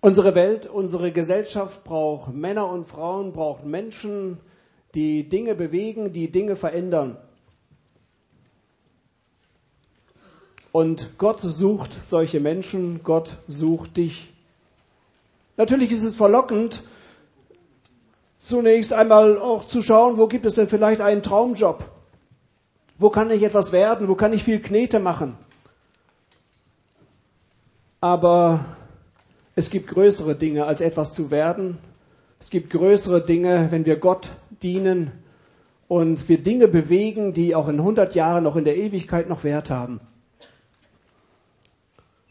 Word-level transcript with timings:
Unsere 0.00 0.36
Welt, 0.36 0.66
unsere 0.66 1.10
Gesellschaft 1.10 1.82
braucht 1.82 2.32
Männer 2.32 2.68
und 2.68 2.86
Frauen, 2.86 3.32
braucht 3.32 3.64
Menschen, 3.64 4.38
die 4.94 5.28
Dinge 5.28 5.56
bewegen, 5.56 6.12
die 6.12 6.30
Dinge 6.30 6.54
verändern. 6.54 7.16
Und 10.70 11.18
Gott 11.18 11.40
sucht 11.40 11.92
solche 11.92 12.38
Menschen, 12.38 13.02
Gott 13.02 13.36
sucht 13.48 13.96
dich. 13.96 14.32
Natürlich 15.56 15.90
ist 15.90 16.04
es 16.04 16.14
verlockend, 16.14 16.84
zunächst 18.36 18.92
einmal 18.92 19.36
auch 19.38 19.66
zu 19.66 19.82
schauen, 19.82 20.16
wo 20.16 20.28
gibt 20.28 20.46
es 20.46 20.54
denn 20.54 20.68
vielleicht 20.68 21.00
einen 21.00 21.24
Traumjob? 21.24 21.84
Wo 22.98 23.10
kann 23.10 23.32
ich 23.32 23.42
etwas 23.42 23.72
werden? 23.72 24.06
Wo 24.06 24.14
kann 24.14 24.32
ich 24.32 24.44
viel 24.44 24.60
Knete 24.60 25.00
machen? 25.00 25.36
Aber 28.00 28.77
es 29.58 29.70
gibt 29.70 29.88
größere 29.88 30.36
Dinge, 30.36 30.66
als 30.66 30.80
etwas 30.80 31.14
zu 31.14 31.32
werden. 31.32 31.78
Es 32.38 32.50
gibt 32.50 32.70
größere 32.70 33.20
Dinge, 33.20 33.72
wenn 33.72 33.86
wir 33.86 33.96
Gott 33.96 34.30
dienen 34.62 35.10
und 35.88 36.28
wir 36.28 36.40
Dinge 36.40 36.68
bewegen, 36.68 37.32
die 37.32 37.56
auch 37.56 37.66
in 37.66 37.80
100 37.80 38.14
Jahren, 38.14 38.44
noch 38.44 38.54
in 38.54 38.64
der 38.64 38.76
Ewigkeit 38.76 39.28
noch 39.28 39.42
Wert 39.42 39.68
haben. 39.68 39.98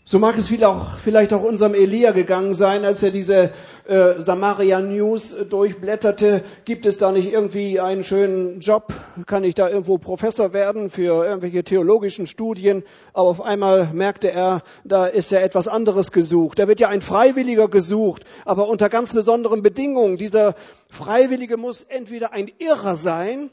So 0.10 0.20
mag 0.20 0.38
es 0.38 0.48
vielleicht 0.48 1.34
auch 1.34 1.44
unserem 1.44 1.74
Elia 1.74 2.12
gegangen 2.12 2.54
sein, 2.54 2.86
als 2.86 3.04
er 3.04 3.12
diese 3.12 3.50
äh, 3.90 4.14
Samaria 4.20 4.80
News 4.80 5.34
äh, 5.34 5.44
durchblätterte. 5.44 6.44
Gibt 6.64 6.86
es 6.86 6.98
da 6.98 7.12
nicht 7.12 7.30
irgendwie 7.30 7.82
einen 7.82 8.06
schönen 8.06 8.62
Job? 8.62 8.94
Kann 9.26 9.44
ich 9.44 9.54
da 9.54 9.68
irgendwo 9.68 9.98
Professor 9.98 10.54
werden 10.54 10.88
für 10.88 11.26
irgendwelche 11.26 11.62
theologischen 11.62 12.26
Studien? 12.26 12.86
Aber 13.12 13.28
auf 13.28 13.42
einmal 13.42 13.90
merkte 13.92 14.32
er, 14.32 14.62
da 14.86 15.08
ist 15.08 15.30
ja 15.32 15.42
etwas 15.42 15.68
anderes 15.68 16.14
gesucht. 16.14 16.58
Da 16.58 16.70
wird 16.70 16.80
ja 16.80 16.88
ein 16.88 17.02
Freiwilliger 17.02 17.68
gesucht, 17.68 18.24
aber 18.46 18.70
unter 18.70 18.88
ganz 18.88 19.14
besonderen 19.14 19.62
Bedingungen. 19.62 20.16
Dieser 20.16 20.56
Freiwillige 20.90 21.58
muss 21.58 21.84
entweder 21.84 22.32
ein 22.32 22.50
Irrer 22.60 22.96
sein, 22.96 23.50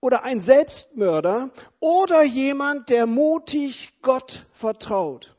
oder 0.00 0.24
ein 0.24 0.40
Selbstmörder 0.40 1.50
oder 1.78 2.24
jemand, 2.24 2.90
der 2.90 3.06
mutig 3.06 3.92
Gott 4.02 4.46
vertraut. 4.52 5.36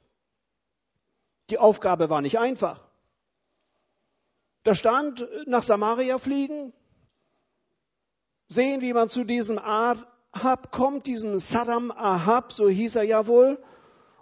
Die 1.50 1.58
Aufgabe 1.58 2.10
war 2.10 2.22
nicht 2.22 2.40
einfach. 2.40 2.80
Da 4.64 4.76
stand, 4.76 5.28
nach 5.46 5.62
Samaria 5.62 6.18
fliegen, 6.18 6.74
sehen, 8.48 8.82
wie 8.82 8.94
man 8.94 9.10
zu 9.10 9.26
diesem 9.26 9.60
Ahab 9.60 10.72
kommt, 10.72 11.06
diesem 11.06 11.38
Saddam 11.40 11.92
Ahab, 11.92 12.54
so 12.54 12.70
hieß 12.70 12.96
er 12.96 13.04
ja 13.04 13.28
wohl, 13.28 13.62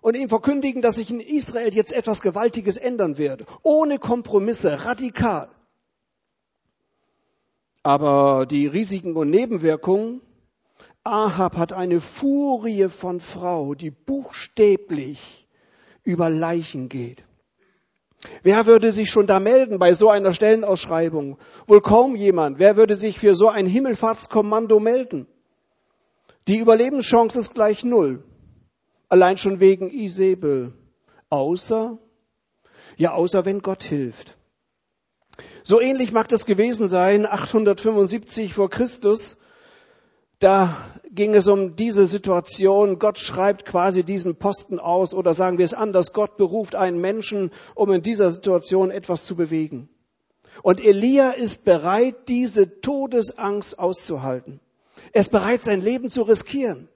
und 0.01 0.15
ihm 0.17 0.29
verkündigen, 0.29 0.81
dass 0.81 0.95
sich 0.95 1.11
in 1.11 1.19
Israel 1.19 1.73
jetzt 1.73 1.93
etwas 1.93 2.21
Gewaltiges 2.21 2.77
ändern 2.77 3.17
wird. 3.17 3.45
Ohne 3.61 3.99
Kompromisse, 3.99 4.83
radikal. 4.83 5.49
Aber 7.83 8.47
die 8.47 8.65
Risiken 8.65 9.15
und 9.15 9.29
Nebenwirkungen, 9.29 10.21
Ahab 11.03 11.57
hat 11.57 11.73
eine 11.73 11.99
Furie 11.99 12.89
von 12.89 13.19
Frau, 13.19 13.75
die 13.75 13.91
buchstäblich 13.91 15.40
über 16.03 16.29
Leichen 16.29 16.89
geht. 16.89 17.23
Wer 18.43 18.65
würde 18.65 18.91
sich 18.91 19.09
schon 19.09 19.27
da 19.27 19.39
melden 19.39 19.79
bei 19.79 19.93
so 19.93 20.09
einer 20.09 20.33
Stellenausschreibung? 20.33 21.37
Wohl 21.67 21.81
kaum 21.81 22.15
jemand. 22.15 22.59
Wer 22.59 22.75
würde 22.75 22.95
sich 22.95 23.19
für 23.19 23.33
so 23.33 23.49
ein 23.49 23.65
Himmelfahrtskommando 23.65 24.79
melden? 24.79 25.27
Die 26.47 26.57
Überlebenschance 26.57 27.39
ist 27.39 27.53
gleich 27.53 27.83
null. 27.83 28.23
Allein 29.09 29.37
schon 29.37 29.59
wegen 29.59 29.89
Isabel. 29.89 30.73
Außer, 31.29 31.97
ja, 32.97 33.13
außer 33.13 33.45
wenn 33.45 33.61
Gott 33.61 33.83
hilft. 33.83 34.37
So 35.63 35.79
ähnlich 35.79 36.11
mag 36.11 36.27
das 36.27 36.45
gewesen 36.45 36.89
sein, 36.89 37.25
875 37.25 38.53
vor 38.53 38.69
Christus, 38.69 39.41
da 40.41 40.75
ging 41.11 41.35
es 41.35 41.47
um 41.47 41.75
diese 41.75 42.07
Situation. 42.07 42.97
Gott 42.97 43.19
schreibt 43.19 43.65
quasi 43.65 44.03
diesen 44.03 44.35
Posten 44.37 44.79
aus 44.79 45.13
oder 45.13 45.33
sagen 45.33 45.57
wir 45.57 45.65
es 45.65 45.73
anders. 45.73 46.13
Gott 46.13 46.35
beruft 46.37 46.75
einen 46.75 46.99
Menschen, 46.99 47.51
um 47.75 47.91
in 47.91 48.01
dieser 48.01 48.31
Situation 48.31 48.91
etwas 48.91 49.25
zu 49.25 49.35
bewegen. 49.35 49.87
Und 50.63 50.83
Elia 50.83 51.31
ist 51.31 51.63
bereit, 51.63 52.27
diese 52.27 52.81
Todesangst 52.81 53.77
auszuhalten. 53.77 54.59
Er 55.13 55.21
ist 55.21 55.31
bereit, 55.31 55.61
sein 55.61 55.81
Leben 55.81 56.09
zu 56.09 56.23
riskieren. 56.23 56.89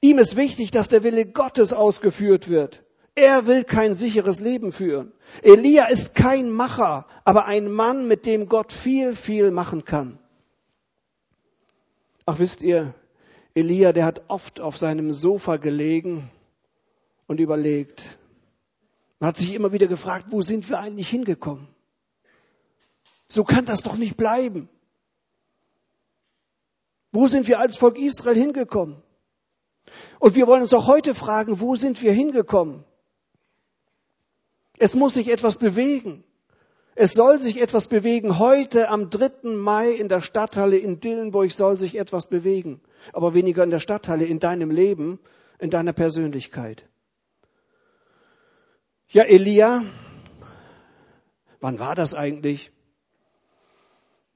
Ihm 0.00 0.18
ist 0.18 0.36
wichtig, 0.36 0.70
dass 0.70 0.88
der 0.88 1.02
Wille 1.02 1.26
Gottes 1.26 1.72
ausgeführt 1.72 2.48
wird. 2.48 2.82
Er 3.16 3.46
will 3.46 3.64
kein 3.64 3.94
sicheres 3.94 4.40
Leben 4.40 4.70
führen. 4.70 5.12
Elia 5.42 5.86
ist 5.86 6.14
kein 6.14 6.48
Macher, 6.48 7.06
aber 7.24 7.46
ein 7.46 7.70
Mann, 7.70 8.06
mit 8.06 8.24
dem 8.24 8.48
Gott 8.48 8.72
viel, 8.72 9.16
viel 9.16 9.50
machen 9.50 9.84
kann. 9.84 10.19
Ach, 12.26 12.38
wisst 12.38 12.62
ihr, 12.62 12.94
Elia, 13.54 13.92
der 13.92 14.04
hat 14.04 14.22
oft 14.28 14.60
auf 14.60 14.78
seinem 14.78 15.12
Sofa 15.12 15.56
gelegen 15.56 16.30
und 17.26 17.40
überlegt. 17.40 18.18
Man 19.18 19.28
hat 19.28 19.36
sich 19.36 19.54
immer 19.54 19.72
wieder 19.72 19.86
gefragt, 19.86 20.26
wo 20.28 20.42
sind 20.42 20.68
wir 20.68 20.78
eigentlich 20.78 21.08
hingekommen? 21.08 21.68
So 23.28 23.44
kann 23.44 23.64
das 23.64 23.82
doch 23.82 23.96
nicht 23.96 24.16
bleiben. 24.16 24.68
Wo 27.12 27.28
sind 27.28 27.48
wir 27.48 27.58
als 27.58 27.76
Volk 27.76 27.98
Israel 27.98 28.36
hingekommen? 28.36 29.02
Und 30.18 30.34
wir 30.36 30.46
wollen 30.46 30.62
uns 30.62 30.74
auch 30.74 30.86
heute 30.86 31.14
fragen, 31.14 31.60
wo 31.60 31.76
sind 31.76 32.02
wir 32.02 32.12
hingekommen? 32.12 32.84
Es 34.78 34.94
muss 34.94 35.14
sich 35.14 35.28
etwas 35.28 35.58
bewegen. 35.58 36.24
Es 36.94 37.14
soll 37.14 37.40
sich 37.40 37.60
etwas 37.60 37.88
bewegen. 37.88 38.38
Heute 38.38 38.88
am 38.88 39.10
3. 39.10 39.48
Mai 39.50 39.90
in 39.90 40.08
der 40.08 40.20
Stadthalle 40.20 40.76
in 40.76 41.00
Dillenburg 41.00 41.52
soll 41.52 41.78
sich 41.78 41.96
etwas 41.96 42.26
bewegen. 42.26 42.80
Aber 43.12 43.34
weniger 43.34 43.62
in 43.62 43.70
der 43.70 43.80
Stadthalle, 43.80 44.24
in 44.24 44.38
deinem 44.38 44.70
Leben, 44.70 45.18
in 45.58 45.70
deiner 45.70 45.92
Persönlichkeit. 45.92 46.84
Ja, 49.08 49.24
Elia, 49.24 49.84
wann 51.60 51.78
war 51.78 51.94
das 51.94 52.14
eigentlich? 52.14 52.72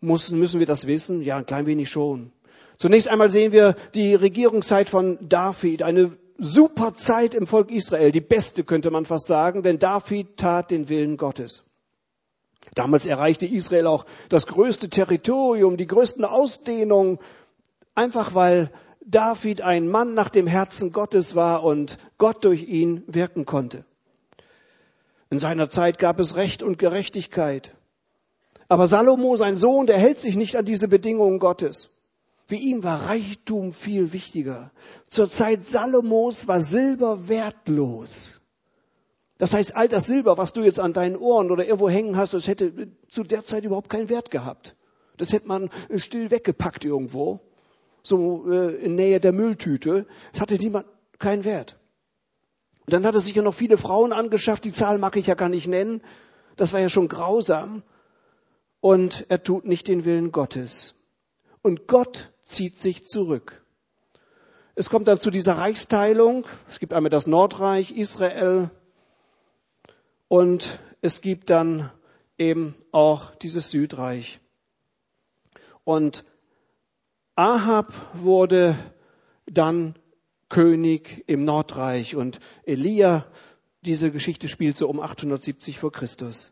Müssen, 0.00 0.38
müssen 0.38 0.60
wir 0.60 0.66
das 0.66 0.86
wissen? 0.86 1.22
Ja, 1.22 1.36
ein 1.36 1.46
klein 1.46 1.66
wenig 1.66 1.90
schon. 1.90 2.32
Zunächst 2.76 3.08
einmal 3.08 3.30
sehen 3.30 3.52
wir 3.52 3.74
die 3.94 4.14
Regierungszeit 4.14 4.88
von 4.88 5.18
David, 5.28 5.82
eine 5.82 6.16
super 6.38 6.94
Zeit 6.94 7.34
im 7.34 7.46
Volk 7.46 7.70
Israel, 7.70 8.10
die 8.10 8.20
beste 8.20 8.64
könnte 8.64 8.90
man 8.90 9.06
fast 9.06 9.26
sagen, 9.26 9.62
denn 9.62 9.78
David 9.78 10.36
tat 10.36 10.70
den 10.70 10.88
Willen 10.88 11.16
Gottes. 11.16 11.62
Damals 12.74 13.06
erreichte 13.06 13.46
Israel 13.46 13.86
auch 13.86 14.04
das 14.28 14.46
größte 14.46 14.90
Territorium, 14.90 15.76
die 15.76 15.86
größten 15.86 16.24
Ausdehnungen, 16.24 17.18
einfach 17.94 18.34
weil 18.34 18.70
David 19.06 19.60
ein 19.60 19.88
Mann 19.88 20.14
nach 20.14 20.28
dem 20.28 20.46
Herzen 20.46 20.92
Gottes 20.92 21.34
war 21.34 21.62
und 21.62 21.98
Gott 22.18 22.44
durch 22.44 22.64
ihn 22.64 23.04
wirken 23.06 23.44
konnte. 23.44 23.84
In 25.30 25.38
seiner 25.38 25.68
Zeit 25.68 25.98
gab 25.98 26.20
es 26.20 26.36
Recht 26.36 26.62
und 26.62 26.78
Gerechtigkeit. 26.78 27.74
Aber 28.68 28.86
Salomo, 28.86 29.36
sein 29.36 29.56
Sohn, 29.56 29.86
der 29.86 29.98
hält 29.98 30.20
sich 30.20 30.36
nicht 30.36 30.56
an 30.56 30.64
diese 30.64 30.88
Bedingungen 30.88 31.38
Gottes. 31.38 32.02
Für 32.46 32.56
ihn 32.56 32.82
war 32.82 33.08
Reichtum 33.08 33.72
viel 33.72 34.12
wichtiger. 34.12 34.70
Zur 35.08 35.30
Zeit 35.30 35.64
Salomos 35.64 36.46
war 36.46 36.60
Silber 36.60 37.28
wertlos. 37.28 38.40
Das 39.44 39.52
heißt, 39.52 39.76
all 39.76 39.88
das 39.88 40.06
Silber, 40.06 40.38
was 40.38 40.54
du 40.54 40.62
jetzt 40.62 40.80
an 40.80 40.94
deinen 40.94 41.16
Ohren 41.16 41.50
oder 41.50 41.66
irgendwo 41.66 41.90
hängen 41.90 42.16
hast, 42.16 42.32
das 42.32 42.46
hätte 42.46 42.88
zu 43.10 43.24
der 43.24 43.44
Zeit 43.44 43.62
überhaupt 43.62 43.90
keinen 43.90 44.08
Wert 44.08 44.30
gehabt. 44.30 44.74
Das 45.18 45.34
hätte 45.34 45.48
man 45.48 45.68
still 45.96 46.30
weggepackt 46.30 46.82
irgendwo, 46.82 47.40
so 48.02 48.50
äh, 48.50 48.74
in 48.76 48.94
Nähe 48.94 49.20
der 49.20 49.32
Mülltüte. 49.32 50.06
Das 50.32 50.40
hatte 50.40 50.54
niemand 50.54 50.86
keinen 51.18 51.44
Wert. 51.44 51.76
Und 52.86 52.94
dann 52.94 53.04
hat 53.04 53.14
er 53.14 53.20
sich 53.20 53.34
ja 53.34 53.42
noch 53.42 53.52
viele 53.52 53.76
Frauen 53.76 54.14
angeschafft, 54.14 54.64
die 54.64 54.72
Zahl 54.72 54.96
mag 54.96 55.14
ich 55.16 55.26
ja 55.26 55.34
gar 55.34 55.50
nicht 55.50 55.66
nennen. 55.66 56.00
Das 56.56 56.72
war 56.72 56.80
ja 56.80 56.88
schon 56.88 57.08
grausam. 57.08 57.82
Und 58.80 59.26
er 59.28 59.42
tut 59.42 59.66
nicht 59.66 59.88
den 59.88 60.06
Willen 60.06 60.32
Gottes. 60.32 60.94
Und 61.60 61.86
Gott 61.86 62.32
zieht 62.44 62.80
sich 62.80 63.06
zurück. 63.06 63.62
Es 64.74 64.88
kommt 64.88 65.06
dann 65.06 65.20
zu 65.20 65.30
dieser 65.30 65.58
Reichsteilung. 65.58 66.46
Es 66.66 66.78
gibt 66.78 66.94
einmal 66.94 67.10
das 67.10 67.26
Nordreich, 67.26 67.94
Israel, 67.94 68.70
und 70.34 70.80
es 71.00 71.20
gibt 71.20 71.48
dann 71.48 71.92
eben 72.38 72.74
auch 72.90 73.36
dieses 73.36 73.70
Südreich. 73.70 74.40
Und 75.84 76.24
Ahab 77.36 77.92
wurde 78.14 78.76
dann 79.46 79.96
König 80.48 81.22
im 81.28 81.44
Nordreich 81.44 82.16
und 82.16 82.40
Elia, 82.64 83.28
diese 83.82 84.10
Geschichte 84.10 84.48
spielt 84.48 84.76
so 84.76 84.88
um 84.88 84.98
870 84.98 85.78
vor 85.78 85.92
Christus. 85.92 86.50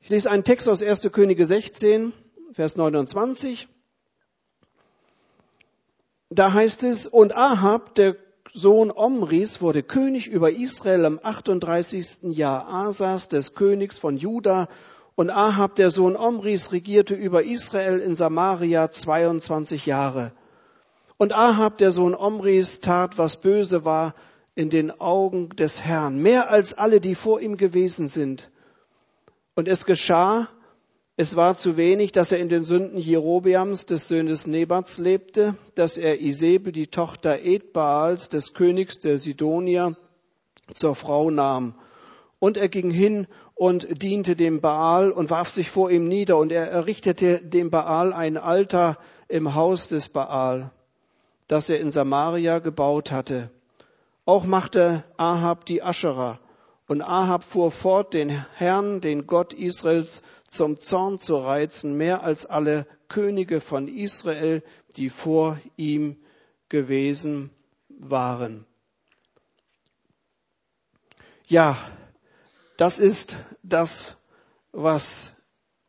Ich 0.00 0.08
lese 0.08 0.30
einen 0.30 0.44
Text 0.44 0.68
aus 0.68 0.80
1. 0.80 1.10
Könige 1.10 1.44
16, 1.44 2.12
Vers 2.52 2.76
29. 2.76 3.66
Da 6.30 6.52
heißt 6.52 6.84
es, 6.84 7.08
und 7.08 7.34
Ahab, 7.34 7.96
der 7.96 8.14
Sohn 8.54 8.90
Omris 8.90 9.62
wurde 9.62 9.82
König 9.82 10.26
über 10.26 10.50
Israel 10.50 11.04
im 11.04 11.20
38. 11.22 12.34
Jahr 12.36 12.68
Asas, 12.68 13.28
des 13.28 13.54
Königs 13.54 13.98
von 13.98 14.16
Juda, 14.16 14.68
und 15.14 15.30
Ahab, 15.30 15.74
der 15.76 15.90
Sohn 15.90 16.16
Omris, 16.16 16.72
regierte 16.72 17.14
über 17.14 17.44
Israel 17.44 17.98
in 17.98 18.14
Samaria 18.14 18.90
22 18.90 19.86
Jahre. 19.86 20.32
Und 21.18 21.32
Ahab, 21.32 21.78
der 21.78 21.92
Sohn 21.92 22.14
Omris, 22.14 22.80
tat, 22.80 23.18
was 23.18 23.36
böse 23.36 23.84
war 23.84 24.14
in 24.54 24.70
den 24.70 24.90
Augen 25.00 25.50
des 25.50 25.82
Herrn, 25.84 26.18
mehr 26.18 26.50
als 26.50 26.74
alle, 26.74 27.00
die 27.00 27.14
vor 27.14 27.40
ihm 27.40 27.56
gewesen 27.56 28.08
sind. 28.08 28.50
Und 29.54 29.68
es 29.68 29.86
geschah, 29.86 30.48
es 31.22 31.36
war 31.36 31.56
zu 31.56 31.76
wenig, 31.76 32.10
dass 32.10 32.32
er 32.32 32.38
in 32.38 32.48
den 32.48 32.64
Sünden 32.64 32.98
Jerobeams 32.98 33.86
des 33.86 34.08
Sohnes 34.08 34.48
Nebats 34.48 34.98
lebte, 34.98 35.54
dass 35.76 35.96
er 35.96 36.20
Isabel, 36.20 36.72
die 36.72 36.88
Tochter 36.88 37.44
Edbaals, 37.44 38.28
des 38.28 38.54
Königs 38.54 38.98
der 38.98 39.20
Sidonier, 39.20 39.94
zur 40.74 40.96
Frau 40.96 41.30
nahm. 41.30 41.76
Und 42.40 42.56
er 42.56 42.68
ging 42.68 42.90
hin 42.90 43.28
und 43.54 44.02
diente 44.02 44.34
dem 44.34 44.60
Baal 44.60 45.12
und 45.12 45.30
warf 45.30 45.48
sich 45.48 45.70
vor 45.70 45.92
ihm 45.92 46.08
nieder 46.08 46.38
und 46.38 46.50
er 46.50 46.68
errichtete 46.68 47.40
dem 47.40 47.70
Baal 47.70 48.12
ein 48.12 48.36
Altar 48.36 48.98
im 49.28 49.54
Haus 49.54 49.86
des 49.86 50.08
Baal, 50.08 50.72
das 51.46 51.68
er 51.68 51.78
in 51.78 51.92
Samaria 51.92 52.58
gebaut 52.58 53.12
hatte. 53.12 53.48
Auch 54.24 54.44
machte 54.44 55.04
Ahab 55.18 55.66
die 55.66 55.84
Aschera. 55.84 56.40
Und 56.88 57.00
Ahab 57.00 57.44
fuhr 57.44 57.70
fort, 57.70 58.12
den 58.12 58.44
Herrn, 58.56 59.00
den 59.00 59.28
Gott 59.28 59.54
Israels, 59.54 60.22
zum 60.52 60.78
Zorn 60.80 61.18
zu 61.18 61.38
reizen, 61.38 61.96
mehr 61.96 62.22
als 62.22 62.44
alle 62.44 62.86
Könige 63.08 63.60
von 63.62 63.88
Israel, 63.88 64.62
die 64.96 65.08
vor 65.08 65.58
ihm 65.76 66.16
gewesen 66.68 67.50
waren. 67.88 68.66
Ja, 71.48 71.76
das 72.76 72.98
ist 72.98 73.38
das, 73.62 74.28
was 74.72 75.41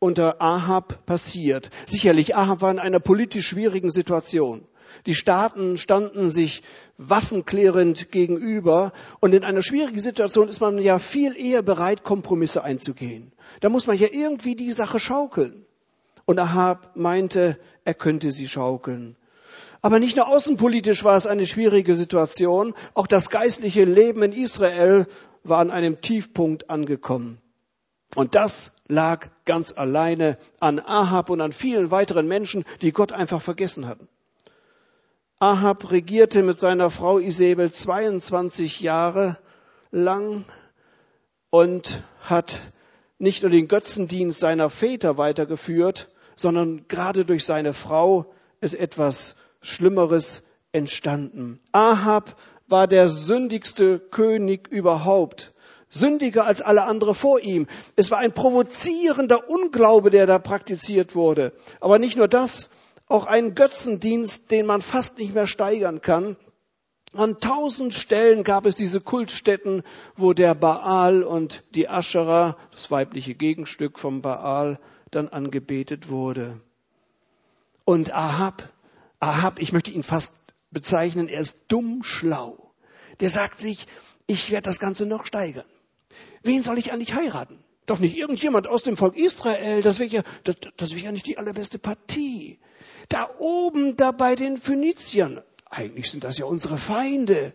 unter 0.03 0.41
Ahab 0.41 1.05
passiert. 1.05 1.69
Sicherlich, 1.85 2.35
Ahab 2.35 2.61
war 2.61 2.71
in 2.71 2.79
einer 2.79 3.00
politisch 3.00 3.47
schwierigen 3.47 3.89
Situation. 3.89 4.67
Die 5.05 5.15
Staaten 5.15 5.77
standen 5.77 6.29
sich 6.29 6.61
waffenklärend 6.97 8.11
gegenüber. 8.11 8.91
Und 9.21 9.33
in 9.33 9.45
einer 9.45 9.63
schwierigen 9.63 10.01
Situation 10.01 10.50
ist 10.50 10.59
man 10.59 10.77
ja 10.77 11.00
viel 11.00 11.35
eher 11.38 11.63
bereit, 11.63 12.03
Kompromisse 12.03 12.63
einzugehen. 12.63 13.31
Da 13.61 13.69
muss 13.69 13.88
man 13.88 13.97
ja 13.97 14.07
irgendwie 14.11 14.55
die 14.55 14.73
Sache 14.73 15.00
schaukeln. 15.00 15.65
Und 16.25 16.38
Ahab 16.38 16.91
meinte, 16.95 17.57
er 17.85 17.94
könnte 17.94 18.31
sie 18.31 18.49
schaukeln. 18.49 19.15
Aber 19.81 19.99
nicht 19.99 20.17
nur 20.17 20.27
außenpolitisch 20.27 21.03
war 21.06 21.15
es 21.15 21.27
eine 21.27 21.47
schwierige 21.47 21.95
Situation, 21.95 22.73
auch 22.94 23.07
das 23.07 23.29
geistliche 23.29 23.85
Leben 23.85 24.21
in 24.23 24.31
Israel 24.33 25.07
war 25.44 25.59
an 25.59 25.71
einem 25.71 26.01
Tiefpunkt 26.01 26.69
angekommen. 26.69 27.43
Und 28.15 28.36
das 28.36 28.83
lag 28.88 29.27
ganz 29.45 29.71
alleine 29.71 30.38
an 30.60 30.80
Ahab 30.80 31.30
und 31.30 31.42
an 31.42 31.51
vielen 31.51 31.92
weiteren 31.92 32.27
Menschen, 32.27 32.65
die 32.81 32.92
Gott 32.92 33.12
einfach 33.12 33.42
vergessen 33.42 33.88
hatten. 33.88 34.07
Ahab 35.39 35.92
regierte 35.92 36.44
mit 36.44 36.60
seiner 36.60 36.89
Frau 36.89 37.19
Isabel 37.19 37.71
22 37.71 38.80
Jahre 38.80 39.38
lang 39.92 40.45
und 41.50 42.01
hat 42.21 42.62
nicht 43.19 43.42
nur 43.42 43.51
den 43.51 43.68
Götzendienst 43.68 44.39
seiner 44.39 44.69
Väter 44.69 45.18
weitergeführt, 45.18 46.09
sondern 46.36 46.88
gerade 46.88 47.25
durch 47.25 47.45
seine 47.45 47.74
Frau 47.74 48.33
ist 48.62 48.74
etwas 48.74 49.36
Schlimmeres 49.62 50.50
entstanden. 50.71 51.59
Ahab 51.71 52.36
war 52.68 52.88
der 52.88 53.07
sündigste 53.07 54.00
König 54.00 54.68
überhaupt, 54.68 55.52
sündiger 55.94 56.45
als 56.45 56.62
alle 56.62 56.84
andere 56.84 57.13
vor 57.13 57.40
ihm. 57.40 57.68
Es 57.95 58.12
war 58.12 58.19
ein 58.19 58.34
provozierender 58.34 59.50
Unglaube, 59.50 60.10
der 60.10 60.25
da 60.25 60.40
praktiziert 60.40 61.16
wurde. 61.16 61.54
Aber 61.80 62.00
nicht 62.00 62.18
nur 62.18 62.28
das, 62.28 62.72
auch 63.07 63.25
einen 63.25 63.56
Götzendienst, 63.56 64.51
den 64.51 64.66
man 64.66 64.81
fast 64.81 65.19
nicht 65.19 65.34
mehr 65.34 65.48
steigern 65.48 66.01
kann. 66.01 66.36
An 67.16 67.40
tausend 67.40 67.94
Stellen 67.94 68.44
gab 68.44 68.66
es 68.66 68.75
diese 68.75 69.00
Kultstätten, 69.00 69.84
wo 70.18 70.34
der 70.34 70.56
Baal 70.56 71.22
und 71.22 71.62
die 71.75 71.88
Aschera, 71.88 72.57
das 72.72 72.90
weibliche 72.90 73.36
Gegenstück 73.36 74.00
vom 74.00 74.24
Baal, 74.24 74.80
dann 75.12 75.28
angebetet 75.28 76.10
wurde. 76.10 76.60
Und 77.86 78.13
Ahab, 78.13 78.68
Ahab, 79.19 79.60
ich 79.60 79.74
möchte 79.74 79.92
ihn 79.92 80.01
fast 80.01 80.54
bezeichnen, 80.72 81.28
er 81.28 81.40
ist 81.40 81.72
dumm 81.72 82.01
schlau. 82.01 82.72
Der 83.19 83.30
sagt 83.30 83.60
sich, 83.60 83.86
ich 84.25 84.50
werde 84.50 84.66
das 84.66 84.80
Ganze 84.80 85.06
noch 85.06 85.28
steigern. 85.28 85.66
Wen 86.44 86.63
soll 86.63 86.77
ich 86.77 86.92
eigentlich 86.92 87.13
heiraten? 87.13 87.63
Doch 87.86 88.00
nicht 88.00 88.18
irgendjemand 88.18 88.68
aus 88.68 88.83
dem 88.83 88.95
Volk 88.95 89.18
Israel, 89.18 89.81
das 89.81 90.00
wäre 90.00 90.10
ja, 90.10 90.24
das, 90.45 90.56
das 90.77 90.95
wäre 90.95 91.06
ja 91.06 91.12
nicht 91.12 91.25
die 91.25 91.38
allerbeste 91.38 91.80
Partie. 91.80 92.60
Da 93.10 93.30
oben, 93.39 93.98
da 93.98 94.12
bei 94.12 94.36
den 94.36 94.57
Phöniziern, 94.57 95.42
eigentlich 95.69 96.10
sind 96.10 96.24
das 96.24 96.38
ja 96.38 96.45
unsere 96.45 96.77
Feinde, 96.77 97.54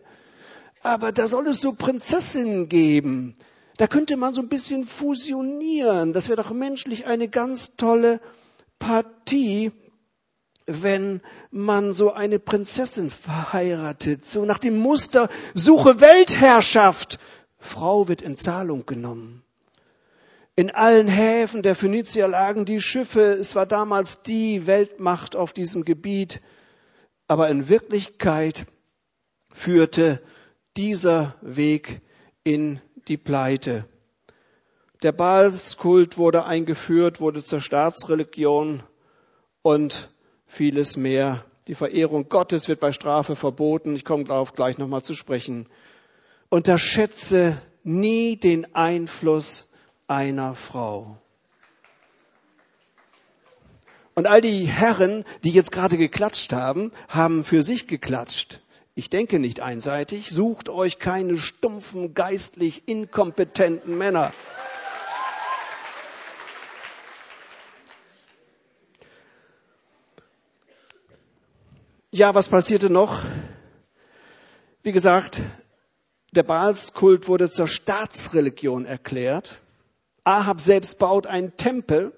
aber 0.81 1.11
da 1.11 1.27
soll 1.27 1.47
es 1.47 1.61
so 1.61 1.73
Prinzessinnen 1.73 2.69
geben. 2.69 3.37
Da 3.77 3.87
könnte 3.87 4.17
man 4.17 4.33
so 4.33 4.41
ein 4.41 4.49
bisschen 4.49 4.85
fusionieren. 4.85 6.13
Das 6.13 6.27
wäre 6.27 6.41
doch 6.41 6.51
menschlich 6.51 7.05
eine 7.05 7.29
ganz 7.29 7.77
tolle 7.77 8.19
Partie, 8.77 9.71
wenn 10.65 11.21
man 11.49 11.93
so 11.93 12.11
eine 12.11 12.39
Prinzessin 12.39 13.09
verheiratet. 13.09 14.25
So 14.25 14.45
nach 14.45 14.59
dem 14.59 14.77
Muster, 14.77 15.29
suche 15.53 16.01
Weltherrschaft. 16.01 17.19
Frau 17.59 18.07
wird 18.07 18.21
in 18.21 18.37
Zahlung 18.37 18.85
genommen. 18.85 19.43
In 20.55 20.71
allen 20.71 21.07
Häfen 21.07 21.61
der 21.61 21.75
Phönizier 21.75 22.27
lagen 22.27 22.65
die 22.65 22.81
Schiffe. 22.81 23.21
Es 23.21 23.55
war 23.55 23.65
damals 23.65 24.23
die 24.23 24.67
Weltmacht 24.67 25.35
auf 25.35 25.53
diesem 25.53 25.85
Gebiet. 25.85 26.41
Aber 27.27 27.49
in 27.49 27.69
Wirklichkeit 27.69 28.65
führte 29.53 30.21
dieser 30.75 31.35
Weg 31.41 32.01
in 32.43 32.81
die 33.07 33.17
Pleite. 33.17 33.85
Der 35.01 35.11
Baalskult 35.13 36.17
wurde 36.17 36.43
eingeführt, 36.45 37.21
wurde 37.21 37.41
zur 37.41 37.61
Staatsreligion 37.61 38.83
und 39.61 40.09
vieles 40.45 40.97
mehr. 40.97 41.45
Die 41.67 41.75
Verehrung 41.75 42.27
Gottes 42.27 42.67
wird 42.67 42.79
bei 42.79 42.91
Strafe 42.91 43.35
verboten. 43.35 43.95
Ich 43.95 44.03
komme 44.03 44.25
darauf 44.25 44.55
gleich 44.55 44.77
nochmal 44.77 45.03
zu 45.03 45.15
sprechen. 45.15 45.67
Unterschätze 46.49 47.61
nie 47.83 48.35
den 48.35 48.75
Einfluss 48.75 49.73
einer 50.07 50.55
Frau. 50.55 51.17
Und 54.15 54.27
all 54.27 54.41
die 54.41 54.65
Herren, 54.65 55.23
die 55.43 55.51
jetzt 55.51 55.71
gerade 55.71 55.95
geklatscht 55.97 56.51
haben, 56.51 56.91
haben 57.07 57.43
für 57.43 57.61
sich 57.61 57.87
geklatscht. 57.87 58.61
Ich 58.95 59.09
denke 59.09 59.39
nicht 59.39 59.61
einseitig, 59.61 60.29
sucht 60.29 60.67
euch 60.67 60.99
keine 60.99 61.37
stumpfen, 61.37 62.13
geistlich 62.13 62.87
inkompetenten 62.87 63.97
Männer. 63.97 64.33
Ja, 72.11 72.33
was 72.33 72.49
passierte 72.49 72.89
noch? 72.89 73.23
Wie 74.81 74.91
gesagt, 74.91 75.41
der 76.33 76.43
Baalskult 76.43 77.27
wurde 77.27 77.49
zur 77.49 77.67
Staatsreligion 77.67 78.85
erklärt. 78.85 79.59
Ahab 80.23 80.61
selbst 80.61 80.99
baut 80.99 81.27
einen 81.27 81.55
Tempel. 81.57 82.13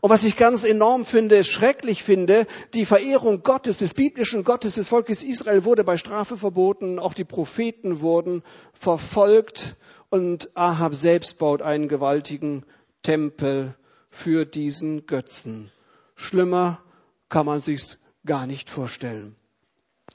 Und 0.00 0.10
was 0.10 0.24
ich 0.24 0.36
ganz 0.36 0.64
enorm 0.64 1.04
finde, 1.04 1.44
schrecklich 1.44 2.02
finde, 2.02 2.46
die 2.74 2.86
Verehrung 2.86 3.42
Gottes, 3.42 3.78
des 3.78 3.94
biblischen 3.94 4.42
Gottes, 4.42 4.74
des 4.74 4.88
Volkes 4.88 5.22
Israel 5.22 5.64
wurde 5.64 5.84
bei 5.84 5.96
Strafe 5.96 6.36
verboten. 6.36 6.98
Auch 6.98 7.14
die 7.14 7.24
Propheten 7.24 8.00
wurden 8.00 8.42
verfolgt. 8.74 9.76
Und 10.10 10.56
Ahab 10.56 10.94
selbst 10.94 11.38
baut 11.38 11.62
einen 11.62 11.88
gewaltigen 11.88 12.64
Tempel 13.02 13.74
für 14.10 14.44
diesen 14.44 15.06
Götzen. 15.06 15.70
Schlimmer 16.16 16.82
kann 17.28 17.46
man 17.46 17.60
sich's 17.60 18.00
gar 18.26 18.46
nicht 18.46 18.70
vorstellen. 18.70 19.34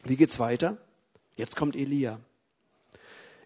Wie 0.04 0.16
geht's 0.16 0.40
weiter? 0.40 0.78
Jetzt 1.36 1.56
kommt 1.56 1.76
Elia. 1.76 2.20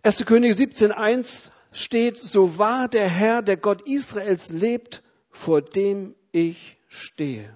1. 0.03 0.25
Könige 0.25 0.55
17.1 0.55 1.51
steht, 1.71 2.17
so 2.17 2.57
wahr 2.57 2.87
der 2.87 3.07
Herr, 3.07 3.43
der 3.43 3.55
Gott 3.55 3.81
Israels 3.81 4.51
lebt, 4.51 5.03
vor 5.29 5.61
dem 5.61 6.15
ich 6.31 6.77
stehe. 6.87 7.55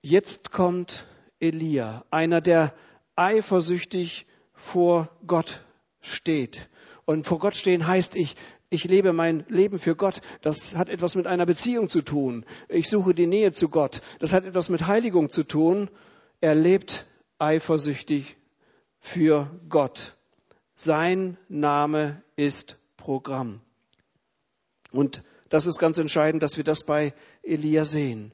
Jetzt 0.00 0.52
kommt 0.52 1.06
Elia, 1.38 2.02
einer, 2.10 2.40
der 2.40 2.72
eifersüchtig 3.14 4.26
vor 4.54 5.10
Gott 5.26 5.60
steht. 6.00 6.66
Und 7.04 7.26
vor 7.26 7.38
Gott 7.38 7.56
stehen 7.56 7.86
heißt, 7.86 8.16
ich, 8.16 8.36
ich 8.70 8.84
lebe 8.84 9.12
mein 9.12 9.44
Leben 9.48 9.78
für 9.78 9.96
Gott. 9.96 10.22
Das 10.40 10.74
hat 10.76 10.88
etwas 10.88 11.14
mit 11.14 11.26
einer 11.26 11.44
Beziehung 11.44 11.90
zu 11.90 12.00
tun. 12.00 12.46
Ich 12.70 12.88
suche 12.88 13.14
die 13.14 13.26
Nähe 13.26 13.52
zu 13.52 13.68
Gott. 13.68 14.00
Das 14.18 14.32
hat 14.32 14.44
etwas 14.44 14.70
mit 14.70 14.86
Heiligung 14.86 15.28
zu 15.28 15.42
tun. 15.42 15.90
Er 16.40 16.54
lebt 16.54 17.04
eifersüchtig 17.38 18.36
für 18.98 19.50
Gott. 19.68 20.16
Sein 20.74 21.36
Name 21.48 22.22
ist 22.36 22.76
Programm. 22.96 23.60
Und 24.92 25.22
das 25.48 25.66
ist 25.66 25.78
ganz 25.78 25.98
entscheidend, 25.98 26.42
dass 26.42 26.56
wir 26.56 26.64
das 26.64 26.84
bei 26.84 27.14
Elia 27.42 27.84
sehen. 27.84 28.32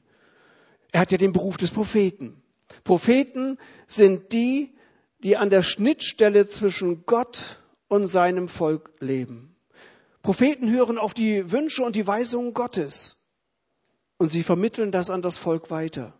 Er 0.91 1.01
hat 1.01 1.11
ja 1.11 1.17
den 1.17 1.33
Beruf 1.33 1.57
des 1.57 1.71
Propheten. 1.71 2.41
Propheten 2.83 3.57
sind 3.87 4.31
die, 4.33 4.73
die 5.19 5.37
an 5.37 5.49
der 5.49 5.63
Schnittstelle 5.63 6.47
zwischen 6.47 7.05
Gott 7.05 7.59
und 7.87 8.07
seinem 8.07 8.47
Volk 8.47 8.91
leben. 8.99 9.55
Propheten 10.21 10.71
hören 10.71 10.97
auf 10.97 11.13
die 11.13 11.51
Wünsche 11.51 11.83
und 11.83 11.95
die 11.95 12.07
Weisungen 12.07 12.53
Gottes 12.53 13.21
und 14.17 14.29
sie 14.29 14.43
vermitteln 14.43 14.91
das 14.91 15.09
an 15.09 15.21
das 15.21 15.37
Volk 15.37 15.69
weiter. 15.69 16.13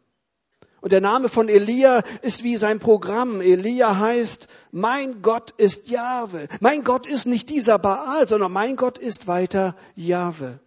Und 0.85 0.91
der 0.91 1.01
Name 1.01 1.29
von 1.29 1.49
Elia 1.49 2.03
ist 2.21 2.43
wie 2.43 2.57
sein 2.57 2.77
Programm. 2.77 3.41
Elia 3.41 3.97
heißt, 3.97 4.49
mein 4.71 5.23
Gott 5.23 5.49
ist 5.57 5.89
Jahwe. 5.89 6.47
Mein 6.59 6.83
Gott 6.83 7.07
ist 7.07 7.25
nicht 7.25 7.49
dieser 7.49 7.79
Baal, 7.79 8.27
sondern 8.27 8.51
mein 8.51 8.75
Gott 8.75 8.99
ist 8.99 9.25
weiter 9.25 9.75
Jahwe. 9.95 10.59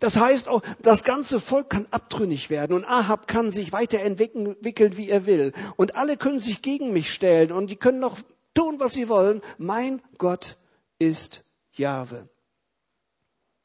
Das 0.00 0.16
heißt 0.16 0.48
auch, 0.48 0.60
das 0.82 1.04
ganze 1.04 1.38
Volk 1.38 1.70
kann 1.70 1.86
abtrünnig 1.92 2.50
werden 2.50 2.72
und 2.72 2.84
Ahab 2.84 3.28
kann 3.28 3.52
sich 3.52 3.70
weiterentwickeln, 3.70 4.96
wie 4.96 5.08
er 5.08 5.24
will. 5.24 5.52
Und 5.76 5.94
alle 5.94 6.16
können 6.16 6.40
sich 6.40 6.60
gegen 6.60 6.92
mich 6.92 7.12
stellen 7.12 7.52
und 7.52 7.70
die 7.70 7.76
können 7.76 8.00
noch 8.00 8.18
tun, 8.54 8.80
was 8.80 8.92
sie 8.92 9.08
wollen. 9.08 9.40
Mein 9.56 10.02
Gott 10.18 10.56
ist 10.98 11.44
Jahwe. 11.74 12.28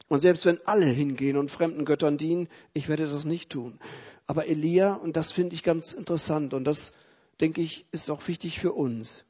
Und 0.08 0.20
selbst 0.20 0.46
wenn 0.46 0.58
alle 0.66 0.86
hingehen 0.86 1.36
und 1.36 1.50
fremden 1.50 1.84
Göttern 1.84 2.16
dienen, 2.16 2.48
ich 2.72 2.88
werde 2.88 3.06
das 3.06 3.24
nicht 3.24 3.50
tun. 3.50 3.78
Aber 4.26 4.46
Elia, 4.46 4.94
und 4.94 5.16
das 5.16 5.32
finde 5.32 5.54
ich 5.54 5.62
ganz 5.62 5.92
interessant 5.92 6.54
und 6.54 6.64
das 6.64 6.92
denke 7.40 7.60
ich 7.60 7.86
ist 7.92 8.10
auch 8.10 8.26
wichtig 8.26 8.58
für 8.58 8.72
uns, 8.72 9.24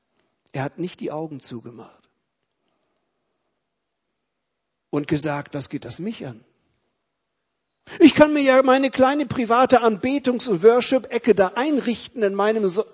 er 0.52 0.62
hat 0.62 0.78
nicht 0.78 1.00
die 1.00 1.12
Augen 1.12 1.40
zugemacht 1.40 2.08
und 4.90 5.06
gesagt, 5.08 5.54
was 5.54 5.68
geht 5.68 5.84
das 5.84 5.98
mich 5.98 6.26
an? 6.26 6.44
Ich 8.00 8.14
kann 8.14 8.32
mir 8.32 8.42
ja 8.42 8.62
meine 8.62 8.90
kleine 8.90 9.26
private 9.26 9.82
Anbetungs- 9.82 10.48
und 10.48 10.62
Worship-Ecke 10.62 11.34
da 11.34 11.52
einrichten 11.54 12.22
in 12.22 12.34
meinem 12.34 12.68
so 12.68 12.84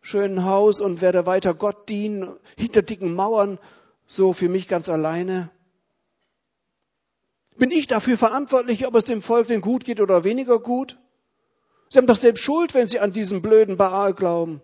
schönen 0.00 0.44
Haus 0.44 0.80
und 0.80 1.00
werde 1.00 1.26
weiter 1.26 1.54
Gott 1.54 1.88
dienen, 1.88 2.34
hinter 2.56 2.82
dicken 2.82 3.14
Mauern, 3.14 3.58
so 4.06 4.32
für 4.32 4.48
mich 4.48 4.68
ganz 4.68 4.88
alleine. 4.88 5.50
Bin 7.58 7.70
ich 7.72 7.88
dafür 7.88 8.16
verantwortlich, 8.16 8.86
ob 8.86 8.94
es 8.94 9.04
dem 9.04 9.20
Volk 9.20 9.48
denn 9.48 9.60
gut 9.60 9.84
geht 9.84 10.00
oder 10.00 10.22
weniger 10.24 10.60
gut? 10.60 10.96
Sie 11.90 11.98
haben 11.98 12.06
doch 12.06 12.16
selbst 12.16 12.42
Schuld, 12.42 12.74
wenn 12.74 12.86
Sie 12.86 13.00
an 13.00 13.12
diesen 13.12 13.42
blöden 13.42 13.76
Baal 13.76 14.14
glauben. 14.14 14.62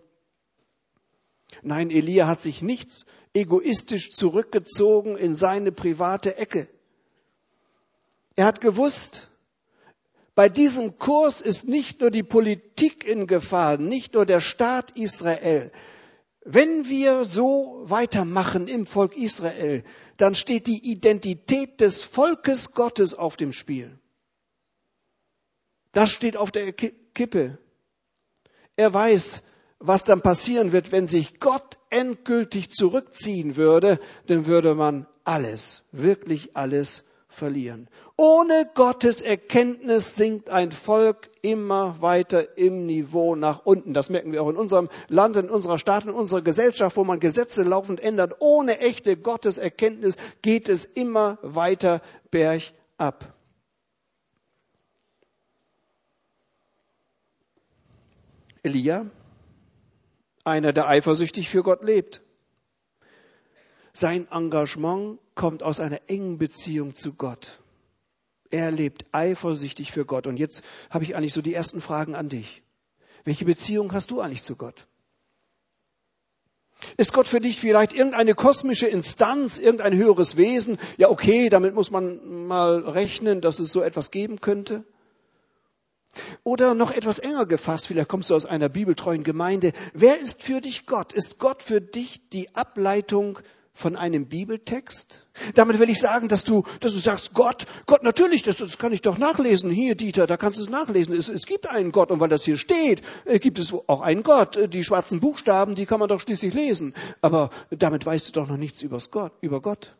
Nein, 1.61 1.91
Elia 1.91 2.27
hat 2.27 2.41
sich 2.41 2.61
nicht 2.61 3.05
egoistisch 3.33 4.11
zurückgezogen 4.11 5.17
in 5.17 5.35
seine 5.35 5.71
private 5.71 6.37
Ecke. 6.37 6.67
Er 8.35 8.45
hat 8.45 8.61
gewusst, 8.61 9.29
bei 10.33 10.49
diesem 10.49 10.97
Kurs 10.99 11.41
ist 11.41 11.67
nicht 11.67 12.01
nur 12.01 12.11
die 12.11 12.23
Politik 12.23 13.05
in 13.05 13.27
Gefahr, 13.27 13.77
nicht 13.77 14.13
nur 14.13 14.25
der 14.25 14.41
Staat 14.41 14.91
Israel. 14.91 15.71
Wenn 16.47 16.87
wir 16.87 17.25
so 17.25 17.85
weitermachen 17.85 18.67
im 18.67 18.85
Volk 18.85 19.17
Israel, 19.17 19.83
dann 20.17 20.35
steht 20.35 20.67
die 20.67 20.91
Identität 20.91 21.81
des 21.81 22.03
Volkes 22.03 22.73
Gottes 22.73 23.15
auf 23.15 23.35
dem 23.35 23.51
Spiel. 23.51 23.99
Das 25.91 26.11
steht 26.11 26.37
auf 26.37 26.51
der 26.51 26.71
Kippe. 26.71 27.57
Er 28.75 28.93
weiß, 28.93 29.47
was 29.79 30.03
dann 30.03 30.21
passieren 30.21 30.71
wird, 30.71 30.91
wenn 30.91 31.07
sich 31.07 31.39
Gott 31.39 31.79
endgültig 31.89 32.69
zurückziehen 32.69 33.55
würde, 33.55 33.99
dann 34.27 34.45
würde 34.45 34.75
man 34.75 35.07
alles, 35.23 35.87
wirklich 35.91 36.55
alles 36.55 37.05
verlieren. 37.35 37.87
Ohne 38.17 38.69
Gottes 38.73 39.21
Erkenntnis 39.21 40.15
sinkt 40.15 40.49
ein 40.49 40.71
Volk 40.71 41.29
immer 41.41 42.01
weiter 42.01 42.57
im 42.57 42.85
Niveau 42.85 43.35
nach 43.35 43.65
unten. 43.65 43.93
Das 43.93 44.09
merken 44.09 44.31
wir 44.31 44.41
auch 44.41 44.49
in 44.49 44.55
unserem 44.55 44.89
Land, 45.09 45.35
in 45.35 45.49
unserer 45.49 45.77
Stadt, 45.77 46.05
in 46.05 46.11
unserer 46.11 46.41
Gesellschaft, 46.41 46.97
wo 46.97 47.03
man 47.03 47.19
Gesetze 47.19 47.63
laufend 47.63 47.99
ändert. 47.99 48.37
Ohne 48.39 48.79
echte 48.79 49.17
Gotteserkenntnis 49.17 50.15
geht 50.41 50.69
es 50.69 50.85
immer 50.85 51.37
weiter 51.41 52.01
bergab. 52.31 53.33
Elia, 58.63 59.05
einer, 60.43 60.73
der 60.73 60.87
eifersüchtig 60.87 61.49
für 61.49 61.61
Gott 61.61 61.83
lebt. 61.83 62.21
Sein 63.93 64.27
Engagement 64.31 65.19
kommt 65.35 65.63
aus 65.63 65.79
einer 65.79 65.99
engen 66.07 66.37
Beziehung 66.37 66.95
zu 66.95 67.13
Gott. 67.13 67.59
Er 68.49 68.71
lebt 68.71 69.05
eifersüchtig 69.11 69.91
für 69.91 70.05
Gott. 70.05 70.27
Und 70.27 70.37
jetzt 70.37 70.63
habe 70.89 71.03
ich 71.03 71.15
eigentlich 71.15 71.33
so 71.33 71.41
die 71.41 71.53
ersten 71.53 71.81
Fragen 71.81 72.15
an 72.15 72.29
dich. 72.29 72.63
Welche 73.23 73.45
Beziehung 73.45 73.91
hast 73.93 74.11
du 74.11 74.21
eigentlich 74.21 74.43
zu 74.43 74.55
Gott? 74.55 74.87
Ist 76.97 77.13
Gott 77.13 77.27
für 77.27 77.39
dich 77.39 77.59
vielleicht 77.59 77.93
irgendeine 77.93 78.35
kosmische 78.35 78.87
Instanz, 78.87 79.57
irgendein 79.57 79.95
höheres 79.95 80.37
Wesen? 80.37 80.77
Ja, 80.97 81.09
okay, 81.09 81.49
damit 81.49 81.73
muss 81.73 81.89
man 81.89 82.47
mal 82.47 82.79
rechnen, 82.79 83.41
dass 83.41 83.59
es 83.59 83.71
so 83.71 83.81
etwas 83.81 84.11
geben 84.11 84.41
könnte. 84.41 84.85
Oder 86.43 86.73
noch 86.73 86.91
etwas 86.91 87.19
enger 87.19 87.45
gefasst, 87.45 87.87
vielleicht 87.87 88.07
kommst 88.07 88.29
du 88.29 88.35
aus 88.35 88.45
einer 88.45 88.69
bibeltreuen 88.69 89.23
Gemeinde. 89.23 89.73
Wer 89.93 90.19
ist 90.19 90.41
für 90.41 90.61
dich 90.61 90.85
Gott? 90.85 91.11
Ist 91.11 91.39
Gott 91.39 91.63
für 91.63 91.81
dich 91.81 92.29
die 92.29 92.55
Ableitung 92.55 93.39
von 93.75 93.95
einem 93.95 94.27
Bibeltext? 94.27 95.27
Damit 95.53 95.77
will 95.79 95.89
ich 95.89 95.99
sagen, 95.99 96.29
dass 96.29 96.43
du, 96.43 96.63
dass 96.79 96.93
du 96.93 96.97
sagst, 96.97 97.33
Gott, 97.33 97.65
Gott, 97.85 98.01
natürlich, 98.01 98.41
das, 98.41 98.57
das 98.57 98.77
kann 98.77 98.93
ich 98.93 99.01
doch 99.01 99.17
nachlesen. 99.17 99.69
Hier, 99.69 99.95
Dieter, 99.95 100.25
da 100.25 100.37
kannst 100.37 100.57
du 100.57 100.63
es 100.63 100.69
nachlesen. 100.69 101.13
Es, 101.13 101.29
es 101.29 101.45
gibt 101.45 101.67
einen 101.67 101.91
Gott 101.91 102.09
und 102.09 102.19
weil 102.21 102.29
das 102.29 102.45
hier 102.45 102.57
steht, 102.57 103.03
äh, 103.25 103.37
gibt 103.37 103.59
es 103.59 103.73
auch 103.73 104.01
einen 104.01 104.23
Gott. 104.23 104.55
Äh, 104.55 104.69
die 104.69 104.83
schwarzen 104.83 105.19
Buchstaben, 105.19 105.75
die 105.75 105.85
kann 105.85 105.99
man 105.99 106.09
doch 106.09 106.21
schließlich 106.21 106.53
lesen. 106.53 106.95
Aber 107.21 107.49
damit 107.69 108.05
weißt 108.05 108.29
du 108.29 108.31
doch 108.31 108.47
noch 108.47 108.57
nichts 108.57 108.81
übers 108.81 109.11
Gott, 109.11 109.33
über 109.41 109.61
Gott. 109.61 109.95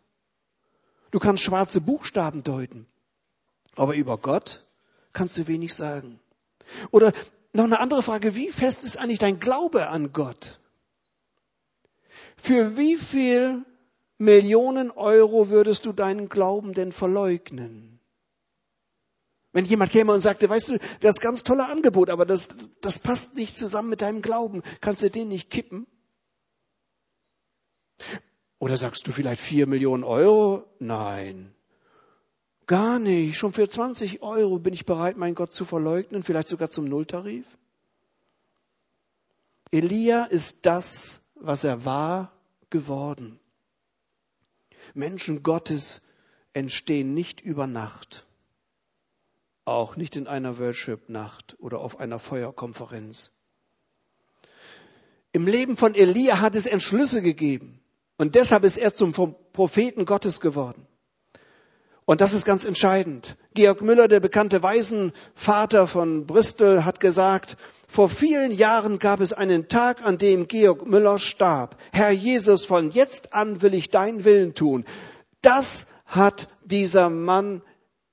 Du 1.11 1.19
kannst 1.19 1.43
schwarze 1.43 1.81
Buchstaben 1.81 2.43
deuten. 2.43 2.87
Aber 3.75 3.95
über 3.95 4.17
Gott 4.17 4.65
kannst 5.11 5.37
du 5.37 5.47
wenig 5.47 5.75
sagen. 5.75 6.19
Oder 6.91 7.11
noch 7.51 7.65
eine 7.65 7.79
andere 7.79 8.03
Frage, 8.03 8.35
wie 8.35 8.51
fest 8.51 8.83
ist 8.83 8.97
eigentlich 8.97 9.19
dein 9.19 9.39
Glaube 9.39 9.87
an 9.87 10.13
Gott? 10.13 10.59
Für 12.45 12.77
wie 12.77 12.95
viel 12.95 13.65
Millionen 14.19 14.91
Euro 14.91 15.49
würdest 15.49 15.87
du 15.87 15.93
deinen 15.93 16.29
Glauben 16.29 16.75
denn 16.75 16.91
verleugnen? 16.91 17.99
Wenn 19.51 19.65
jemand 19.65 19.91
käme 19.91 20.13
und 20.13 20.19
sagte, 20.19 20.47
weißt 20.47 20.69
du, 20.69 20.77
das 20.99 21.15
ist 21.15 21.21
ganz 21.21 21.41
tolle 21.41 21.65
Angebot, 21.65 22.11
aber 22.11 22.23
das, 22.23 22.49
das 22.81 22.99
passt 22.99 23.33
nicht 23.33 23.57
zusammen 23.57 23.89
mit 23.89 24.03
deinem 24.03 24.21
Glauben, 24.21 24.61
kannst 24.79 25.01
du 25.01 25.09
den 25.09 25.29
nicht 25.29 25.49
kippen? 25.49 25.87
Oder 28.59 28.77
sagst 28.77 29.07
du 29.07 29.11
vielleicht 29.11 29.41
vier 29.41 29.65
Millionen 29.65 30.03
Euro? 30.03 30.65
Nein. 30.77 31.51
Gar 32.67 32.99
nicht. 32.99 33.37
Schon 33.37 33.53
für 33.53 33.67
20 33.67 34.21
Euro 34.21 34.59
bin 34.59 34.75
ich 34.75 34.85
bereit, 34.85 35.17
meinen 35.17 35.33
Gott 35.33 35.51
zu 35.51 35.65
verleugnen, 35.65 36.21
vielleicht 36.21 36.49
sogar 36.49 36.69
zum 36.69 36.85
Nulltarif. 36.85 37.47
Elia 39.71 40.25
ist 40.25 40.67
das, 40.67 41.31
was 41.37 41.63
er 41.63 41.85
war, 41.85 42.34
geworden. 42.75 43.39
Menschen 44.93 45.43
Gottes 45.43 46.01
entstehen 46.51 47.13
nicht 47.13 47.39
über 47.39 47.67
Nacht, 47.67 48.25
auch 49.63 49.95
nicht 49.95 50.17
in 50.17 50.27
einer 50.27 50.59
Worship-Nacht 50.59 51.55
oder 51.59 51.79
auf 51.79 52.01
einer 52.01 52.19
Feuerkonferenz. 52.19 53.31
Im 55.31 55.47
Leben 55.47 55.77
von 55.77 55.95
Elia 55.95 56.41
hat 56.41 56.55
es 56.55 56.65
Entschlüsse 56.65 57.21
gegeben 57.21 57.79
und 58.17 58.35
deshalb 58.35 58.65
ist 58.65 58.77
er 58.77 58.93
zum 58.93 59.13
Propheten 59.53 60.03
Gottes 60.03 60.41
geworden. 60.41 60.85
Und 62.05 62.21
das 62.21 62.33
ist 62.33 62.45
ganz 62.45 62.65
entscheidend. 62.65 63.35
Georg 63.55 63.81
Müller, 63.81 64.07
der 64.07 64.19
bekannte 64.19 64.61
Waisenvater 64.61 65.87
von 65.87 66.27
Bristol, 66.27 66.85
hat 66.85 66.99
gesagt, 66.99 67.57
vor 67.87 68.09
vielen 68.09 68.51
Jahren 68.51 68.99
gab 68.99 69.21
es 69.21 69.33
einen 69.33 69.67
Tag, 69.67 70.05
an 70.05 70.19
dem 70.19 70.47
Georg 70.47 70.85
Müller 70.85 71.17
starb. 71.17 71.77
Herr 71.91 72.11
Jesus, 72.11 72.65
von 72.65 72.91
jetzt 72.91 73.33
an 73.33 73.63
will 73.63 73.73
ich 73.73 73.89
deinen 73.89 74.23
Willen 74.23 74.53
tun. 74.53 74.85
Das 75.41 75.93
hat 76.05 76.47
dieser 76.63 77.09
Mann 77.09 77.63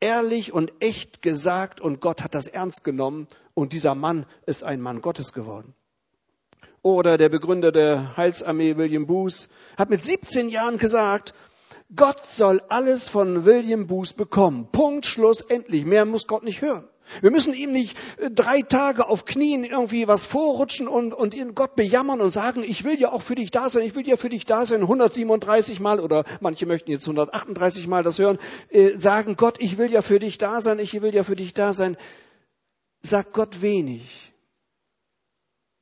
ehrlich 0.01 0.53
und 0.53 0.73
echt 0.81 1.21
gesagt 1.21 1.81
und 1.81 2.01
Gott 2.01 2.23
hat 2.23 2.35
das 2.35 2.47
ernst 2.47 2.85
genommen 2.85 3.29
und 3.55 3.73
dieser 3.73 3.95
Mann 3.95 4.27
ist 4.47 4.65
ein 4.65 4.81
Mann 4.81 5.03
Gottes 5.03 5.33
geworden. 5.33 5.75
Oder 6.81 7.17
der 7.19 7.29
Begründer 7.29 7.71
der 7.71 8.17
Heilsarmee 8.17 8.77
William 8.77 9.07
Booth 9.07 9.49
hat 9.77 9.91
mit 9.91 10.05
17 10.05 10.49
Jahren 10.49 10.79
gesagt, 10.79 11.35
Gott 11.95 12.25
soll 12.25 12.63
alles 12.69 13.09
von 13.09 13.45
William 13.45 13.87
Booth 13.87 14.17
bekommen. 14.17 14.69
Punkt, 14.73 15.07
Schluss, 15.07 15.41
endlich. 15.43 15.85
Mehr 15.85 16.05
muss 16.05 16.27
Gott 16.27 16.43
nicht 16.43 16.63
hören. 16.63 16.89
Wir 17.21 17.31
müssen 17.31 17.53
ihm 17.53 17.73
nicht 17.73 17.97
äh, 18.19 18.31
drei 18.31 18.63
Tage 18.63 19.09
auf 19.09 19.25
Knien 19.25 19.65
irgendwie 19.65 20.09
was 20.09 20.25
vorrutschen 20.25 20.89
und, 20.89 21.13
und 21.13 21.35
ihn 21.35 21.55
Gott 21.55 21.77
bejammern 21.77 22.21
und 22.21 22.31
sagen, 22.31 22.63
ich 22.63 22.85
will 22.85 22.99
ja 22.99 23.13
auch 23.13 23.23
für 23.23 23.35
dich 23.35 23.51
da 23.51 23.69
sein, 23.69 23.83
ich 23.83 23.95
will 23.95 24.07
ja 24.09 24.17
für 24.17 24.29
dich 24.29 24.47
da 24.47 24.65
sein, 24.65 24.83
137 24.83 25.81
Mal 25.81 26.01
oder 26.01 26.25
manche 26.41 26.65
möchten 26.65 26.91
jetzt 26.91 27.07
138 27.07 27.87
Mal 27.87 28.03
das 28.03 28.19
hören, 28.19 28.39
äh, 28.71 28.99
sagen, 28.99 29.37
Gott, 29.37 29.61
ich 29.61 29.79
will 29.79 29.91
ja 29.91 30.01
für 30.01 30.21
dich 30.21 30.39
da 30.39 30.61
sein, 30.61 30.79
ich 30.79 31.01
will 31.03 31.15
ja 31.15 31.25
für 31.25 31.37
dich 31.37 31.55
da 31.55 31.73
sein. 31.73 31.97
Sag 33.03 33.33
Gott 33.33 33.61
wenig, 33.61 34.33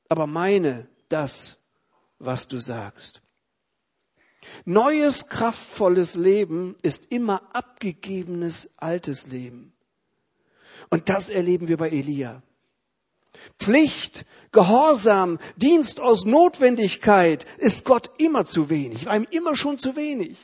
aber 0.08 0.26
meine 0.26 0.88
das, 1.10 1.64
was 2.18 2.48
du 2.48 2.58
sagst. 2.58 3.20
Neues, 4.64 5.28
kraftvolles 5.28 6.16
Leben 6.16 6.76
ist 6.82 7.12
immer 7.12 7.42
abgegebenes 7.54 8.78
altes 8.78 9.26
Leben. 9.26 9.72
Und 10.88 11.08
das 11.08 11.28
erleben 11.28 11.68
wir 11.68 11.76
bei 11.76 11.90
Elia. 11.90 12.42
Pflicht, 13.58 14.24
Gehorsam, 14.52 15.38
Dienst 15.56 16.00
aus 16.00 16.24
Notwendigkeit 16.24 17.46
ist 17.58 17.84
Gott 17.84 18.10
immer 18.18 18.44
zu 18.44 18.68
wenig, 18.70 19.06
ihm 19.06 19.26
immer 19.30 19.56
schon 19.56 19.78
zu 19.78 19.94
wenig. 19.96 20.36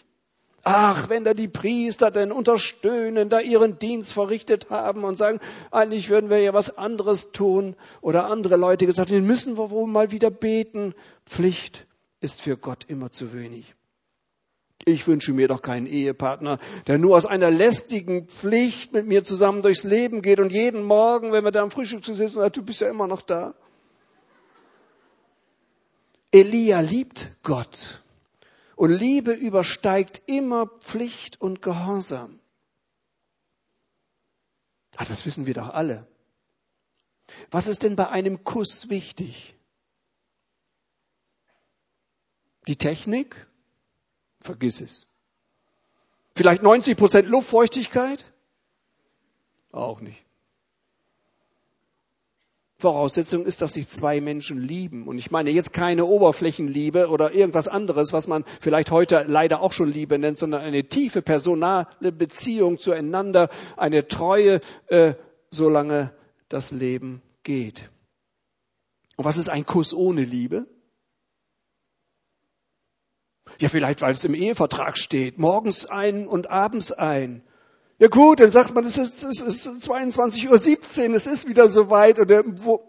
Ach, 0.68 1.08
wenn 1.08 1.22
da 1.22 1.32
die 1.32 1.46
Priester 1.46 2.10
denn 2.10 2.32
unterstöhnen, 2.32 3.28
da 3.28 3.38
ihren 3.38 3.78
Dienst 3.78 4.12
verrichtet 4.12 4.68
haben 4.68 5.04
und 5.04 5.16
sagen, 5.16 5.38
eigentlich 5.70 6.08
würden 6.08 6.28
wir 6.28 6.40
ja 6.40 6.54
was 6.54 6.76
anderes 6.76 7.30
tun. 7.30 7.76
Oder 8.00 8.26
andere 8.26 8.56
Leute 8.56 8.84
gesagt, 8.84 9.10
den 9.10 9.24
müssen 9.24 9.56
wir 9.58 9.70
wohl 9.70 9.86
mal 9.86 10.10
wieder 10.10 10.28
beten. 10.28 10.94
Pflicht 11.24 11.86
ist 12.20 12.40
für 12.40 12.56
Gott 12.56 12.84
immer 12.88 13.12
zu 13.12 13.32
wenig. 13.32 13.76
Ich 14.88 15.08
wünsche 15.08 15.32
mir 15.32 15.48
doch 15.48 15.62
keinen 15.62 15.88
Ehepartner, 15.88 16.60
der 16.86 16.96
nur 16.96 17.16
aus 17.16 17.26
einer 17.26 17.50
lästigen 17.50 18.28
Pflicht 18.28 18.92
mit 18.92 19.04
mir 19.04 19.24
zusammen 19.24 19.62
durchs 19.62 19.82
Leben 19.82 20.22
geht 20.22 20.38
und 20.38 20.52
jeden 20.52 20.84
Morgen, 20.84 21.32
wenn 21.32 21.42
wir 21.42 21.50
da 21.50 21.64
am 21.64 21.72
Frühstück 21.72 22.04
zu 22.04 22.14
sitzen, 22.14 22.34
sagt, 22.34 22.56
du 22.56 22.62
bist 22.62 22.80
ja 22.80 22.88
immer 22.88 23.08
noch 23.08 23.20
da. 23.20 23.56
Elia 26.30 26.78
liebt 26.80 27.42
Gott. 27.42 28.04
Und 28.76 28.92
Liebe 28.92 29.32
übersteigt 29.32 30.22
immer 30.26 30.68
Pflicht 30.68 31.40
und 31.40 31.62
Gehorsam. 31.62 32.38
Ach, 34.96 35.06
das 35.06 35.26
wissen 35.26 35.46
wir 35.46 35.54
doch 35.54 35.70
alle. 35.70 36.06
Was 37.50 37.66
ist 37.66 37.82
denn 37.82 37.96
bei 37.96 38.08
einem 38.08 38.44
Kuss 38.44 38.88
wichtig? 38.88 39.56
Die 42.68 42.76
Technik? 42.76 43.48
Vergiss 44.40 44.80
es. 44.80 45.06
Vielleicht 46.34 46.62
90 46.62 46.96
Prozent 46.96 47.28
Luftfeuchtigkeit? 47.28 48.24
Auch 49.72 50.00
nicht. 50.00 50.26
Voraussetzung 52.78 53.46
ist, 53.46 53.62
dass 53.62 53.72
sich 53.72 53.88
zwei 53.88 54.20
Menschen 54.20 54.60
lieben. 54.60 55.08
Und 55.08 55.16
ich 55.16 55.30
meine 55.30 55.50
jetzt 55.50 55.72
keine 55.72 56.04
Oberflächenliebe 56.04 57.08
oder 57.08 57.32
irgendwas 57.32 57.68
anderes, 57.68 58.12
was 58.12 58.28
man 58.28 58.44
vielleicht 58.60 58.90
heute 58.90 59.24
leider 59.26 59.62
auch 59.62 59.72
schon 59.72 59.90
Liebe 59.90 60.18
nennt, 60.18 60.36
sondern 60.36 60.60
eine 60.60 60.84
tiefe 60.84 61.22
personale 61.22 62.12
Beziehung 62.12 62.76
zueinander, 62.76 63.48
eine 63.78 64.08
Treue, 64.08 64.60
äh, 64.88 65.14
solange 65.50 66.12
das 66.50 66.70
Leben 66.70 67.22
geht. 67.44 67.88
Und 69.16 69.24
was 69.24 69.38
ist 69.38 69.48
ein 69.48 69.64
Kuss 69.64 69.94
ohne 69.94 70.24
Liebe? 70.24 70.66
Ja, 73.60 73.68
vielleicht, 73.68 74.02
weil 74.02 74.12
es 74.12 74.24
im 74.24 74.34
Ehevertrag 74.34 74.98
steht. 74.98 75.38
Morgens 75.38 75.86
ein 75.86 76.26
und 76.26 76.50
abends 76.50 76.92
ein. 76.92 77.42
Ja 77.98 78.08
gut, 78.08 78.40
dann 78.40 78.50
sagt 78.50 78.74
man, 78.74 78.84
es 78.84 78.98
ist, 78.98 79.24
es 79.24 79.40
ist 79.40 79.66
22.17 79.66 81.08
Uhr, 81.08 81.14
es 81.14 81.26
ist 81.26 81.48
wieder 81.48 81.68
soweit. 81.68 82.18
Oder 82.18 82.42
wo. 82.44 82.82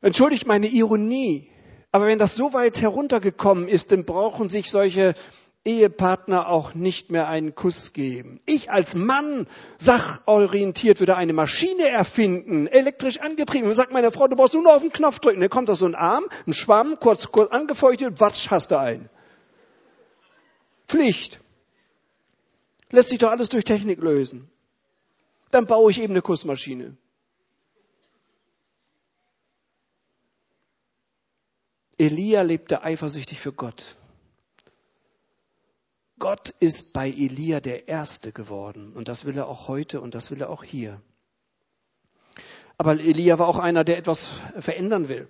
Entschuldigt 0.00 0.46
meine 0.46 0.68
Ironie. 0.68 1.48
Aber 1.90 2.06
wenn 2.06 2.18
das 2.18 2.36
so 2.36 2.52
weit 2.52 2.80
heruntergekommen 2.80 3.68
ist, 3.68 3.90
dann 3.90 4.04
brauchen 4.04 4.48
sich 4.48 4.70
solche 4.70 5.14
Ehepartner 5.66 6.48
auch 6.48 6.74
nicht 6.74 7.10
mehr 7.10 7.28
einen 7.28 7.54
Kuss 7.54 7.92
geben. 7.92 8.40
Ich 8.46 8.70
als 8.70 8.94
Mann, 8.94 9.46
sachorientiert, 9.78 11.00
würde 11.00 11.16
eine 11.16 11.32
Maschine 11.32 11.88
erfinden, 11.88 12.66
elektrisch 12.68 13.20
angetrieben. 13.20 13.68
Und 13.68 13.74
sagt 13.74 13.92
meine 13.92 14.12
Frau, 14.12 14.28
du 14.28 14.36
brauchst 14.36 14.54
nur 14.54 14.62
noch 14.62 14.76
auf 14.76 14.82
den 14.82 14.92
Knopf 14.92 15.18
drücken. 15.18 15.40
Dann 15.40 15.50
kommt 15.50 15.68
da 15.68 15.74
so 15.74 15.86
ein 15.86 15.94
Arm, 15.94 16.24
ein 16.46 16.52
Schwamm, 16.52 16.98
kurz, 17.00 17.30
kurz 17.32 17.50
angefeuchtet, 17.52 18.20
watsch, 18.20 18.50
hast 18.50 18.70
du 18.70 18.78
einen. 18.78 19.10
Pflicht. 20.88 21.40
Lässt 22.90 23.08
sich 23.08 23.18
doch 23.18 23.30
alles 23.30 23.48
durch 23.48 23.64
Technik 23.64 24.00
lösen. 24.00 24.48
Dann 25.50 25.66
baue 25.66 25.90
ich 25.90 26.00
eben 26.00 26.12
eine 26.12 26.22
Kussmaschine. 26.22 26.96
Elia 31.98 32.42
lebte 32.42 32.84
eifersüchtig 32.84 33.40
für 33.40 33.52
Gott. 33.52 33.96
Gott 36.18 36.54
ist 36.60 36.92
bei 36.92 37.08
Elia 37.08 37.60
der 37.60 37.88
Erste 37.88 38.32
geworden 38.32 38.92
und 38.94 39.08
das 39.08 39.24
will 39.24 39.36
er 39.36 39.48
auch 39.48 39.68
heute 39.68 40.00
und 40.00 40.14
das 40.14 40.30
will 40.30 40.40
er 40.40 40.50
auch 40.50 40.64
hier. 40.64 41.00
Aber 42.78 42.98
Elia 42.98 43.38
war 43.38 43.48
auch 43.48 43.58
einer, 43.58 43.84
der 43.84 43.98
etwas 43.98 44.28
verändern 44.58 45.08
will. 45.08 45.28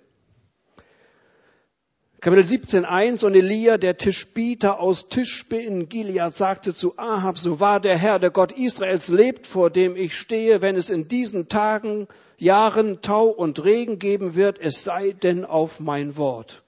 Kapitel 2.19 2.43
17.1 2.43 3.25
Und 3.25 3.35
Elia, 3.35 3.77
der 3.77 3.97
Tischbieter 3.97 4.79
aus 4.79 5.07
Tischbe 5.07 5.57
in 5.57 5.87
Gilead, 5.87 6.35
sagte 6.35 6.73
zu 6.73 6.97
Ahab, 6.97 7.37
so 7.37 7.59
wahr 7.59 7.79
der 7.79 7.97
Herr, 7.97 8.17
der 8.17 8.31
Gott 8.31 8.51
Israels 8.53 9.09
lebt, 9.09 9.45
vor 9.45 9.69
dem 9.69 9.95
ich 9.95 10.15
stehe, 10.15 10.61
wenn 10.61 10.75
es 10.75 10.89
in 10.89 11.07
diesen 11.07 11.47
Tagen, 11.47 12.07
Jahren 12.37 13.01
Tau 13.01 13.27
und 13.27 13.63
Regen 13.63 13.99
geben 13.99 14.35
wird, 14.35 14.59
es 14.59 14.83
sei 14.83 15.11
denn 15.11 15.45
auf 15.45 15.79
mein 15.79 16.17
Wort. 16.17 16.63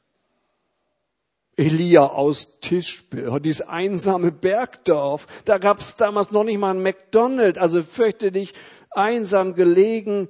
Elia 1.59 2.05
aus 2.05 2.61
Tischbe, 2.61 3.41
dieses 3.41 3.67
einsame 3.67 4.31
Bergdorf. 4.31 5.27
Da 5.43 5.57
gab 5.57 5.79
es 5.79 5.97
damals 5.97 6.31
noch 6.31 6.45
nicht 6.45 6.57
mal 6.57 6.71
ein 6.73 6.81
McDonald's, 6.81 7.59
also 7.59 7.83
fürchterlich 7.83 8.53
einsam 8.91 9.55
gelegen. 9.55 10.29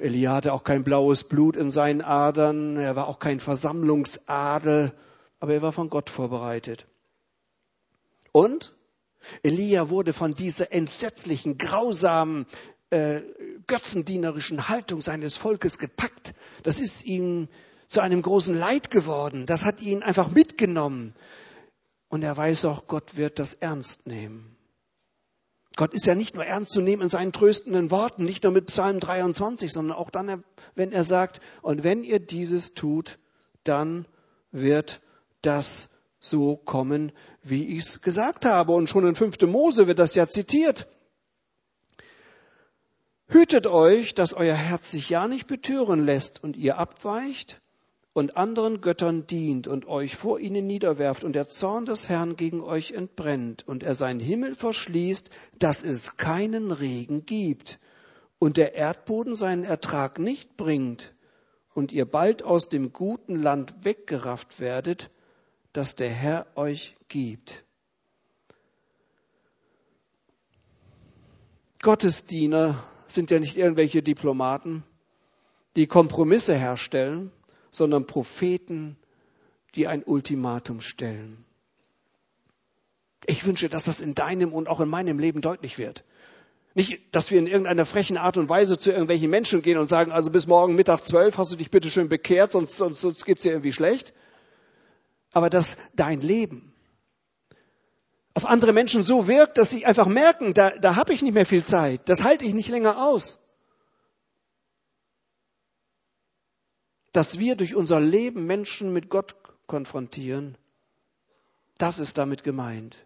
Elia 0.00 0.32
hatte 0.32 0.52
auch 0.52 0.64
kein 0.64 0.82
blaues 0.82 1.22
Blut 1.22 1.56
in 1.56 1.70
seinen 1.70 2.02
Adern, 2.02 2.78
er 2.78 2.96
war 2.96 3.06
auch 3.06 3.20
kein 3.20 3.38
Versammlungsadel, 3.38 4.92
aber 5.38 5.54
er 5.54 5.62
war 5.62 5.70
von 5.70 5.88
Gott 5.88 6.10
vorbereitet. 6.10 6.86
Und 8.32 8.72
Elia 9.44 9.88
wurde 9.88 10.12
von 10.12 10.34
dieser 10.34 10.72
entsetzlichen, 10.72 11.58
grausamen, 11.58 12.46
äh, 12.90 13.20
götzendienerischen 13.68 14.68
Haltung 14.68 15.00
seines 15.00 15.36
Volkes 15.36 15.78
gepackt. 15.78 16.34
Das 16.64 16.80
ist 16.80 17.04
ihm 17.04 17.46
zu 17.88 18.00
einem 18.00 18.22
großen 18.22 18.56
Leid 18.56 18.90
geworden. 18.90 19.46
Das 19.46 19.64
hat 19.64 19.80
ihn 19.80 20.02
einfach 20.02 20.30
mitgenommen. 20.30 21.14
Und 22.08 22.22
er 22.22 22.36
weiß 22.36 22.66
auch, 22.66 22.86
Gott 22.86 23.16
wird 23.16 23.38
das 23.38 23.54
ernst 23.54 24.06
nehmen. 24.06 24.56
Gott 25.76 25.94
ist 25.94 26.06
ja 26.06 26.14
nicht 26.14 26.34
nur 26.34 26.44
ernst 26.44 26.72
zu 26.72 26.80
nehmen 26.80 27.02
in 27.02 27.08
seinen 27.08 27.32
tröstenden 27.32 27.90
Worten, 27.90 28.24
nicht 28.24 28.42
nur 28.42 28.52
mit 28.52 28.66
Psalm 28.66 29.00
23, 29.00 29.72
sondern 29.72 29.96
auch 29.96 30.10
dann, 30.10 30.42
wenn 30.74 30.92
er 30.92 31.04
sagt, 31.04 31.40
und 31.62 31.84
wenn 31.84 32.02
ihr 32.02 32.18
dieses 32.18 32.74
tut, 32.74 33.18
dann 33.64 34.06
wird 34.50 35.00
das 35.40 35.90
so 36.20 36.56
kommen, 36.56 37.12
wie 37.42 37.76
ich 37.76 37.84
es 37.84 38.02
gesagt 38.02 38.44
habe. 38.44 38.72
Und 38.72 38.88
schon 38.88 39.06
in 39.06 39.14
5. 39.14 39.40
Mose 39.42 39.86
wird 39.86 39.98
das 39.98 40.14
ja 40.14 40.26
zitiert. 40.26 40.86
Hütet 43.28 43.66
euch, 43.66 44.14
dass 44.14 44.34
euer 44.34 44.56
Herz 44.56 44.90
sich 44.90 45.10
ja 45.10 45.28
nicht 45.28 45.46
betören 45.46 46.04
lässt 46.04 46.42
und 46.42 46.56
ihr 46.56 46.78
abweicht 46.78 47.60
und 48.18 48.36
anderen 48.36 48.80
Göttern 48.80 49.28
dient 49.28 49.68
und 49.68 49.86
euch 49.86 50.16
vor 50.16 50.40
ihnen 50.40 50.66
niederwerft 50.66 51.22
und 51.22 51.34
der 51.34 51.46
Zorn 51.46 51.86
des 51.86 52.08
Herrn 52.08 52.34
gegen 52.34 52.60
euch 52.60 52.90
entbrennt 52.90 53.62
und 53.68 53.84
er 53.84 53.94
seinen 53.94 54.18
Himmel 54.18 54.56
verschließt, 54.56 55.30
dass 55.60 55.84
es 55.84 56.16
keinen 56.16 56.72
Regen 56.72 57.26
gibt 57.26 57.78
und 58.40 58.56
der 58.56 58.74
Erdboden 58.74 59.36
seinen 59.36 59.62
Ertrag 59.62 60.18
nicht 60.18 60.56
bringt 60.56 61.14
und 61.74 61.92
ihr 61.92 62.06
bald 62.06 62.42
aus 62.42 62.68
dem 62.68 62.92
guten 62.92 63.36
Land 63.36 63.84
weggerafft 63.84 64.58
werdet, 64.58 65.12
das 65.72 65.94
der 65.94 66.10
Herr 66.10 66.48
euch 66.56 66.96
gibt. 67.06 67.64
Gottesdiener 71.82 72.82
sind 73.06 73.30
ja 73.30 73.38
nicht 73.38 73.56
irgendwelche 73.56 74.02
Diplomaten, 74.02 74.82
die 75.76 75.86
Kompromisse 75.86 76.56
herstellen, 76.56 77.30
sondern 77.78 78.06
Propheten, 78.06 78.96
die 79.74 79.86
ein 79.86 80.02
Ultimatum 80.04 80.80
stellen. 80.80 81.44
Ich 83.26 83.46
wünsche, 83.46 83.68
dass 83.68 83.84
das 83.84 84.00
in 84.00 84.14
deinem 84.14 84.52
und 84.52 84.68
auch 84.68 84.80
in 84.80 84.88
meinem 84.88 85.18
Leben 85.18 85.40
deutlich 85.40 85.78
wird. 85.78 86.04
Nicht, 86.74 87.00
dass 87.12 87.30
wir 87.30 87.38
in 87.38 87.46
irgendeiner 87.46 87.86
frechen 87.86 88.16
Art 88.16 88.36
und 88.36 88.48
Weise 88.48 88.78
zu 88.78 88.90
irgendwelchen 88.90 89.30
Menschen 89.30 89.62
gehen 89.62 89.78
und 89.78 89.88
sagen, 89.88 90.12
also 90.12 90.30
bis 90.30 90.46
morgen 90.46 90.74
Mittag 90.74 91.04
zwölf 91.04 91.38
hast 91.38 91.52
du 91.52 91.56
dich 91.56 91.70
bitte 91.70 91.90
schön 91.90 92.08
bekehrt, 92.08 92.52
sonst, 92.52 92.76
sonst, 92.76 93.00
sonst 93.00 93.24
geht's 93.24 93.42
dir 93.42 93.52
irgendwie 93.52 93.72
schlecht. 93.72 94.12
Aber 95.32 95.50
dass 95.50 95.78
dein 95.96 96.20
Leben 96.20 96.72
auf 98.34 98.46
andere 98.46 98.72
Menschen 98.72 99.02
so 99.02 99.26
wirkt, 99.26 99.58
dass 99.58 99.70
sie 99.70 99.84
einfach 99.84 100.06
merken, 100.06 100.54
da, 100.54 100.70
da 100.70 100.94
habe 100.94 101.12
ich 101.12 101.22
nicht 101.22 101.34
mehr 101.34 101.46
viel 101.46 101.64
Zeit, 101.64 102.08
das 102.08 102.22
halte 102.22 102.44
ich 102.44 102.54
nicht 102.54 102.68
länger 102.68 103.04
aus. 103.04 103.47
Dass 107.18 107.40
wir 107.40 107.56
durch 107.56 107.74
unser 107.74 107.98
Leben 107.98 108.46
Menschen 108.46 108.92
mit 108.92 109.10
Gott 109.10 109.34
konfrontieren, 109.66 110.56
das 111.76 111.98
ist 111.98 112.16
damit 112.16 112.44
gemeint. 112.44 112.96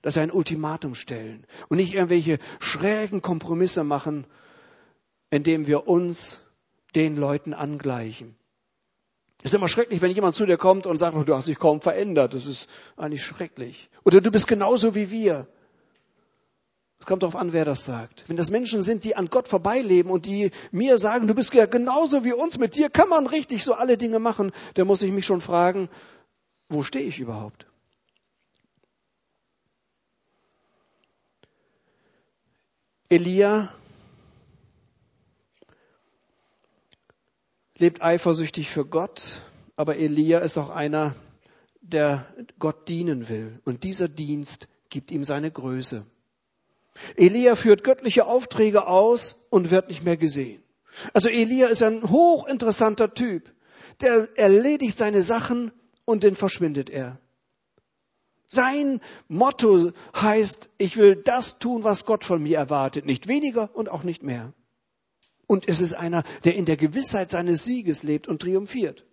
Dass 0.00 0.14
wir 0.14 0.22
ein 0.22 0.30
Ultimatum 0.30 0.94
stellen 0.94 1.46
und 1.68 1.76
nicht 1.76 1.92
irgendwelche 1.92 2.38
schrägen 2.60 3.20
Kompromisse 3.20 3.84
machen, 3.84 4.26
indem 5.28 5.66
wir 5.66 5.86
uns 5.86 6.40
den 6.94 7.18
Leuten 7.18 7.52
angleichen. 7.52 8.36
Es 9.42 9.50
ist 9.50 9.54
immer 9.54 9.68
schrecklich, 9.68 10.00
wenn 10.00 10.12
jemand 10.12 10.34
zu 10.34 10.46
dir 10.46 10.56
kommt 10.56 10.86
und 10.86 10.96
sagt, 10.96 11.28
du 11.28 11.36
hast 11.36 11.48
dich 11.48 11.58
kaum 11.58 11.82
verändert. 11.82 12.32
Das 12.32 12.46
ist 12.46 12.70
eigentlich 12.96 13.22
schrecklich. 13.22 13.90
Oder 14.02 14.22
du 14.22 14.30
bist 14.30 14.48
genauso 14.48 14.94
wie 14.94 15.10
wir. 15.10 15.46
Es 16.98 17.06
kommt 17.06 17.22
darauf 17.22 17.36
an, 17.36 17.52
wer 17.52 17.64
das 17.64 17.84
sagt. 17.84 18.24
Wenn 18.26 18.36
das 18.36 18.50
Menschen 18.50 18.82
sind, 18.82 19.04
die 19.04 19.16
an 19.16 19.28
Gott 19.28 19.48
vorbeileben 19.48 20.10
und 20.10 20.26
die 20.26 20.50
mir 20.72 20.98
sagen, 20.98 21.28
du 21.28 21.34
bist 21.34 21.52
ja 21.54 21.66
genauso 21.66 22.24
wie 22.24 22.32
uns, 22.32 22.58
mit 22.58 22.74
dir 22.74 22.88
kann 22.90 23.08
man 23.08 23.26
richtig 23.26 23.64
so 23.64 23.74
alle 23.74 23.96
Dinge 23.96 24.18
machen, 24.18 24.52
dann 24.74 24.86
muss 24.86 25.02
ich 25.02 25.12
mich 25.12 25.26
schon 25.26 25.40
fragen, 25.40 25.88
wo 26.68 26.82
stehe 26.82 27.04
ich 27.04 27.20
überhaupt? 27.20 27.66
Elia 33.08 33.72
lebt 37.78 38.02
eifersüchtig 38.02 38.68
für 38.68 38.84
Gott, 38.84 39.42
aber 39.76 39.96
Elia 39.96 40.40
ist 40.40 40.58
auch 40.58 40.70
einer, 40.70 41.14
der 41.82 42.26
Gott 42.58 42.88
dienen 42.88 43.28
will. 43.28 43.60
Und 43.64 43.84
dieser 43.84 44.08
Dienst 44.08 44.66
gibt 44.90 45.12
ihm 45.12 45.22
seine 45.22 45.52
Größe. 45.52 46.04
Elia 47.16 47.56
führt 47.56 47.84
göttliche 47.84 48.26
Aufträge 48.26 48.86
aus 48.86 49.46
und 49.50 49.70
wird 49.70 49.88
nicht 49.88 50.04
mehr 50.04 50.16
gesehen. 50.16 50.62
Also 51.12 51.28
Elia 51.28 51.68
ist 51.68 51.82
ein 51.82 52.02
hochinteressanter 52.02 53.14
Typ. 53.14 53.52
Der 54.00 54.28
erledigt 54.36 54.96
seine 54.96 55.22
Sachen 55.22 55.72
und 56.04 56.24
dann 56.24 56.36
verschwindet 56.36 56.90
er. 56.90 57.18
Sein 58.48 59.00
Motto 59.28 59.92
heißt, 60.14 60.70
ich 60.78 60.96
will 60.96 61.16
das 61.16 61.58
tun, 61.58 61.82
was 61.84 62.04
Gott 62.04 62.24
von 62.24 62.42
mir 62.42 62.58
erwartet, 62.58 63.04
nicht 63.04 63.26
weniger 63.26 63.74
und 63.74 63.88
auch 63.88 64.04
nicht 64.04 64.22
mehr. 64.22 64.52
Und 65.46 65.68
es 65.68 65.80
ist 65.80 65.94
einer, 65.94 66.22
der 66.44 66.54
in 66.54 66.64
der 66.64 66.76
Gewissheit 66.76 67.30
seines 67.30 67.64
Sieges 67.64 68.02
lebt 68.02 68.28
und 68.28 68.42
triumphiert. 68.42 69.04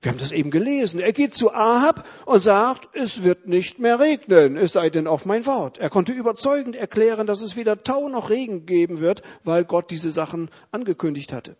Wir 0.00 0.12
haben 0.12 0.18
das 0.18 0.32
eben 0.32 0.50
gelesen. 0.50 0.98
Er 0.98 1.12
geht 1.12 1.34
zu 1.34 1.52
Ahab 1.52 2.08
und 2.24 2.40
sagt, 2.40 2.88
es 2.94 3.22
wird 3.22 3.46
nicht 3.46 3.78
mehr 3.78 4.00
regnen, 4.00 4.56
es 4.56 4.72
sei 4.72 4.88
denn 4.88 5.06
auf 5.06 5.26
mein 5.26 5.44
Wort. 5.44 5.76
Er 5.76 5.90
konnte 5.90 6.12
überzeugend 6.12 6.74
erklären, 6.74 7.26
dass 7.26 7.42
es 7.42 7.54
weder 7.54 7.82
Tau 7.82 8.08
noch 8.08 8.30
Regen 8.30 8.64
geben 8.64 9.00
wird, 9.00 9.22
weil 9.44 9.64
Gott 9.64 9.90
diese 9.90 10.10
Sachen 10.10 10.50
angekündigt 10.70 11.34
hatte. 11.34 11.56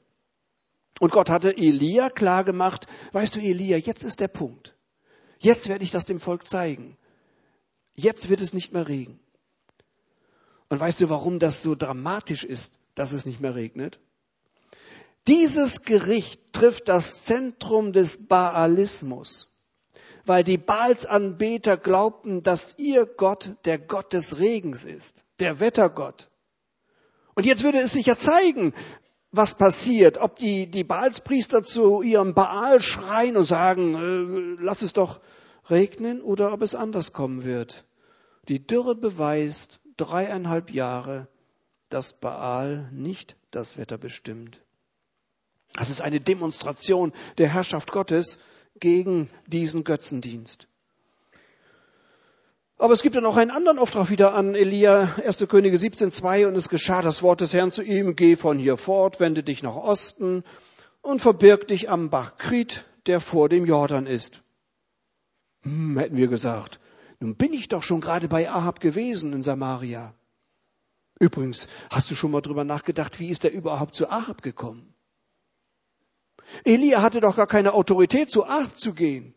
Und 1.00 1.12
Gott 1.12 1.28
hatte 1.28 1.56
Elia 1.56 2.08
klar 2.08 2.44
gemacht, 2.44 2.86
weißt 3.12 3.36
du 3.36 3.40
Elia, 3.40 3.76
jetzt 3.76 4.04
ist 4.04 4.20
der 4.20 4.28
Punkt. 4.28 4.74
Jetzt 5.38 5.68
werde 5.68 5.84
ich 5.84 5.90
das 5.90 6.06
dem 6.06 6.20
Volk 6.20 6.46
zeigen. 6.46 6.96
Jetzt 7.94 8.30
wird 8.30 8.40
es 8.40 8.54
nicht 8.54 8.72
mehr 8.72 8.88
regnen. 8.88 9.20
Und 10.70 10.80
weißt 10.80 11.00
du, 11.00 11.10
warum 11.10 11.38
das 11.38 11.62
so 11.62 11.74
dramatisch 11.74 12.44
ist, 12.44 12.72
dass 12.94 13.12
es 13.12 13.26
nicht 13.26 13.40
mehr 13.40 13.54
regnet? 13.54 14.00
Dieses 15.26 15.84
Gericht 15.84 16.52
trifft 16.52 16.88
das 16.88 17.24
Zentrum 17.24 17.92
des 17.92 18.28
Baalismus, 18.28 19.60
weil 20.24 20.44
die 20.44 20.58
Baalsanbeter 20.58 21.76
glaubten, 21.76 22.42
dass 22.42 22.78
ihr 22.78 23.06
Gott 23.06 23.50
der 23.64 23.78
Gott 23.78 24.12
des 24.12 24.38
Regens 24.38 24.84
ist, 24.84 25.24
der 25.38 25.60
Wettergott. 25.60 26.30
Und 27.34 27.46
jetzt 27.46 27.62
würde 27.62 27.80
es 27.80 27.92
sich 27.92 28.06
ja 28.06 28.16
zeigen, 28.16 28.74
was 29.32 29.56
passiert, 29.56 30.18
ob 30.18 30.36
die, 30.36 30.70
die 30.70 30.84
Baalspriester 30.84 31.64
zu 31.64 32.02
ihrem 32.02 32.34
Baal 32.34 32.80
schreien 32.80 33.36
und 33.36 33.44
sagen, 33.44 33.94
äh, 33.94 34.62
lass 34.62 34.82
es 34.82 34.92
doch 34.92 35.20
regnen, 35.68 36.20
oder 36.20 36.52
ob 36.52 36.62
es 36.62 36.74
anders 36.74 37.12
kommen 37.12 37.44
wird. 37.44 37.84
Die 38.48 38.66
Dürre 38.66 38.96
beweist 38.96 39.78
dreieinhalb 39.96 40.70
Jahre, 40.72 41.28
dass 41.88 42.18
Baal 42.18 42.90
nicht 42.92 43.36
das 43.50 43.78
Wetter 43.78 43.98
bestimmt. 43.98 44.60
Das 45.74 45.90
ist 45.90 46.00
eine 46.00 46.20
Demonstration 46.20 47.12
der 47.38 47.48
Herrschaft 47.48 47.92
Gottes 47.92 48.38
gegen 48.78 49.30
diesen 49.46 49.84
Götzendienst. 49.84 50.66
Aber 52.80 52.94
es 52.94 53.02
gibt 53.02 53.14
dann 53.14 53.26
auch 53.26 53.36
einen 53.36 53.50
anderen 53.50 53.78
Auftrag 53.78 54.08
wieder 54.08 54.32
an 54.32 54.54
Elia, 54.54 55.14
1. 55.22 55.46
Könige 55.48 55.76
17,2, 55.76 56.46
und 56.46 56.56
es 56.56 56.70
geschah 56.70 57.02
das 57.02 57.22
Wort 57.22 57.42
des 57.42 57.52
Herrn 57.52 57.70
zu 57.70 57.82
ihm, 57.82 58.16
geh 58.16 58.36
von 58.36 58.58
hier 58.58 58.78
fort, 58.78 59.20
wende 59.20 59.42
dich 59.42 59.62
nach 59.62 59.76
Osten 59.76 60.44
und 61.02 61.20
verbirg 61.20 61.68
dich 61.68 61.90
am 61.90 62.08
Bach 62.08 62.38
Krit, 62.38 62.84
der 63.06 63.20
vor 63.20 63.50
dem 63.50 63.66
Jordan 63.66 64.06
ist. 64.06 64.40
Hm, 65.62 65.98
hätten 65.98 66.16
wir 66.16 66.28
gesagt, 66.28 66.80
nun 67.18 67.36
bin 67.36 67.52
ich 67.52 67.68
doch 67.68 67.82
schon 67.82 68.00
gerade 68.00 68.28
bei 68.28 68.48
Ahab 68.48 68.80
gewesen 68.80 69.34
in 69.34 69.42
Samaria. 69.42 70.14
Übrigens, 71.18 71.68
hast 71.90 72.10
du 72.10 72.14
schon 72.14 72.30
mal 72.30 72.40
drüber 72.40 72.64
nachgedacht, 72.64 73.20
wie 73.20 73.28
ist 73.28 73.44
er 73.44 73.52
überhaupt 73.52 73.94
zu 73.94 74.08
Ahab 74.08 74.40
gekommen? 74.40 74.94
Elia 76.64 77.02
hatte 77.02 77.20
doch 77.20 77.36
gar 77.36 77.46
keine 77.46 77.74
Autorität, 77.74 78.30
zu 78.30 78.44
Ahab 78.44 78.78
zu 78.78 78.94
gehen. 78.94 79.34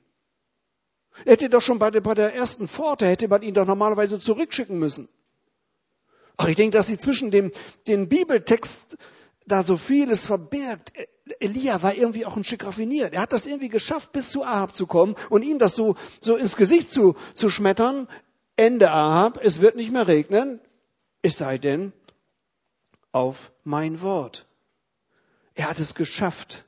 Er 1.25 1.33
hätte 1.33 1.49
doch 1.49 1.61
schon 1.61 1.79
bei 1.79 1.91
der, 1.91 2.01
bei 2.01 2.13
der 2.13 2.33
ersten 2.33 2.67
Pforte, 2.67 3.05
hätte 3.05 3.27
man 3.27 3.41
ihn 3.43 3.53
doch 3.53 3.65
normalerweise 3.65 4.19
zurückschicken 4.19 4.79
müssen. 4.79 5.07
Aber 6.37 6.49
ich 6.49 6.55
denke, 6.55 6.75
dass 6.75 6.87
sie 6.87 6.97
zwischen 6.97 7.29
dem, 7.29 7.51
dem 7.87 8.09
Bibeltext 8.09 8.97
da 9.45 9.61
so 9.61 9.77
vieles 9.77 10.25
verbirgt. 10.25 10.91
Elia 11.39 11.81
war 11.83 11.93
irgendwie 11.93 12.25
auch 12.25 12.35
ein 12.35 12.43
Stück 12.43 12.65
raffiniert. 12.65 13.13
Er 13.13 13.21
hat 13.21 13.33
das 13.33 13.45
irgendwie 13.45 13.69
geschafft, 13.69 14.11
bis 14.11 14.31
zu 14.31 14.43
Ahab 14.43 14.75
zu 14.75 14.87
kommen 14.87 15.15
und 15.29 15.43
ihm 15.43 15.59
das 15.59 15.75
so, 15.75 15.95
so 16.19 16.35
ins 16.35 16.55
Gesicht 16.55 16.89
zu, 16.89 17.15
zu 17.35 17.49
schmettern. 17.49 18.07
Ende 18.55 18.91
Ahab, 18.91 19.39
es 19.41 19.61
wird 19.61 19.75
nicht 19.75 19.91
mehr 19.91 20.07
regnen, 20.07 20.59
es 21.21 21.37
sei 21.37 21.57
denn 21.57 21.93
auf 23.11 23.51
mein 23.63 24.01
Wort. 24.01 24.47
Er 25.55 25.69
hat 25.69 25.79
es 25.79 25.95
geschafft, 25.95 26.65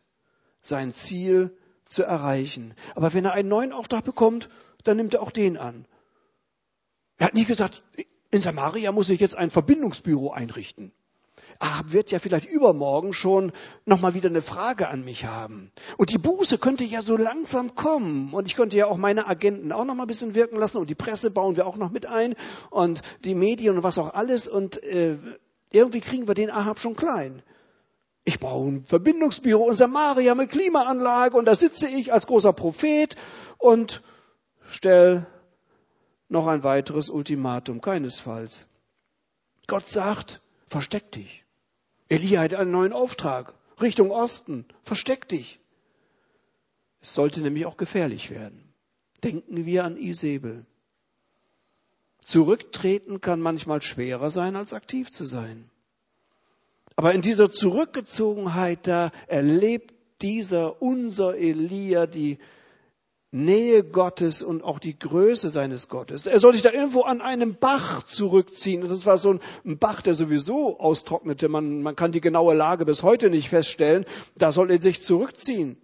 sein 0.66 0.94
Ziel 0.94 1.56
zu 1.86 2.04
erreichen. 2.04 2.74
Aber 2.96 3.14
wenn 3.14 3.26
er 3.26 3.34
einen 3.34 3.50
neuen 3.50 3.72
Auftrag 3.72 4.04
bekommt, 4.04 4.50
dann 4.84 4.98
nimmt 4.98 5.14
er 5.14 5.22
auch 5.22 5.32
den 5.32 5.58
an. 5.58 5.86
Er 7.18 7.28
hat 7.28 7.34
nicht 7.34 7.48
gesagt, 7.48 7.84
in 8.32 8.42
Samaria 8.42 8.92
muss 8.92 9.10
ich 9.10 9.20
jetzt 9.20 9.38
ein 9.38 9.50
Verbindungsbüro 9.50 10.32
einrichten. 10.32 10.92
Ahab 11.60 11.94
wird 11.94 12.12
ja 12.12 12.20
vielleicht 12.20 12.50
übermorgen 12.50 13.14
schon 13.14 13.54
nochmal 13.86 14.14
wieder 14.14 14.30
eine 14.30 14.42
Frage 14.42 14.90
an 14.90 15.06
mich 15.06 15.26
haben. 15.26 15.72
Und 15.98 16.12
die 16.12 16.18
Buße 16.18 16.58
könnte 16.58 16.84
ja 16.84 17.02
so 17.02 17.16
langsam 17.16 17.76
kommen. 17.76 18.34
Und 18.34 18.48
ich 18.48 18.56
könnte 18.56 18.76
ja 18.76 18.88
auch 18.88 18.98
meine 18.98 19.28
Agenten 19.28 19.72
auch 19.72 19.86
nochmal 19.86 20.06
ein 20.06 20.08
bisschen 20.08 20.36
wirken 20.36 20.58
lassen. 20.58 20.80
Und 20.80 20.90
die 20.90 20.96
Presse 20.96 21.32
bauen 21.32 21.56
wir 21.56 21.66
auch 21.66 21.78
noch 21.78 21.92
mit 21.92 22.08
ein. 22.08 22.36
Und 22.72 23.02
die 23.24 23.36
Medien 23.36 23.78
und 23.78 23.84
was 23.84 23.98
auch 23.98 24.14
alles. 24.14 24.48
Und 24.50 24.82
äh, 24.84 25.18
irgendwie 25.72 26.02
kriegen 26.02 26.28
wir 26.28 26.36
den 26.36 26.50
Ahab 26.50 26.80
schon 26.80 26.96
klein. 26.96 27.42
Ich 28.26 28.40
baue 28.40 28.72
ein 28.72 28.86
Verbindungsbüro 28.86 29.70
in 29.70 29.76
Samaria 29.76 30.34
mit 30.34 30.50
Klimaanlage 30.50 31.38
und 31.38 31.46
da 31.46 31.56
sitze 31.56 31.88
ich 31.88 32.12
als 32.12 32.26
großer 32.26 32.54
Prophet 32.54 33.16
und 33.60 34.02
stell 34.68 35.28
noch 36.28 36.48
ein 36.48 36.64
weiteres 36.64 37.12
Ultimatum. 37.12 37.82
Keinesfalls. 37.82 38.66
Gott 39.68 39.88
sagt, 39.88 40.42
versteck 40.68 41.12
dich. 41.12 41.44
Elia 42.10 42.42
hat 42.42 42.56
einen 42.56 42.72
neuen 42.72 42.94
Auftrag. 42.94 43.54
Richtung 43.80 44.10
Osten. 44.10 44.66
Versteck 44.84 45.28
dich. 45.28 45.60
Es 47.02 47.14
sollte 47.14 47.42
nämlich 47.42 47.68
auch 47.68 47.78
gefährlich 47.78 48.32
werden. 48.32 48.74
Denken 49.24 49.68
wir 49.68 49.84
an 49.84 49.98
Isabel. 49.98 50.66
Zurücktreten 52.24 53.22
kann 53.22 53.40
manchmal 53.40 53.84
schwerer 53.84 54.32
sein, 54.32 54.56
als 54.56 54.74
aktiv 54.74 55.12
zu 55.12 55.26
sein. 55.26 55.70
Aber 56.96 57.14
in 57.14 57.22
dieser 57.22 57.52
Zurückgezogenheit, 57.52 58.88
da 58.88 59.12
erlebt 59.28 59.94
dieser, 60.22 60.82
unser 60.82 61.36
Elia, 61.36 62.08
die 62.08 62.38
Nähe 63.32 63.84
Gottes 63.84 64.42
und 64.42 64.64
auch 64.64 64.80
die 64.80 64.98
Größe 64.98 65.50
seines 65.50 65.90
Gottes. 65.90 66.26
Er 66.26 66.40
soll 66.40 66.54
sich 66.54 66.62
da 66.62 66.72
irgendwo 66.72 67.02
an 67.02 67.20
einem 67.20 67.56
Bach 67.56 68.04
zurückziehen. 68.04 68.82
Und 68.82 68.90
das 68.90 69.06
war 69.06 69.18
so 69.18 69.38
ein 69.66 69.78
Bach, 69.78 70.02
der 70.02 70.16
sowieso 70.16 70.80
austrocknete. 70.80 71.50
Man, 71.50 71.82
man 71.82 71.98
kann 71.98 72.14
die 72.14 72.22
genaue 72.22 72.54
Lage 72.54 72.86
bis 72.86 73.04
heute 73.04 73.30
nicht 73.30 73.50
feststellen. 73.50 74.06
Da 74.38 74.54
soll 74.54 74.72
er 74.72 74.82
sich 74.82 75.04
zurückziehen. 75.04 75.76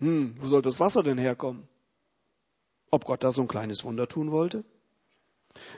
Hm, 0.00 0.34
wo 0.40 0.48
soll 0.48 0.62
das 0.62 0.80
Wasser 0.80 1.04
denn 1.04 1.18
herkommen? 1.18 1.68
Ob 2.90 3.04
Gott 3.04 3.22
da 3.22 3.30
so 3.30 3.42
ein 3.42 3.48
kleines 3.48 3.84
Wunder 3.84 4.08
tun 4.08 4.32
wollte? 4.32 4.64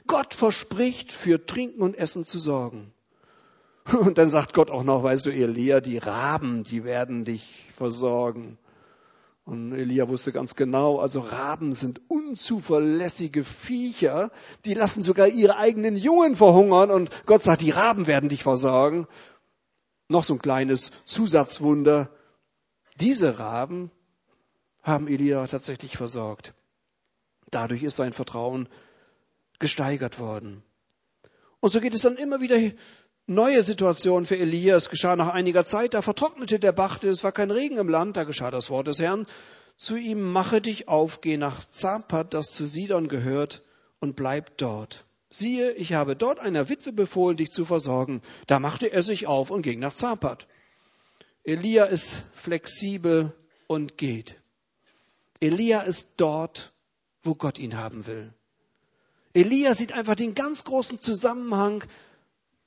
Gott 0.06 0.32
verspricht, 0.32 1.12
für 1.12 1.44
Trinken 1.44 1.82
und 1.82 1.94
Essen 1.94 2.24
zu 2.24 2.38
sorgen. 2.38 2.94
Und 3.92 4.18
dann 4.18 4.30
sagt 4.30 4.52
Gott 4.52 4.70
auch 4.70 4.82
noch, 4.82 5.02
weißt 5.02 5.26
du, 5.26 5.30
Elia, 5.30 5.80
die 5.80 5.98
Raben, 5.98 6.64
die 6.64 6.84
werden 6.84 7.24
dich 7.24 7.64
versorgen. 7.74 8.58
Und 9.44 9.72
Elia 9.72 10.08
wusste 10.08 10.32
ganz 10.32 10.56
genau, 10.56 10.98
also 10.98 11.20
Raben 11.20 11.72
sind 11.72 12.00
unzuverlässige 12.08 13.44
Viecher, 13.44 14.32
die 14.64 14.74
lassen 14.74 15.04
sogar 15.04 15.28
ihre 15.28 15.56
eigenen 15.56 15.96
Jungen 15.96 16.34
verhungern 16.34 16.90
und 16.90 17.26
Gott 17.26 17.44
sagt, 17.44 17.60
die 17.62 17.70
Raben 17.70 18.08
werden 18.08 18.28
dich 18.28 18.42
versorgen. 18.42 19.06
Noch 20.08 20.24
so 20.24 20.34
ein 20.34 20.40
kleines 20.40 21.04
Zusatzwunder. 21.04 22.10
Diese 22.98 23.38
Raben 23.38 23.92
haben 24.82 25.06
Elia 25.06 25.46
tatsächlich 25.46 25.96
versorgt. 25.96 26.54
Dadurch 27.50 27.84
ist 27.84 27.96
sein 27.96 28.12
Vertrauen 28.12 28.68
gesteigert 29.60 30.18
worden. 30.18 30.64
Und 31.60 31.72
so 31.72 31.80
geht 31.80 31.94
es 31.94 32.02
dann 32.02 32.16
immer 32.16 32.40
wieder 32.40 32.56
neue 33.26 33.62
Situationen 33.62 34.26
für 34.26 34.38
Elia. 34.38 34.76
Es 34.76 34.88
geschah 34.88 35.16
nach 35.16 35.28
einiger 35.28 35.64
Zeit, 35.64 35.94
da 35.94 36.02
vertrocknete 36.02 36.58
der 36.58 36.72
Bach, 36.72 37.02
es 37.02 37.24
war 37.24 37.32
kein 37.32 37.50
Regen 37.50 37.78
im 37.78 37.88
Land, 37.88 38.16
da 38.16 38.24
geschah 38.24 38.50
das 38.50 38.70
Wort 38.70 38.86
des 38.86 39.00
Herrn. 39.00 39.26
Zu 39.76 39.96
ihm 39.96 40.22
mache 40.22 40.60
dich 40.60 40.88
auf, 40.88 41.20
geh 41.20 41.36
nach 41.36 41.68
Zapat, 41.68 42.32
das 42.32 42.50
zu 42.50 42.66
Sidon 42.66 43.08
gehört, 43.08 43.62
und 44.00 44.16
bleib 44.16 44.56
dort. 44.58 45.04
Siehe, 45.30 45.72
ich 45.72 45.92
habe 45.92 46.16
dort 46.16 46.38
einer 46.38 46.68
Witwe 46.68 46.92
befohlen, 46.92 47.36
dich 47.36 47.50
zu 47.50 47.64
versorgen. 47.64 48.22
Da 48.46 48.58
machte 48.58 48.92
er 48.92 49.02
sich 49.02 49.26
auf 49.26 49.50
und 49.50 49.62
ging 49.62 49.80
nach 49.80 49.92
Zapat. 49.92 50.46
Elia 51.44 51.84
ist 51.84 52.16
flexibel 52.34 53.32
und 53.66 53.98
geht. 53.98 54.36
Elia 55.40 55.80
ist 55.82 56.20
dort, 56.20 56.72
wo 57.22 57.34
Gott 57.34 57.58
ihn 57.58 57.76
haben 57.76 58.06
will. 58.06 58.32
Elia 59.34 59.74
sieht 59.74 59.92
einfach 59.92 60.14
den 60.14 60.34
ganz 60.34 60.64
großen 60.64 61.00
Zusammenhang. 61.00 61.84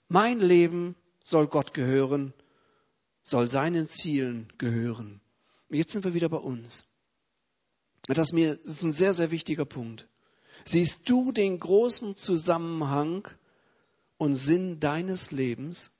Mein 0.09 0.39
Leben 0.39 0.95
soll 1.23 1.47
Gott 1.47 1.73
gehören, 1.75 2.33
soll 3.23 3.47
seinen 3.47 3.87
Zielen 3.87 4.51
gehören. 4.57 5.21
Jetzt 5.69 5.91
sind 5.93 6.03
wir 6.03 6.15
wieder 6.15 6.29
bei 6.29 6.37
uns. 6.37 6.83
Das 8.07 8.31
ist 8.31 8.83
ein 8.83 8.91
sehr, 8.91 9.13
sehr 9.13 9.29
wichtiger 9.29 9.65
Punkt. 9.65 10.07
Siehst 10.65 11.07
du 11.09 11.31
den 11.31 11.59
großen 11.59 12.17
Zusammenhang 12.17 13.27
und 14.17 14.35
Sinn 14.35 14.79
deines 14.79 15.29
Lebens? 15.29 15.91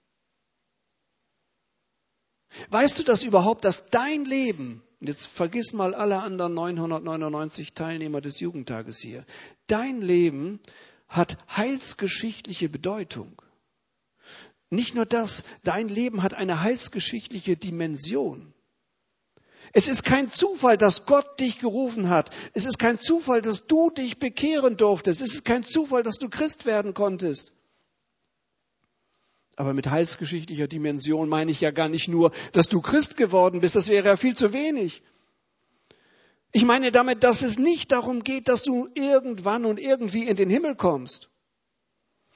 Weißt 2.72 2.98
du 2.98 3.04
das 3.04 3.22
überhaupt, 3.22 3.64
dass 3.64 3.92
dein 3.92 4.26
Leben 4.26 4.82
jetzt 5.02 5.28
vergiss 5.28 5.74
mal 5.74 5.94
alle 5.94 6.20
anderen 6.20 6.56
999 6.56 7.74
Teilnehmer 7.76 8.22
des 8.22 8.40
Jugendtages 8.40 8.98
hier. 8.98 9.24
Dein 9.68 10.02
Leben 10.02 10.60
hat 11.08 11.38
heilsgeschichtliche 11.56 12.70
Bedeutung. 12.70 13.40
Nicht 14.70 14.94
nur 14.94 15.06
das, 15.06 15.44
dein 15.64 15.88
Leben 15.88 16.22
hat 16.22 16.34
eine 16.34 16.62
heilsgeschichtliche 16.62 17.58
Dimension. 17.58 18.54
Es 19.74 19.88
ist 19.88 20.04
kein 20.04 20.32
Zufall, 20.32 20.78
dass 20.78 21.06
Gott 21.06 21.40
dich 21.40 21.60
gerufen 21.60 22.10
hat. 22.10 22.32
Es 22.54 22.66
ist 22.66 22.80
kein 22.80 23.00
Zufall, 23.00 23.42
dass 23.42 23.68
du 23.68 23.90
dich 23.92 24.18
bekehren 24.18 24.78
durftest. 24.78 25.22
Es 25.22 25.34
ist 25.34 25.46
kein 25.46 25.64
Zufall, 25.64 26.04
dass 26.04 26.18
du 26.18 26.30
Christ 26.30 26.66
werden 26.66 26.94
konntest. 26.94 27.54
Aber 29.56 29.74
mit 29.74 29.90
heilsgeschichtlicher 29.90 30.68
Dimension 30.68 31.30
meine 31.30 31.52
ich 31.52 31.62
ja 31.62 31.72
gar 31.72 31.90
nicht 31.90 32.08
nur, 32.08 32.32
dass 32.54 32.70
du 32.70 32.82
Christ 32.82 33.18
geworden 33.18 33.60
bist, 33.60 33.76
das 33.76 33.90
wäre 33.90 34.08
ja 34.08 34.18
viel 34.18 34.36
zu 34.36 34.54
wenig. 34.54 35.04
Ich 36.52 36.64
meine 36.64 36.92
damit, 36.92 37.24
dass 37.24 37.42
es 37.42 37.60
nicht 37.60 37.92
darum 37.92 38.24
geht, 38.24 38.48
dass 38.48 38.64
du 38.64 38.88
irgendwann 38.96 39.66
und 39.66 39.80
irgendwie 39.80 40.24
in 40.24 40.36
den 40.36 40.50
Himmel 40.50 40.76
kommst. 40.76 41.29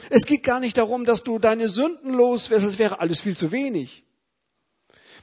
Es 0.09 0.25
geht 0.25 0.43
gar 0.43 0.59
nicht 0.59 0.77
darum, 0.77 1.05
dass 1.05 1.23
du 1.23 1.39
deine 1.39 1.69
Sünden 1.69 2.13
los 2.13 2.49
wirst, 2.49 2.65
es 2.65 2.77
wäre 2.77 2.99
alles 2.99 3.21
viel 3.21 3.37
zu 3.37 3.51
wenig. 3.51 4.03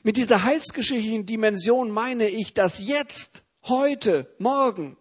Mit 0.02 0.16
dieser 0.16 0.44
heilsgeschichtlichen 0.44 1.26
Dimension 1.26 1.90
meine 1.90 2.28
ich, 2.28 2.54
dass 2.54 2.86
jetzt, 2.86 3.42
heute, 3.64 4.26
morgen 4.38 4.96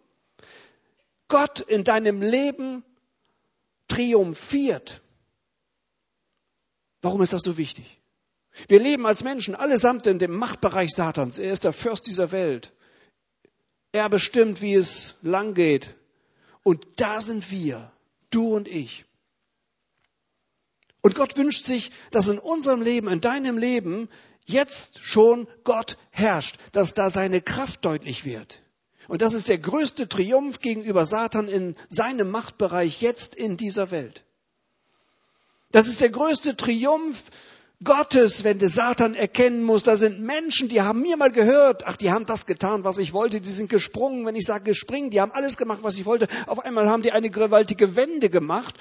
Gott 1.30 1.62
in 1.62 1.84
deinem 1.84 2.22
Leben 2.22 2.84
triumphiert 3.88 5.02
Warum 7.02 7.22
ist 7.22 7.34
das 7.34 7.44
so 7.44 7.58
wichtig? 7.58 7.98
Wir 8.68 8.80
leben 8.80 9.06
als 9.06 9.24
Menschen 9.24 9.56
allesamt 9.56 10.06
in 10.08 10.20
dem 10.20 10.32
Machtbereich 10.32 10.90
Satans. 10.92 11.40
Er 11.40 11.54
ist 11.54 11.64
der 11.64 11.74
Fürst 11.74 12.08
dieser 12.08 12.32
Welt. 12.32 12.72
Er 13.92 14.10
bestimmt, 14.10 14.62
wie 14.62 14.76
es 14.76 15.16
lang 15.22 15.54
geht. 15.54 15.96
Und 16.64 16.86
da 16.98 17.22
sind 17.22 17.52
wir, 17.52 17.92
du 18.32 18.56
und 18.56 18.68
ich. 18.68 19.06
Und 21.02 21.16
Gott 21.16 21.38
wünscht 21.38 21.66
sich, 21.66 21.92
dass 22.12 22.28
in 22.28 22.40
unserem 22.40 22.82
Leben, 22.82 23.08
in 23.08 23.22
deinem 23.22 23.58
Leben, 23.58 24.10
jetzt 24.46 25.00
schon 25.04 25.48
Gott 25.64 25.98
herrscht, 26.12 26.58
dass 26.72 26.94
da 26.94 27.10
seine 27.10 27.42
Kraft 27.42 27.86
deutlich 27.86 28.26
wird. 28.26 28.62
Und 29.08 29.22
das 29.22 29.34
ist 29.34 29.50
der 29.50 29.58
größte 29.58 30.08
Triumph 30.08 30.60
gegenüber 30.60 31.06
Satan 31.06 31.48
in 31.48 31.76
seinem 31.90 32.30
Machtbereich 32.30 33.02
jetzt 33.02 33.36
in 33.36 33.58
dieser 33.58 33.92
Welt. 33.92 34.24
Das 35.72 35.88
ist 35.88 36.02
der 36.02 36.10
größte 36.10 36.58
Triumph 36.58 37.24
Gottes, 37.84 38.44
wenn 38.44 38.60
der 38.60 38.68
Satan 38.68 39.16
erkennen 39.16 39.64
muss, 39.64 39.84
da 39.84 39.96
sind 39.96 40.20
Menschen, 40.20 40.68
die 40.68 40.82
haben 40.82 41.02
mir 41.02 41.16
mal 41.16 41.32
gehört, 41.32 41.88
ach, 41.88 41.96
die 41.96 42.12
haben 42.12 42.26
das 42.26 42.46
getan, 42.46 42.84
was 42.84 42.98
ich 42.98 43.14
wollte, 43.14 43.40
die 43.40 43.50
sind 43.50 43.70
gesprungen, 43.70 44.26
wenn 44.26 44.36
ich 44.36 44.46
sage 44.46 44.66
gespringen, 44.66 45.12
die 45.12 45.22
haben 45.22 45.32
alles 45.32 45.56
gemacht, 45.56 45.80
was 45.82 45.96
ich 45.96 46.06
wollte. 46.06 46.28
Auf 46.48 46.60
einmal 46.60 46.90
haben 46.90 47.04
die 47.04 47.14
eine 47.14 47.30
gewaltige 47.30 47.96
Wende 47.96 48.30
gemacht, 48.30 48.76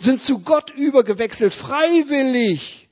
sind 0.00 0.22
zu 0.22 0.40
Gott 0.40 0.70
übergewechselt, 0.70 1.54
freiwillig. 1.54 2.88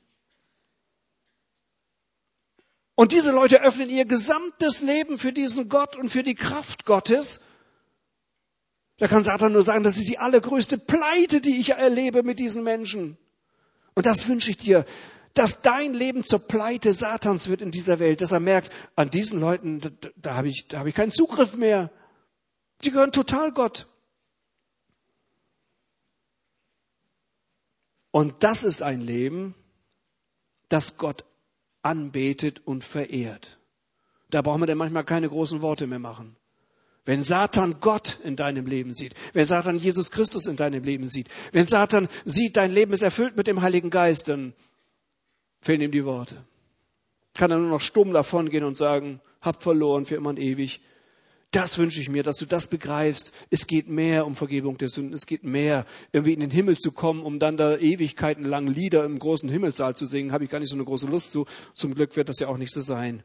Und 2.95 3.13
diese 3.13 3.33
Leute 3.33 3.63
öffnen 3.63 3.89
ihr 3.89 4.05
gesamtes 4.05 4.83
Leben 4.83 5.19
für 5.19 5.33
diesen 5.33 5.69
Gott 5.69 5.97
und 5.97 6.09
für 6.09 6.23
die 6.23 6.35
Kraft 6.35 6.85
Gottes. 6.85 7.47
Da 8.99 9.07
kann 9.07 9.23
Satan 9.23 9.53
nur 9.53 9.63
sagen, 9.63 9.85
das 9.85 9.97
ist 9.97 10.09
die 10.09 10.19
allergrößte 10.19 10.79
Pleite, 10.79 11.41
die 11.41 11.61
ich 11.61 11.71
erlebe 11.71 12.23
mit 12.23 12.39
diesen 12.39 12.65
Menschen. 12.65 13.17
Und 13.95 14.07
das 14.07 14.29
wünsche 14.29 14.51
ich 14.51 14.57
dir, 14.57 14.85
dass 15.35 15.63
dein 15.63 15.95
Leben 15.95 16.25
zur 16.25 16.41
Pleite 16.41 16.93
Satans 16.93 17.49
wird 17.49 17.63
in 17.63 17.71
dieser 17.71 18.01
Welt, 18.01 18.21
dass 18.21 18.33
er 18.33 18.41
merkt, 18.41 18.73
an 18.97 19.11
diesen 19.11 19.41
Leuten, 19.41 19.81
da, 19.81 19.91
da 20.17 20.35
habe 20.35 20.49
ich, 20.49 20.67
da 20.67 20.81
habe 20.81 20.89
ich 20.89 20.95
keinen 20.97 21.13
Zugriff 21.13 21.55
mehr. 21.55 21.91
Die 22.83 22.91
gehören 22.91 23.13
total 23.13 23.53
Gott. 23.53 23.87
Und 28.11 28.43
das 28.43 28.63
ist 28.63 28.83
ein 28.83 29.01
Leben, 29.01 29.55
das 30.69 30.99
Gott 30.99 31.25
anbetet 31.83 32.63
und 32.65 32.85
verehrt. 32.85 33.59
Da 34.31 34.43
brauchen 34.43 34.61
wir 34.61 34.67
dann 34.67 34.79
manchmal 34.79 35.05
keine 35.05 35.29
großen 35.29 35.63
Worte 35.63 35.87
mehr 35.87 35.99
machen. 35.99 36.37
Wenn 37.05 37.23
Satan 37.23 37.81
Gott 37.81 38.19
in 38.23 38.37
deinem 38.37 38.67
Leben 38.67 38.93
sieht, 38.93 39.15
wenn 39.33 39.47
Satan 39.47 39.79
Jesus 39.79 40.11
Christus 40.11 40.47
in 40.47 40.57
deinem 40.57 40.85
Leben 40.85 41.09
sieht, 41.09 41.29
wenn 41.53 41.67
Satan 41.67 42.09
sieht, 42.27 42.59
dein 42.59 42.71
Leben 42.71 42.93
ist 42.93 43.01
erfüllt 43.01 43.35
mit 43.37 43.47
dem 43.47 43.63
Heiligen 43.63 43.89
Geist, 43.89 44.29
dann 44.29 44.53
fehlen 45.63 45.81
ihm 45.81 45.91
die 45.91 46.05
Worte. 46.05 46.37
Kann 47.33 47.51
er 47.51 47.59
nur 47.59 47.71
noch 47.71 47.81
stumm 47.81 48.13
davongehen 48.13 48.65
und 48.65 48.77
sagen, 48.77 49.21
hab 49.41 49.63
verloren 49.63 50.05
für 50.05 50.17
immer 50.17 50.31
und 50.31 50.39
ewig. 50.39 50.83
Das 51.51 51.79
wünsche 51.79 52.01
ich 52.01 52.11
mir, 52.11 52.23
dass 52.23 52.37
du 52.37 52.45
das 52.45 52.69
begreifst. 52.69 53.33
Es 53.49 53.67
geht 53.67 53.89
mehr 53.89 54.27
um 54.27 54.37
Vergebung 54.37 54.77
der 54.77 54.89
Sünden. 54.89 55.15
Es 55.15 55.27
geht 55.27 55.45
mehr, 55.45 55.87
irgendwie 56.13 56.35
in 56.35 56.41
den 56.41 56.51
Himmel 56.51 56.77
zu 56.77 56.93
kommen, 56.93 57.23
um 57.23 57.39
dann 57.39 57.57
da 57.57 57.79
Ewigkeiten 57.79 58.45
lang 58.45 58.67
Lieder 58.67 59.05
im 59.05 59.19
großen 59.19 59.49
Himmelssaal 59.49 59.97
zu 59.97 60.05
singen. 60.05 60.33
Habe 60.33 60.45
ich 60.45 60.51
gar 60.51 60.59
nicht 60.59 60.69
so 60.69 60.77
eine 60.77 60.85
große 60.85 61.07
Lust 61.07 61.33
zu. 61.33 61.47
Zum 61.75 61.95
Glück 61.95 62.17
wird 62.17 62.29
das 62.29 62.39
ja 62.39 62.49
auch 62.49 62.59
nicht 62.59 62.73
so 62.73 62.83
sein. 62.83 63.23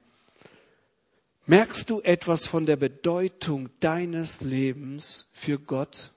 Merkst 1.46 1.90
du 1.90 2.00
etwas 2.00 2.48
von 2.48 2.66
der 2.66 2.78
Bedeutung 2.78 3.70
deines 3.82 4.40
Lebens 4.40 5.30
für 5.34 5.60
Gott? 5.60 6.14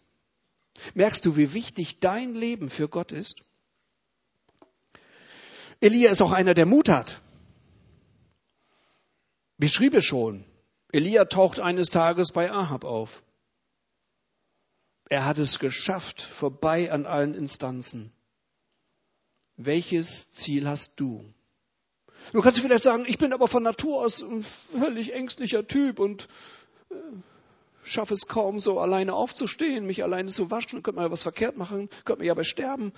Merkst 0.94 1.26
du, 1.26 1.36
wie 1.36 1.52
wichtig 1.52 1.98
dein 1.98 2.36
Leben 2.36 2.70
für 2.70 2.88
Gott 2.88 3.10
ist? 3.10 3.42
Elia 5.80 6.12
ist 6.12 6.22
auch 6.22 6.30
einer, 6.30 6.54
der 6.54 6.66
Mut 6.66 6.88
hat. 6.88 7.20
Wie 9.58 9.68
schrieb 9.68 9.94
es 9.94 10.04
schon? 10.04 10.44
Elia 10.92 11.24
taucht 11.24 11.60
eines 11.60 11.90
Tages 11.90 12.32
bei 12.32 12.50
Ahab 12.50 12.84
auf. 12.84 13.22
Er 15.08 15.24
hat 15.24 15.38
es 15.38 15.58
geschafft, 15.58 16.22
vorbei 16.22 16.90
an 16.90 17.06
allen 17.06 17.34
Instanzen. 17.34 18.12
Welches 19.56 20.32
Ziel 20.32 20.68
hast 20.68 21.00
du? 21.00 21.24
Du 22.32 22.42
kannst 22.42 22.60
vielleicht 22.60 22.84
sagen, 22.84 23.04
ich 23.06 23.18
bin 23.18 23.32
aber 23.32 23.46
von 23.46 23.62
Natur 23.62 24.04
aus 24.04 24.22
ein 24.22 24.42
völlig 24.42 25.14
ängstlicher 25.14 25.66
Typ 25.66 26.00
und 26.00 26.26
äh, 26.90 26.94
schaffe 27.84 28.14
es 28.14 28.26
kaum 28.26 28.58
so 28.58 28.80
alleine 28.80 29.14
aufzustehen, 29.14 29.86
mich 29.86 30.02
alleine 30.02 30.30
zu 30.30 30.50
waschen, 30.50 30.82
könnte 30.82 30.96
man 30.96 31.06
ja 31.06 31.12
was 31.12 31.22
verkehrt 31.22 31.56
machen, 31.56 31.88
könnte 32.04 32.18
man 32.18 32.26
ja 32.26 32.32
aber 32.32 32.44
sterben. 32.44 32.92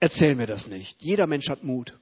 Erzähl 0.00 0.34
mir 0.34 0.46
das 0.46 0.66
nicht. 0.66 1.02
Jeder 1.02 1.26
Mensch 1.26 1.48
hat 1.48 1.64
Mut. 1.64 1.98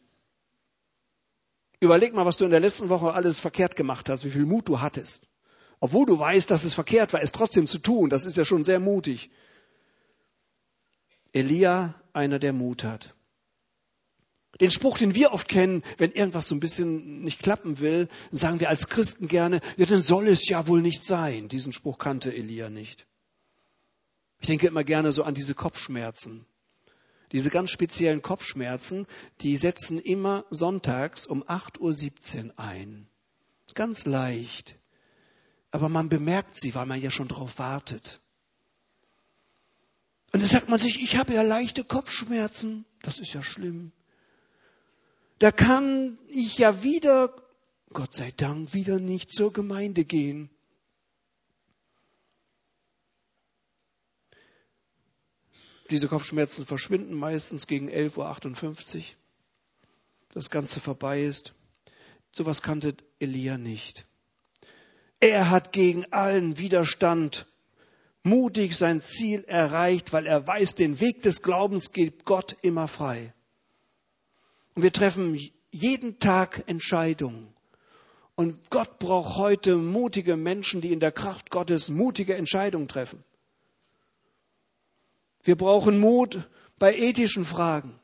Überleg 1.83 2.15
mal, 2.15 2.25
was 2.25 2.37
du 2.37 2.45
in 2.45 2.53
der 2.53 2.61
letzten 2.61 2.91
Woche 2.91 3.13
alles 3.13 3.41
verkehrt 3.41 3.75
gemacht 3.75 4.09
hast, 4.09 4.25
wie 4.25 4.31
viel 4.31 4.47
Mut 4.47 4.69
du 4.69 4.81
hattest. 4.81 5.27
Obwohl 5.81 6.07
du 6.07 6.17
weißt, 6.17 6.49
dass 6.49 6.63
es 6.63 6.75
verkehrt 6.75 7.13
war, 7.13 7.21
es 7.21 7.33
trotzdem 7.33 7.67
zu 7.67 7.81
tun, 7.81 8.09
das 8.09 8.25
ist 8.25 8.37
ja 8.37 8.45
schon 8.45 8.63
sehr 8.63 8.79
mutig. 8.79 9.31
Elia, 11.33 12.01
einer, 12.13 12.39
der 12.39 12.53
Mut 12.53 12.85
hat. 12.85 13.15
Den 14.61 14.71
Spruch, 14.71 14.97
den 14.97 15.17
wir 15.17 15.33
oft 15.33 15.49
kennen, 15.49 15.83
wenn 15.99 16.13
irgendwas 16.13 16.47
so 16.47 16.55
ein 16.55 16.61
bisschen 16.61 17.25
nicht 17.25 17.43
klappen 17.43 17.81
will, 17.81 18.09
sagen 18.31 18.61
wir 18.61 18.69
als 18.69 18.87
Christen 18.87 19.27
gerne, 19.27 19.61
ja, 19.77 19.85
dann 19.85 20.03
soll 20.03 20.29
es 20.29 20.49
ja 20.49 20.69
wohl 20.69 20.83
nicht 20.83 21.03
sein. 21.03 21.49
Diesen 21.49 21.73
Spruch 21.73 21.99
kannte 21.99 22.33
Elia 22.33 22.71
nicht. 22.71 23.09
Ich 24.39 24.47
denke 24.47 24.69
immer 24.69 24.85
gerne 24.85 25.11
so 25.11 25.25
an 25.25 25.35
diese 25.35 25.57
Kopfschmerzen. 25.57 26.47
Diese 27.33 27.51
ganz 27.51 27.71
speziellen 27.71 28.23
Kopfschmerzen, 28.23 29.07
die 29.41 29.57
setzen 29.57 29.99
immer 29.99 30.45
sonntags 30.51 31.27
um 31.27 31.43
8.17 31.43 32.47
Uhr 32.47 32.59
ein. 32.59 33.09
Ganz 33.75 34.05
leicht. 34.05 34.77
Aber 35.71 35.89
man 35.89 36.11
bemerkt 36.11 36.61
sie, 36.61 36.75
weil 36.75 36.85
man 36.85 37.01
ja 37.01 37.11
schon 37.11 37.29
drauf 37.29 37.59
wartet. 37.59 38.21
Und 40.33 40.41
dann 40.41 40.49
sagt 40.49 40.69
man 40.69 40.79
sich, 40.79 41.01
ich 41.01 41.17
habe 41.17 41.35
ja 41.35 41.43
leichte 41.43 41.85
Kopfschmerzen. 41.85 42.85
Das 43.03 43.19
ist 43.19 43.33
ja 43.33 43.43
schlimm. 43.43 43.93
Da 45.39 45.51
kann 45.51 46.19
ich 46.29 46.59
ja 46.59 46.83
wieder, 46.83 47.35
Gott 47.93 48.15
sei 48.15 48.33
Dank, 48.37 48.75
wieder 48.75 48.99
nicht 48.99 49.31
zur 49.31 49.53
Gemeinde 49.53 50.05
gehen. 50.05 50.51
Diese 55.93 56.09
Kopfschmerzen 56.09 56.65
verschwinden 56.65 57.13
meistens 57.13 57.67
gegen 57.67 57.91
11.58 57.91 58.97
Uhr. 58.97 59.03
Das 60.33 60.49
Ganze 60.49 60.81
vorbei 60.81 61.23
ist. 61.23 61.53
Sowas 62.31 62.63
kannte 62.63 62.97
Elia 63.19 63.59
nicht. 63.59 64.07
Er 65.21 65.51
hat 65.51 65.71
gegen 65.71 66.11
allen 66.11 66.57
Widerstand 66.57 67.45
mutig 68.23 68.75
sein 68.75 69.03
Ziel 69.03 69.45
erreicht, 69.45 70.15
weil 70.15 70.25
er 70.25 70.47
weiß, 70.47 70.77
den 70.77 70.99
Weg 70.99 71.21
des 71.21 71.43
Glaubens 71.43 71.93
gibt 71.93 72.25
Gott 72.25 72.57
immer 72.63 72.89
frei. 72.89 73.35
Und 74.75 74.85
wir 74.85 74.95
treffen 74.95 75.39
jeden 75.73 76.19
Tag 76.21 76.65
Entscheidungen. 76.69 77.53
Und 78.35 78.71
Gott 78.71 78.99
braucht 78.99 79.37
heute 79.37 79.77
mutige 79.77 80.39
Menschen, 80.39 80.81
die 80.81 80.95
in 80.95 81.01
der 81.01 81.13
Kraft 81.13 81.51
Gottes 81.51 81.91
mutige 81.91 82.35
Entscheidungen 82.35 82.89
treffen. 82.89 83.23
Wir 85.43 85.57
brauchen 85.57 85.99
Mut 85.99 86.49
bei 86.79 86.95
ethischen 86.95 87.45
Fragen. 87.45 87.99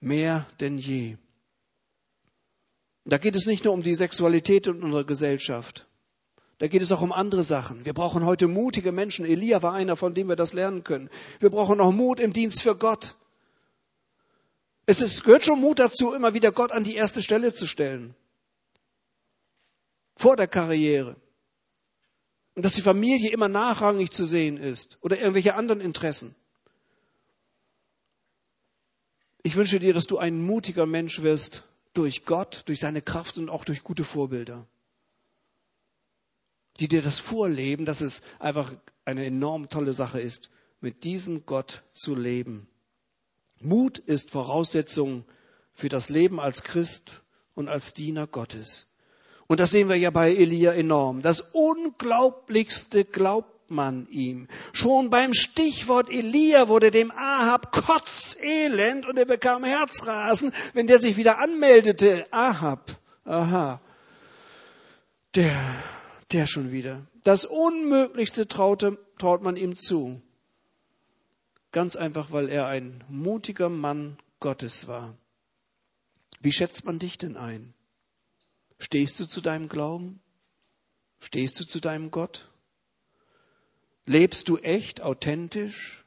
Mehr 0.00 0.46
denn 0.60 0.78
je. 0.78 1.16
Da 3.04 3.18
geht 3.18 3.36
es 3.36 3.46
nicht 3.46 3.64
nur 3.64 3.72
um 3.72 3.82
die 3.82 3.94
Sexualität 3.94 4.66
in 4.66 4.82
unserer 4.82 5.04
Gesellschaft. 5.04 5.86
Da 6.58 6.68
geht 6.68 6.80
es 6.80 6.90
auch 6.90 7.02
um 7.02 7.12
andere 7.12 7.42
Sachen. 7.42 7.84
Wir 7.84 7.92
brauchen 7.92 8.24
heute 8.24 8.48
mutige 8.48 8.90
Menschen. 8.90 9.26
Elia 9.26 9.62
war 9.62 9.74
einer, 9.74 9.94
von 9.94 10.14
dem 10.14 10.28
wir 10.28 10.36
das 10.36 10.54
lernen 10.54 10.84
können. 10.84 11.10
Wir 11.38 11.50
brauchen 11.50 11.80
auch 11.80 11.92
Mut 11.92 12.18
im 12.18 12.32
Dienst 12.32 12.62
für 12.62 12.76
Gott. 12.76 13.14
Es 14.86 15.00
ist, 15.00 15.24
gehört 15.24 15.44
schon 15.44 15.60
Mut 15.60 15.78
dazu, 15.78 16.14
immer 16.14 16.32
wieder 16.32 16.52
Gott 16.52 16.72
an 16.72 16.84
die 16.84 16.94
erste 16.94 17.22
Stelle 17.22 17.52
zu 17.52 17.66
stellen. 17.66 18.14
Vor 20.14 20.36
der 20.36 20.48
Karriere. 20.48 21.16
Und 22.56 22.64
dass 22.64 22.72
die 22.72 22.82
Familie 22.82 23.30
immer 23.30 23.48
nachrangig 23.48 24.10
zu 24.10 24.24
sehen 24.24 24.56
ist 24.56 24.98
oder 25.02 25.18
irgendwelche 25.18 25.54
anderen 25.54 25.80
Interessen. 25.80 26.34
Ich 29.42 29.56
wünsche 29.56 29.78
dir, 29.78 29.92
dass 29.92 30.06
du 30.06 30.16
ein 30.18 30.40
mutiger 30.40 30.86
Mensch 30.86 31.20
wirst 31.20 31.62
durch 31.92 32.24
Gott, 32.24 32.62
durch 32.66 32.80
seine 32.80 33.02
Kraft 33.02 33.36
und 33.36 33.50
auch 33.50 33.64
durch 33.64 33.84
gute 33.84 34.04
Vorbilder, 34.04 34.66
die 36.80 36.88
dir 36.88 37.02
das 37.02 37.18
vorleben, 37.18 37.84
dass 37.84 38.00
es 38.00 38.22
einfach 38.38 38.72
eine 39.04 39.26
enorm 39.26 39.68
tolle 39.68 39.92
Sache 39.92 40.20
ist, 40.20 40.48
mit 40.80 41.04
diesem 41.04 41.44
Gott 41.44 41.84
zu 41.92 42.14
leben. 42.14 42.66
Mut 43.60 43.98
ist 43.98 44.30
Voraussetzung 44.30 45.26
für 45.74 45.90
das 45.90 46.08
Leben 46.08 46.40
als 46.40 46.62
Christ 46.62 47.20
und 47.54 47.68
als 47.68 47.92
Diener 47.92 48.26
Gottes. 48.26 48.95
Und 49.46 49.60
das 49.60 49.70
sehen 49.70 49.88
wir 49.88 49.96
ja 49.96 50.10
bei 50.10 50.34
Elia 50.34 50.72
enorm. 50.72 51.22
Das 51.22 51.40
Unglaublichste 51.40 53.04
glaubt 53.04 53.70
man 53.70 54.06
ihm. 54.08 54.48
Schon 54.72 55.10
beim 55.10 55.32
Stichwort 55.32 56.10
Elia 56.10 56.68
wurde 56.68 56.90
dem 56.90 57.10
Ahab 57.12 57.72
kotzelend 57.72 59.06
und 59.06 59.16
er 59.16 59.24
bekam 59.24 59.64
Herzrasen, 59.64 60.52
wenn 60.72 60.86
der 60.86 60.98
sich 60.98 61.16
wieder 61.16 61.38
anmeldete. 61.38 62.26
Ahab, 62.32 62.90
aha, 63.24 63.80
der, 65.34 65.56
der 66.32 66.46
schon 66.46 66.72
wieder. 66.72 67.06
Das 67.22 67.44
Unmöglichste 67.44 68.48
traute, 68.48 68.98
traut 69.18 69.42
man 69.42 69.56
ihm 69.56 69.76
zu. 69.76 70.20
Ganz 71.72 71.96
einfach, 71.96 72.30
weil 72.30 72.48
er 72.48 72.66
ein 72.66 73.04
mutiger 73.08 73.68
Mann 73.68 74.16
Gottes 74.40 74.88
war. 74.88 75.16
Wie 76.40 76.52
schätzt 76.52 76.84
man 76.84 76.98
dich 76.98 77.18
denn 77.18 77.36
ein? 77.36 77.74
Stehst 78.78 79.18
du 79.20 79.26
zu 79.26 79.40
deinem 79.40 79.68
Glauben? 79.68 80.20
Stehst 81.20 81.58
du 81.60 81.64
zu 81.64 81.80
deinem 81.80 82.10
Gott? 82.10 82.50
Lebst 84.04 84.48
du 84.48 84.58
echt, 84.58 85.00
authentisch? 85.00 86.04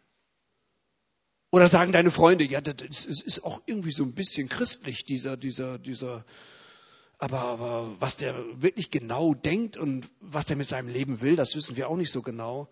Oder 1.51 1.67
sagen 1.67 1.91
deine 1.91 2.12
Freunde, 2.12 2.43
ja, 2.45 2.62
das 2.62 3.05
ist 3.05 3.43
auch 3.43 3.62
irgendwie 3.65 3.91
so 3.91 4.03
ein 4.03 4.13
bisschen 4.13 4.49
christlich, 4.49 5.03
dieser, 5.03 5.36
dieser, 5.36 5.79
dieser, 5.79 6.23
aber, 7.17 7.39
aber 7.39 7.99
was 7.99 8.17
der 8.17 8.36
wirklich 8.62 8.91
genau 8.91 9.34
denkt 9.34 9.75
und 9.75 10.08
was 10.19 10.45
der 10.45 10.58
mit 10.58 10.67
seinem 10.67 10.89
Leben 10.89 11.21
will, 11.21 11.36
das 11.36 11.55
wissen 11.55 11.75
wir 11.75 11.89
auch 11.89 11.97
nicht 11.97 12.12
so 12.12 12.21
genau. 12.21 12.69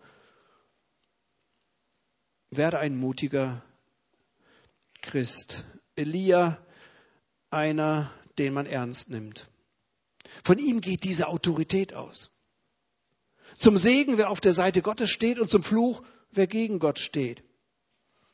Werde 2.50 2.78
ein 2.78 2.96
mutiger 2.96 3.62
Christ. 5.02 5.64
Elia, 5.96 6.64
einer, 7.50 8.10
den 8.38 8.54
man 8.54 8.66
ernst 8.66 9.10
nimmt. 9.10 9.50
Von 10.44 10.58
ihm 10.58 10.80
geht 10.80 11.04
diese 11.04 11.28
Autorität 11.28 11.94
aus. 11.94 12.30
Zum 13.54 13.78
Segen, 13.78 14.18
wer 14.18 14.30
auf 14.30 14.40
der 14.40 14.52
Seite 14.52 14.82
Gottes 14.82 15.10
steht 15.10 15.38
und 15.38 15.50
zum 15.50 15.62
Fluch, 15.62 16.02
wer 16.30 16.46
gegen 16.46 16.78
Gott 16.78 16.98
steht. 16.98 17.42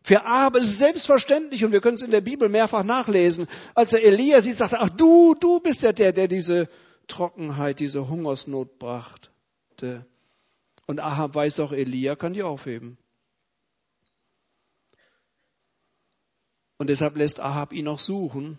Für 0.02 0.24
Ahab 0.26 0.56
ist 0.56 0.66
es 0.66 0.78
selbstverständlich, 0.78 1.64
und 1.64 1.72
wir 1.72 1.80
können 1.80 1.94
es 1.94 2.02
in 2.02 2.10
der 2.10 2.20
Bibel 2.20 2.50
mehrfach 2.50 2.84
nachlesen, 2.84 3.48
als 3.74 3.94
er 3.94 4.02
Elia 4.02 4.42
sieht, 4.42 4.56
sagt 4.56 4.74
er, 4.74 4.82
ach 4.82 4.90
du, 4.90 5.34
du 5.34 5.60
bist 5.60 5.82
ja 5.82 5.92
der, 5.92 6.12
der 6.12 6.28
diese 6.28 6.68
Trockenheit, 7.06 7.80
diese 7.80 8.08
Hungersnot 8.08 8.78
brachte. 8.78 10.04
Und 10.86 11.00
Ahab 11.00 11.34
weiß 11.34 11.60
auch, 11.60 11.72
Elia 11.72 12.16
kann 12.16 12.34
die 12.34 12.42
aufheben. 12.42 12.98
Und 16.76 16.90
deshalb 16.90 17.16
lässt 17.16 17.40
Ahab 17.40 17.72
ihn 17.72 17.88
auch 17.88 17.98
suchen 17.98 18.58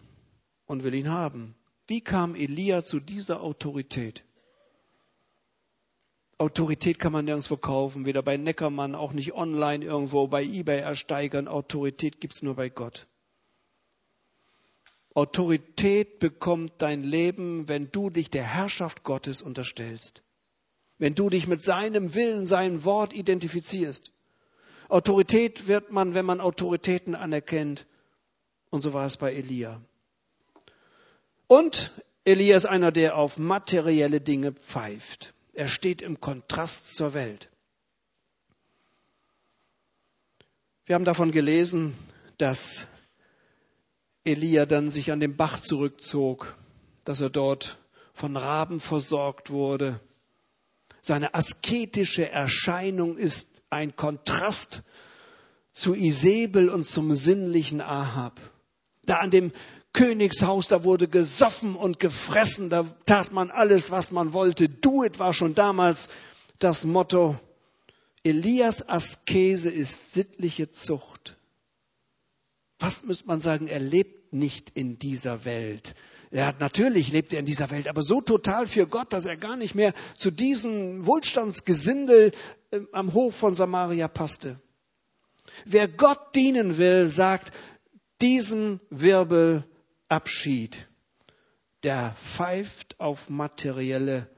und 0.66 0.84
will 0.84 0.96
ihn 0.96 1.12
haben. 1.12 1.56
Wie 1.88 2.02
kam 2.02 2.36
Elia 2.36 2.84
zu 2.84 3.00
dieser 3.00 3.42
Autorität? 3.42 4.24
Autorität 6.38 7.00
kann 7.00 7.14
man 7.14 7.26
nirgends 7.26 7.48
verkaufen, 7.48 8.06
weder 8.06 8.22
bei 8.22 8.36
Neckermann, 8.36 8.96
auch 8.96 9.14
nicht 9.14 9.34
online 9.34 9.86
irgendwo 9.86 10.28
bei 10.28 10.44
eBay 10.44 10.80
ersteigern. 10.80 11.48
Autorität 11.48 12.20
gibt's 12.20 12.42
nur 12.42 12.56
bei 12.56 12.70
Gott. 12.70 13.08
Autorität 15.14 16.20
bekommt 16.20 16.74
dein 16.80 17.04
Leben, 17.04 17.70
wenn 17.70 17.90
du 17.90 18.10
dich 18.10 18.30
der 18.30 18.44
Herrschaft 18.44 19.04
Gottes 19.04 19.42
unterstellst. 19.42 20.24
Wenn 20.98 21.16
du 21.16 21.30
dich 21.30 21.48
mit 21.48 21.62
seinem 21.62 22.16
Willen, 22.16 22.46
seinem 22.46 22.84
Wort 22.84 23.14
identifizierst. 23.14 24.12
Autorität 24.90 25.68
wird 25.68 25.92
man, 25.92 26.16
wenn 26.16 26.26
man 26.26 26.42
Autoritäten 26.42 27.16
anerkennt 27.16 27.86
und 28.72 28.82
so 28.82 28.94
war 28.94 29.06
es 29.06 29.16
bei 29.16 29.34
Elia. 29.34 29.82
Und 31.48 31.92
Elia 32.24 32.56
ist 32.56 32.66
einer, 32.66 32.92
der 32.92 33.16
auf 33.18 33.38
materielle 33.38 34.20
Dinge 34.20 34.52
pfeift. 34.52 35.34
Er 35.54 35.68
steht 35.68 36.02
im 36.02 36.20
Kontrast 36.20 36.96
zur 36.96 37.14
Welt. 37.14 37.50
Wir 40.86 40.96
haben 40.96 41.06
davon 41.06 41.32
gelesen, 41.32 41.96
dass 42.38 42.90
Elia 44.24 44.66
dann 44.66 44.92
sich 44.92 45.12
an 45.12 45.20
den 45.20 45.36
Bach 45.36 45.60
zurückzog, 45.60 46.56
dass 47.04 47.22
er 47.22 47.30
dort 47.30 47.78
von 48.14 48.38
Raben 48.38 48.80
versorgt 48.80 49.50
wurde. 49.52 50.00
Seine 51.02 51.36
asketische 51.36 52.30
Erscheinung 52.30 53.18
ist 53.18 53.64
ein 53.70 53.96
Kontrast 53.96 54.84
zu 55.72 55.94
Isabel 55.94 56.70
und 56.70 56.86
zum 56.86 57.14
sinnlichen 57.14 57.82
Ahab. 57.82 58.40
Da 59.04 59.18
an 59.18 59.30
dem 59.30 59.52
Königshaus, 59.96 60.68
da 60.68 60.84
wurde 60.84 61.08
gesoffen 61.08 61.76
und 61.76 62.00
gefressen, 62.00 62.70
da 62.70 62.84
tat 63.06 63.32
man 63.32 63.50
alles, 63.50 63.92
was 63.92 64.12
man 64.12 64.34
wollte. 64.34 64.70
Do 64.70 65.04
it 65.04 65.20
war 65.20 65.34
schon 65.34 65.56
damals 65.56 66.10
das 66.60 66.86
Motto. 66.86 67.40
Elias 68.24 68.90
Askese 68.90 69.70
ist 69.70 70.14
sittliche 70.14 70.70
Zucht. 70.72 71.38
Was 72.80 73.06
müsste 73.06 73.28
man 73.28 73.40
sagen? 73.40 73.68
Er 73.68 73.80
lebt 73.80 74.34
nicht 74.34 74.72
in 74.72 75.00
dieser 75.00 75.46
Welt. 75.46 75.96
Er 76.32 76.48
hat 76.48 76.60
natürlich 76.60 77.12
lebt 77.12 77.32
er 77.32 77.40
in 77.40 77.46
dieser 77.46 77.72
Welt, 77.72 77.88
aber 77.88 78.02
so 78.02 78.20
total 78.20 78.68
für 78.68 78.88
Gott, 78.88 79.14
dass 79.14 79.26
er 79.26 79.38
gar 79.38 79.56
nicht 79.56 79.76
mehr 79.76 79.94
zu 80.18 80.32
diesem 80.32 81.06
Wohlstandsgesindel 81.06 82.32
äh, 82.72 82.82
am 82.92 83.14
Hof 83.14 83.36
von 83.36 83.56
Samaria 83.56 84.10
passte. 84.10 84.60
Wer 85.64 85.88
Gott 85.88 86.36
dienen 86.36 86.78
will, 86.78 87.08
sagt, 87.08 87.54
diesen 88.22 88.82
Wirbelabschied, 90.16 90.88
der 91.84 92.16
pfeift 92.18 93.02
auf 93.02 93.30
materielle 93.30 94.30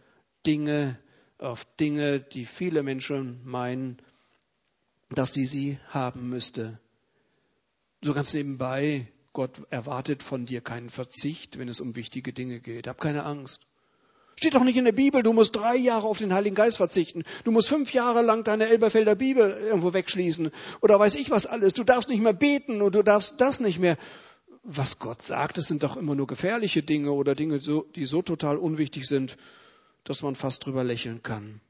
Dinge, 0.43 0.97
auf 1.37 1.65
Dinge, 1.79 2.19
die 2.19 2.45
viele 2.45 2.81
Menschen 2.81 3.41
meinen, 3.43 3.97
dass 5.11 5.33
sie 5.33 5.45
sie 5.45 5.77
haben 5.89 6.29
müsste. 6.29 6.79
So 8.01 8.15
ganz 8.15 8.33
nebenbei, 8.33 9.05
Gott 9.33 9.51
erwartet 9.69 10.23
von 10.23 10.47
dir 10.47 10.61
keinen 10.61 10.89
Verzicht, 10.89 11.59
wenn 11.59 11.69
es 11.69 11.79
um 11.79 11.95
wichtige 11.95 12.33
Dinge 12.33 12.59
geht. 12.59 12.87
Hab 12.87 12.99
keine 12.99 13.23
Angst. 13.23 13.61
Steht 14.35 14.55
doch 14.55 14.63
nicht 14.63 14.77
in 14.77 14.85
der 14.85 14.93
Bibel, 14.93 15.21
du 15.21 15.31
musst 15.31 15.55
drei 15.55 15.75
Jahre 15.75 16.07
auf 16.07 16.17
den 16.17 16.33
Heiligen 16.33 16.55
Geist 16.55 16.77
verzichten. 16.77 17.23
Du 17.43 17.51
musst 17.51 17.69
fünf 17.69 17.93
Jahre 17.93 18.23
lang 18.23 18.43
deine 18.43 18.67
Elberfelder 18.67 19.15
Bibel 19.15 19.51
irgendwo 19.51 19.93
wegschließen. 19.93 20.51
Oder 20.81 20.99
weiß 20.99 21.15
ich 21.15 21.29
was 21.29 21.45
alles. 21.45 21.75
Du 21.75 21.83
darfst 21.83 22.09
nicht 22.09 22.21
mehr 22.21 22.33
beten 22.33 22.81
und 22.81 22.95
du 22.95 23.03
darfst 23.03 23.39
das 23.39 23.59
nicht 23.59 23.77
mehr. 23.77 23.97
Was 24.63 24.99
Gott 24.99 25.21
sagt, 25.21 25.57
das 25.57 25.67
sind 25.67 25.83
doch 25.83 25.97
immer 25.97 26.15
nur 26.15 26.27
gefährliche 26.27 26.83
Dinge 26.83 27.11
oder 27.11 27.35
Dinge, 27.35 27.59
die 27.59 28.05
so 28.05 28.21
total 28.21 28.57
unwichtig 28.57 29.07
sind, 29.07 29.37
dass 30.03 30.23
man 30.23 30.35
fast 30.35 30.65
drüber 30.65 30.83
lächeln 30.83 31.23
kann. 31.23 31.61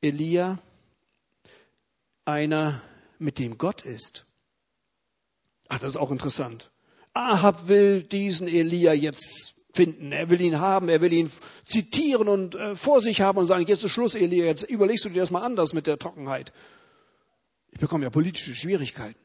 Elia, 0.00 0.58
einer, 2.24 2.80
mit 3.18 3.38
dem 3.38 3.58
Gott 3.58 3.82
ist. 3.82 4.24
Ach, 5.68 5.78
das 5.78 5.92
ist 5.92 5.96
auch 5.96 6.10
interessant. 6.10 6.70
Ahab 7.12 7.68
will 7.68 8.02
diesen 8.02 8.48
Elia 8.48 8.92
jetzt 8.92 9.60
finden. 9.74 10.12
Er 10.12 10.30
will 10.30 10.40
ihn 10.40 10.58
haben, 10.58 10.88
er 10.88 11.00
will 11.00 11.12
ihn 11.12 11.30
zitieren 11.64 12.28
und 12.28 12.54
äh, 12.54 12.74
vor 12.74 13.00
sich 13.00 13.20
haben 13.20 13.38
und 13.38 13.46
sagen, 13.46 13.64
jetzt 13.66 13.84
ist 13.84 13.90
Schluss, 13.90 14.14
Elia, 14.14 14.44
jetzt 14.44 14.62
überlegst 14.64 15.04
du 15.04 15.10
dir 15.10 15.20
das 15.20 15.30
mal 15.30 15.42
anders 15.42 15.74
mit 15.74 15.86
der 15.86 15.98
Trockenheit. 15.98 16.52
Ich 17.70 17.78
bekomme 17.78 18.04
ja 18.04 18.10
politische 18.10 18.54
Schwierigkeiten. 18.54 19.18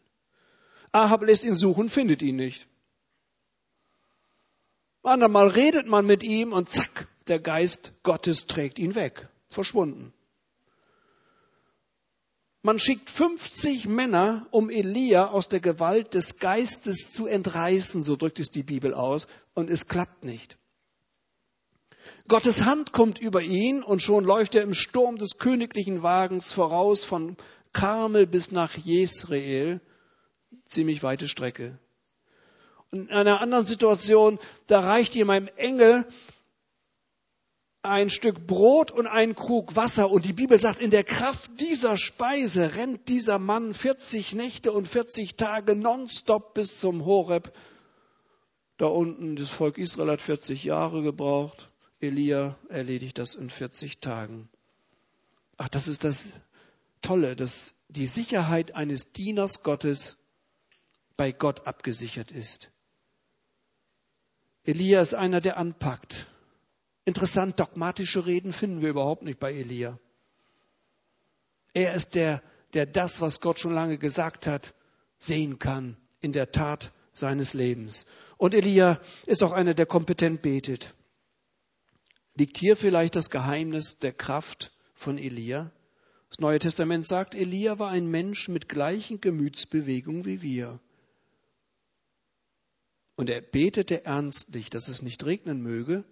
Ahab 0.95 1.23
lässt 1.23 1.43
ihn 1.43 1.55
suchen, 1.55 1.89
findet 1.89 2.21
ihn 2.21 2.37
nicht. 2.37 2.67
Andermal 5.03 5.49
redet 5.49 5.87
man 5.87 6.05
mit 6.05 6.23
ihm 6.23 6.53
und 6.53 6.69
zack, 6.69 7.07
der 7.27 7.39
Geist 7.39 8.01
Gottes 8.03 8.47
trägt 8.47 8.79
ihn 8.79 8.95
weg. 8.95 9.27
Verschwunden. 9.49 10.13
Man 12.61 12.79
schickt 12.79 13.09
50 13.09 13.87
Männer, 13.87 14.47
um 14.51 14.69
Elia 14.69 15.27
aus 15.27 15.49
der 15.49 15.59
Gewalt 15.59 16.13
des 16.13 16.39
Geistes 16.39 17.11
zu 17.11 17.27
entreißen, 17.27 18.05
so 18.05 18.15
drückt 18.15 18.39
es 18.39 18.49
die 18.49 18.63
Bibel 18.63 18.93
aus, 18.93 19.27
und 19.53 19.69
es 19.69 19.89
klappt 19.89 20.23
nicht. 20.23 20.57
Gottes 22.29 22.63
Hand 22.63 22.93
kommt 22.93 23.19
über 23.19 23.41
ihn 23.41 23.83
und 23.83 24.01
schon 24.01 24.23
läuft 24.23 24.55
er 24.55 24.61
im 24.61 24.73
Sturm 24.73 25.17
des 25.17 25.39
königlichen 25.39 26.03
Wagens 26.03 26.53
voraus 26.53 27.03
von 27.03 27.35
Karmel 27.73 28.27
bis 28.27 28.51
nach 28.51 28.77
Jesrael, 28.77 29.81
ziemlich 30.65 31.03
weite 31.03 31.27
Strecke. 31.27 31.77
Und 32.91 33.09
in 33.09 33.11
einer 33.11 33.41
anderen 33.41 33.65
Situation, 33.65 34.39
da 34.67 34.79
reicht 34.79 35.15
ihm 35.15 35.29
ein 35.29 35.47
Engel 35.49 36.05
ein 37.85 38.09
Stück 38.09 38.47
Brot 38.47 38.91
und 38.91 39.07
einen 39.07 39.35
Krug 39.35 39.75
Wasser. 39.75 40.09
Und 40.09 40.25
die 40.25 40.33
Bibel 40.33 40.57
sagt, 40.57 40.79
in 40.79 40.91
der 40.91 41.03
Kraft 41.03 41.51
dieser 41.59 41.97
Speise 41.97 42.75
rennt 42.75 43.07
dieser 43.07 43.39
Mann 43.39 43.73
40 43.73 44.33
Nächte 44.33 44.71
und 44.71 44.87
40 44.87 45.35
Tage 45.35 45.75
nonstop 45.75 46.53
bis 46.53 46.79
zum 46.79 47.05
Horeb. 47.05 47.53
Da 48.77 48.87
unten, 48.87 49.35
das 49.35 49.49
Volk 49.49 49.77
Israel 49.77 50.11
hat 50.11 50.21
40 50.21 50.63
Jahre 50.63 51.01
gebraucht. 51.01 51.69
Elia 52.01 52.57
erledigt 52.69 53.17
das 53.17 53.35
in 53.35 53.49
40 53.49 53.99
Tagen. 53.99 54.49
Ach, 55.57 55.69
das 55.69 55.87
ist 55.87 56.03
das 56.03 56.29
Tolle, 57.01 57.35
dass 57.35 57.75
die 57.87 58.07
Sicherheit 58.07 58.75
eines 58.75 59.13
Dieners 59.13 59.63
Gottes 59.63 60.24
bei 61.17 61.31
Gott 61.31 61.67
abgesichert 61.67 62.31
ist. 62.31 62.71
Elia 64.63 65.01
ist 65.01 65.13
einer, 65.13 65.41
der 65.41 65.57
anpackt. 65.57 66.25
Interessant, 67.05 67.59
dogmatische 67.59 68.25
Reden 68.25 68.51
finden 68.51 68.81
wir 68.81 68.89
überhaupt 68.89 69.21
nicht 69.21 69.39
bei 69.39 69.53
Elia. 69.53 69.99
Er 71.73 71.93
ist 71.93 72.15
der, 72.15 72.41
der 72.73 72.85
das, 72.85 73.21
was 73.21 73.41
Gott 73.41 73.59
schon 73.59 73.73
lange 73.73 73.97
gesagt 73.97 74.47
hat, 74.47 74.73
sehen 75.19 75.59
kann 75.59 75.97
in 76.19 76.31
der 76.31 76.51
Tat 76.51 76.91
seines 77.13 77.53
Lebens. 77.53 78.05
Und 78.37 78.53
Elia 78.53 78.99
ist 79.25 79.43
auch 79.43 79.51
einer, 79.51 79.73
der 79.73 79.85
kompetent 79.85 80.41
betet. 80.41 80.93
Liegt 82.33 82.57
hier 82.57 82.75
vielleicht 82.75 83.15
das 83.15 83.29
Geheimnis 83.29 83.99
der 83.99 84.11
Kraft 84.11 84.71
von 84.93 85.17
Elia? 85.17 85.71
Das 86.29 86.39
Neue 86.39 86.59
Testament 86.59 87.05
sagt, 87.05 87.35
Elia 87.35 87.79
war 87.79 87.91
ein 87.91 88.07
Mensch 88.07 88.49
mit 88.49 88.67
gleichen 88.67 89.21
Gemütsbewegungen 89.21 90.25
wie 90.25 90.41
wir. 90.41 90.79
Und 93.15 93.29
er 93.29 93.41
betete 93.41 94.05
ernstlich, 94.05 94.69
dass 94.69 94.87
es 94.87 95.01
nicht 95.01 95.25
regnen 95.25 95.61
möge, 95.61 96.03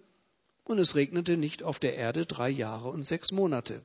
und 0.64 0.78
es 0.78 0.94
regnete 0.94 1.36
nicht 1.36 1.62
auf 1.62 1.78
der 1.78 1.94
Erde 1.96 2.24
drei 2.24 2.48
Jahre 2.48 2.88
und 2.88 3.04
sechs 3.04 3.32
Monate. 3.32 3.84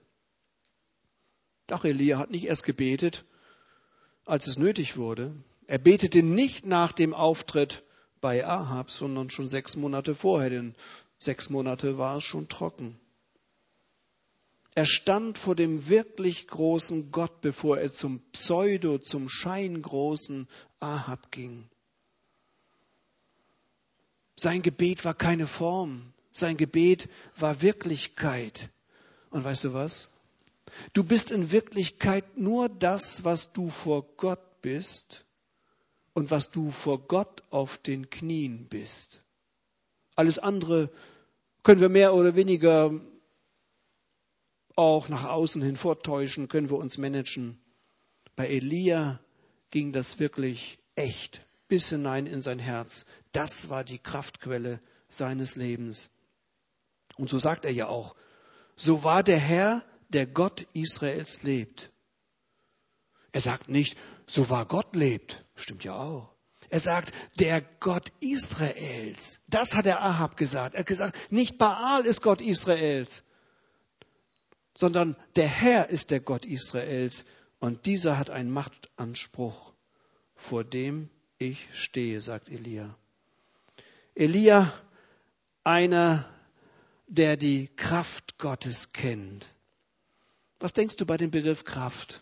Doch 1.68 1.84
Elia 1.84 2.18
hat 2.18 2.32
nicht 2.32 2.46
erst 2.46 2.64
gebetet, 2.64 3.26
als 4.26 4.48
es 4.48 4.58
nötig 4.58 4.96
wurde. 4.98 5.36
Er 5.68 5.78
betete 5.78 6.24
nicht 6.24 6.66
nach 6.66 6.94
dem 6.94 7.14
Auftritt 7.14 7.84
bei 8.22 8.46
Ahab, 8.46 8.90
sondern 8.90 9.30
schon 9.30 9.48
sechs 9.48 9.76
Monate 9.76 10.16
vorher, 10.16 10.50
denn 10.50 10.76
sechs 11.20 11.50
Monate 11.50 11.98
war 11.98 12.18
es 12.18 12.24
schon 12.24 12.48
trocken. 12.48 13.00
Er 14.76 14.86
stand 14.86 15.38
vor 15.38 15.56
dem 15.56 15.90
wirklich 15.90 16.48
großen 16.48 17.12
Gott, 17.12 17.42
bevor 17.42 17.80
er 17.80 17.92
zum 17.92 18.22
Pseudo, 18.32 18.98
zum 18.98 19.28
scheingroßen 19.28 20.48
Ahab 20.80 21.32
ging. 21.32 21.70
Sein 24.40 24.62
Gebet 24.62 25.04
war 25.04 25.16
keine 25.16 25.46
Form, 25.46 26.14
sein 26.32 26.56
Gebet 26.56 27.10
war 27.36 27.62
Wirklichkeit. 27.62 28.70
Und 29.32 29.44
weißt 29.44 29.66
du 29.66 29.74
was? 29.74 30.12
Du 30.94 31.04
bist 31.04 31.32
in 31.32 31.52
Wirklichkeit 31.52 32.38
nur 32.38 32.70
das, 32.70 33.26
was 33.26 33.52
du 33.52 33.70
vor 33.70 34.04
Gott 34.16 34.62
bist 34.62 35.26
und 36.14 36.32
was 36.32 36.52
du 36.52 36.72
vor 36.72 37.06
Gott 37.06 37.44
auf 37.50 37.78
den 37.80 38.10
Knien 38.10 38.70
bist. 38.70 39.24
Alles 40.16 40.40
andere 40.40 40.90
können 41.64 41.82
wir 41.82 41.90
mehr 41.90 42.14
oder 42.14 42.36
weniger 42.38 42.98
auch 44.78 45.10
nach 45.10 45.26
außen 45.26 45.62
hin 45.62 45.76
vortäuschen, 45.76 46.48
können 46.48 46.70
wir 46.70 46.78
uns 46.78 46.98
managen. 46.98 47.60
Bei 48.38 48.48
Elia 48.48 49.20
ging 49.70 49.92
das 49.92 50.18
wirklich 50.18 50.80
echt 50.96 51.42
bis 51.70 51.90
hinein 51.90 52.28
in 52.28 52.42
sein 52.42 52.60
Herz. 52.60 53.06
Das 53.32 53.70
war 53.70 53.86
die 53.86 54.00
Kraftquelle 54.00 54.82
seines 55.08 55.56
Lebens. 55.56 56.10
Und 57.16 57.30
so 57.30 57.40
sagt 57.40 57.64
er 57.64 57.72
ja 57.72 57.88
auch, 57.88 58.16
so 58.76 59.04
war 59.04 59.24
der 59.24 59.40
Herr, 59.40 59.84
der 60.10 60.28
Gott 60.28 60.68
Israels 60.74 61.44
lebt. 61.44 61.92
Er 63.32 63.42
sagt 63.42 63.70
nicht, 63.70 63.98
so 64.28 64.50
war 64.50 64.66
Gott 64.66 64.96
lebt. 64.96 65.46
Stimmt 65.56 65.84
ja 65.84 65.94
auch. 65.94 66.34
Er 66.70 66.80
sagt, 66.80 67.14
der 67.40 67.62
Gott 67.62 68.12
Israels. 68.20 69.46
Das 69.50 69.76
hat 69.76 69.86
der 69.86 70.02
Ahab 70.02 70.38
gesagt. 70.38 70.76
Er 70.76 70.82
hat 70.82 70.88
gesagt, 70.88 71.32
nicht 71.32 71.58
Baal 71.58 72.06
ist 72.06 72.22
Gott 72.22 72.42
Israels, 72.42 73.24
sondern 74.76 75.16
der 75.36 75.48
Herr 75.48 75.90
ist 75.90 76.12
der 76.12 76.20
Gott 76.20 76.46
Israels. 76.46 77.26
Und 77.60 77.86
dieser 77.86 78.18
hat 78.18 78.30
einen 78.30 78.52
Machtanspruch, 78.52 79.74
vor 80.36 80.64
dem 80.64 81.10
ich 81.40 81.70
stehe, 81.74 82.20
sagt 82.20 82.50
Elia. 82.50 82.94
Elia, 84.14 84.72
einer 85.64 86.26
der 87.08 87.38
die 87.38 87.70
Kraft 87.76 88.38
Gottes 88.38 88.94
kennt. 88.94 89.54
Was 90.60 90.74
denkst 90.74 90.98
du 90.98 91.06
bei 91.06 91.18
dem 91.18 91.32
Begriff 91.32 91.64
Kraft? 91.64 92.22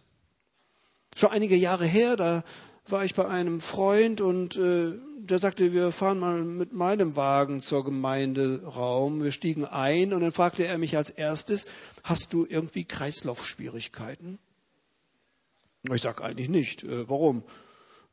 Schon 1.16 1.32
einige 1.32 1.56
Jahre 1.56 1.86
her, 1.86 2.16
da 2.16 2.44
war 2.88 3.04
ich 3.04 3.16
bei 3.16 3.28
einem 3.28 3.60
Freund 3.60 4.22
und 4.22 4.56
äh, 4.56 4.94
der 5.18 5.40
sagte, 5.40 5.74
wir 5.74 5.92
fahren 5.92 6.20
mal 6.20 6.44
mit 6.44 6.72
meinem 6.72 7.16
Wagen 7.16 7.60
zur 7.60 7.84
Gemeinderaum. 7.84 9.24
Wir 9.24 9.32
stiegen 9.32 9.66
ein 9.66 10.14
und 10.14 10.22
dann 10.22 10.32
fragte 10.32 10.66
er 10.66 10.78
mich 10.78 10.96
als 10.96 11.10
erstes, 11.10 11.66
hast 12.04 12.34
du 12.34 12.46
irgendwie 12.48 12.86
Kreislaufschwierigkeiten? 12.86 14.38
Ich 15.92 16.02
sage 16.02 16.24
eigentlich 16.24 16.50
nicht. 16.50 16.84
Äh, 16.84 17.10
warum? 17.10 17.44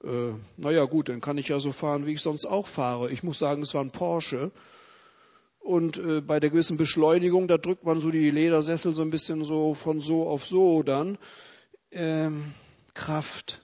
Äh, 0.03 0.33
naja 0.57 0.85
gut, 0.85 1.09
dann 1.09 1.21
kann 1.21 1.39
ich 1.39 1.49
ja 1.49 1.61
so 1.61 1.73
fahren, 1.73 2.07
wie 2.07 2.13
ich 2.13 2.23
sonst 2.23 2.47
auch 2.47 2.67
fahre. 2.67 3.11
Ich 3.11 3.23
muss 3.23 3.39
sagen, 3.39 3.63
es 3.63 3.75
war 3.75 3.83
ein 3.83 3.91
Porsche 3.91 4.51
und 5.65 5.97
äh, 5.97 6.21
bei 6.21 6.41
der 6.41 6.51
gewissen 6.51 6.77
Beschleunigung, 6.77 7.49
da 7.49 7.57
drückt 7.57 7.85
man 7.85 7.99
so 7.99 8.11
die 8.11 8.31
Ledersessel 8.31 8.95
so 8.95 9.01
ein 9.01 9.09
bisschen 9.09 9.45
so 9.45 9.73
von 9.73 9.99
so 10.01 10.29
auf 10.29 10.45
so 10.45 10.83
dann. 10.83 11.17
Ähm, 11.91 12.53
Kraft. 12.93 13.63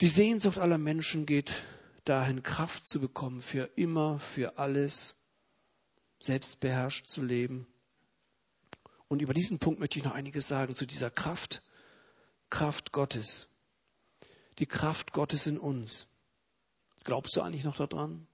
Die 0.00 0.08
Sehnsucht 0.08 0.58
aller 0.58 0.78
Menschen 0.78 1.26
geht 1.26 1.62
dahin, 2.04 2.42
Kraft 2.42 2.86
zu 2.86 3.00
bekommen 3.00 3.42
für 3.42 3.68
immer, 3.76 4.18
für 4.18 4.56
alles, 4.56 5.14
selbstbeherrscht 6.20 7.06
zu 7.06 7.22
leben. 7.22 7.66
Und 9.08 9.20
über 9.20 9.34
diesen 9.34 9.58
Punkt 9.58 9.78
möchte 9.78 9.98
ich 9.98 10.04
noch 10.04 10.14
einiges 10.14 10.48
sagen 10.48 10.74
zu 10.74 10.86
dieser 10.86 11.10
Kraft, 11.10 11.62
Kraft 12.48 12.92
Gottes. 12.92 13.48
Die 14.58 14.66
Kraft 14.66 15.12
Gottes 15.12 15.46
in 15.46 15.58
uns. 15.58 16.06
Glaubst 17.04 17.36
du 17.36 17.42
eigentlich 17.42 17.64
noch 17.64 17.76
daran? 17.76 18.26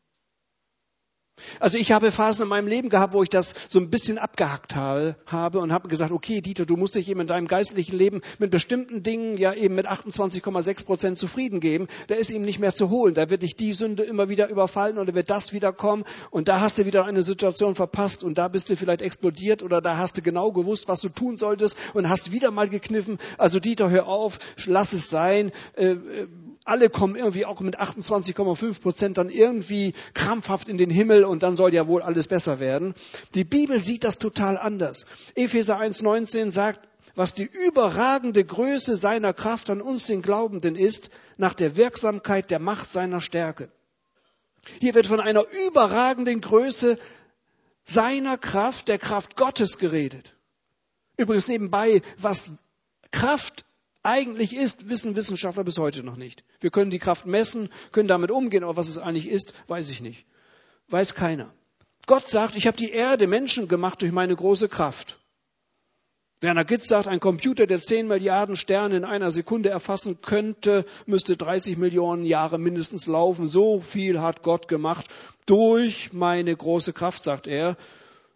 Also 1.59 1.79
ich 1.79 1.93
habe 1.93 2.13
Phasen 2.13 2.45
in 2.45 2.49
meinem 2.49 2.69
Leben 2.69 2.89
gehabt, 2.89 3.13
wo 3.13 3.23
ich 3.23 3.29
das 3.29 3.55
so 3.69 3.79
ein 3.79 3.91
bisschen 3.91 4.19
abgehackt 4.19 4.77
habe 4.77 5.59
und 5.59 5.73
habe 5.73 5.89
gesagt, 5.89 6.13
okay, 6.13 6.41
Dieter, 6.41 6.65
du 6.65 6.77
musst 6.77 6.95
dich 6.95 7.09
eben 7.09 7.21
in 7.21 7.27
deinem 7.27 7.49
geistlichen 7.49 7.97
Leben 7.97 8.21
mit 8.39 8.51
bestimmten 8.51 9.03
Dingen 9.03 9.37
ja 9.37 9.53
eben 9.53 9.75
mit 9.75 9.89
28,6 9.89 10.85
Prozent 10.85 11.19
zufrieden 11.19 11.61
geben. 11.61 11.89
Da 12.07 12.15
ist 12.15 12.31
ihm 12.31 12.43
nicht 12.43 12.61
mehr 12.61 12.75
zu 12.75 12.91
holen. 12.91 13.15
Da 13.15 13.31
wird 13.31 13.43
dich 13.43 13.57
die 13.57 13.73
Sünde 13.73 14.05
immer 14.05 14.29
wieder 14.29 14.49
überfallen 14.49 14.99
oder 14.99 15.15
wird 15.15 15.31
das 15.31 15.53
wieder 15.53 15.73
kommen 15.73 16.05
und 16.31 16.49
da 16.49 16.61
hast 16.61 16.79
du 16.79 16.87
wieder 16.87 17.05
eine 17.05 17.23
Situation 17.23 17.75
verpasst 17.75 18.23
und 18.23 18.39
da 18.39 18.49
bist 18.49 18.71
du 18.71 18.77
vielleicht 18.77 19.03
explodiert 19.03 19.63
oder 19.63 19.81
da 19.81 19.97
hast 19.97 20.17
du 20.17 20.23
genau 20.23 20.53
gewusst, 20.53 20.89
was 20.89 21.01
du 21.01 21.09
tun 21.09 21.37
solltest 21.37 21.77
und 21.95 22.09
hast 22.09 22.33
wieder 22.33 22.51
mal 22.51 22.69
gekniffen. 22.69 23.19
Also 23.39 23.61
Dieter, 23.61 23.91
hör 23.91 24.07
auf, 24.07 24.39
lass 24.67 24.93
es 24.93 25.11
sein. 25.11 25.51
Äh, 25.77 25.93
äh 25.93 26.29
alle 26.65 26.89
kommen 26.89 27.15
irgendwie 27.15 27.45
auch 27.45 27.61
mit 27.61 27.79
28,5 27.79 28.81
Prozent 28.81 29.19
dann 29.19 29.29
irgendwie 29.29 29.93
krampfhaft 30.15 30.69
in 30.69 30.79
den 30.79 30.91
Himmel 30.91 31.25
und 31.25 31.43
dann 31.43 31.57
soll 31.57 31.75
ja 31.75 31.87
wohl 31.87 32.03
alles 32.03 32.27
besser 32.27 32.59
werden. 32.59 32.95
Die 33.35 33.45
Bibel 33.45 33.81
sieht 33.81 34.05
das 34.05 34.19
total 34.19 34.57
anders. 34.57 35.07
Epheser 35.35 35.79
1,19 35.79 36.51
sagt, 36.51 36.81
was 37.15 37.35
die 37.35 37.49
überragende 37.67 38.45
Größe 38.45 38.97
seiner 38.97 39.33
Kraft 39.33 39.71
an 39.71 39.81
uns, 39.81 40.07
den 40.07 40.23
Glaubenden, 40.23 40.75
ist, 40.75 41.11
nach 41.37 41.55
der 41.55 41.77
Wirksamkeit 41.77 42.51
der 42.51 42.59
Macht 42.59 42.91
seiner 42.91 43.21
Stärke. 43.21 43.71
Hier 44.81 44.95
wird 44.95 45.07
von 45.07 45.21
einer 45.21 45.45
überragenden 45.67 46.41
Größe 46.41 46.99
seiner 47.85 48.39
Kraft, 48.39 48.89
der 48.89 48.99
Kraft 48.99 49.37
Gottes 49.37 49.79
geredet. 49.79 50.35
Übrigens 51.17 51.47
nebenbei, 51.47 52.03
was 52.19 52.53
Kraft 53.13 53.65
eigentlich 54.05 54.55
ist, 54.55 54.89
wissen 54.89 55.17
Wissenschaftler 55.17 55.65
bis 55.65 55.79
heute 55.79 56.05
noch 56.05 56.17
nicht. 56.17 56.45
Wir 56.61 56.71
können 56.71 56.91
die 56.91 56.99
Kraft 56.99 57.27
messen, 57.27 57.71
können 57.91 58.09
damit 58.09 58.31
umgehen, 58.31 58.63
aber 58.63 58.77
was 58.77 58.89
es 58.89 58.99
eigentlich 58.99 59.29
ist, 59.29 59.55
weiß 59.67 59.91
ich 59.91 60.01
nicht. 60.01 60.27
Weiß 60.89 61.15
keiner. 61.15 61.53
Gott 62.07 62.29
sagt, 62.29 62.55
ich 62.55 62.67
habe 62.67 62.77
die 62.77 62.91
Erde 62.91 63.27
Menschen 63.27 63.67
gemacht 63.67 64.03
durch 64.03 64.13
meine 64.13 64.37
große 64.37 64.69
Kraft. 64.69 65.19
Werner 66.41 66.67
Gitz 66.67 66.89
sagt, 66.89 67.09
ein 67.09 67.21
Computer, 67.21 67.67
der 67.67 67.81
10 67.81 68.07
Milliarden 68.07 68.57
Sterne 68.57 68.99
in 68.99 69.05
einer 69.05 69.31
Sekunde 69.31 69.71
erfassen 69.71 70.21
könnte, 70.21 70.85
müsste 71.07 71.39
30 71.39 71.79
Millionen 71.79 72.27
Jahre 72.27 72.59
mindestens 72.59 73.07
laufen. 73.07 73.49
So 73.49 73.81
viel 73.81 74.21
hat 74.21 74.43
Gott 74.43 74.69
gemacht 74.69 75.07
durch 75.47 76.13
meine 76.13 76.55
große 76.55 76.93
Kraft, 76.93 77.23
sagt 77.23 77.47
er. 77.47 77.79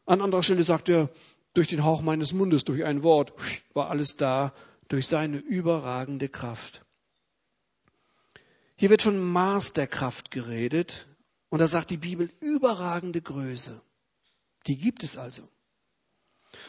An 0.07 0.23
anderer 0.23 0.43
Stelle 0.43 0.63
sagt 0.63 0.89
er, 0.89 1.11
durch 1.53 1.69
den 1.69 1.85
Hauch 1.85 2.01
meines 2.01 2.33
Mundes, 2.33 2.65
durch 2.65 2.85
ein 2.85 3.03
Wort, 3.03 3.35
war 3.75 3.91
alles 3.91 4.17
da, 4.17 4.55
durch 4.89 5.07
seine 5.07 5.39
überragende 5.39 6.29
Kraft. 6.29 6.85
Hier 8.77 8.91
wird 8.91 9.03
von 9.03 9.19
Maß 9.19 9.73
der 9.73 9.87
Kraft 9.87 10.31
geredet 10.31 11.07
und 11.49 11.61
da 11.61 11.67
sagt 11.67 11.91
die 11.91 11.97
Bibel 11.97 12.31
überragende 12.41 13.21
Größe. 13.21 13.81
Die 14.67 14.79
gibt 14.79 15.03
es 15.03 15.17
also. 15.17 15.49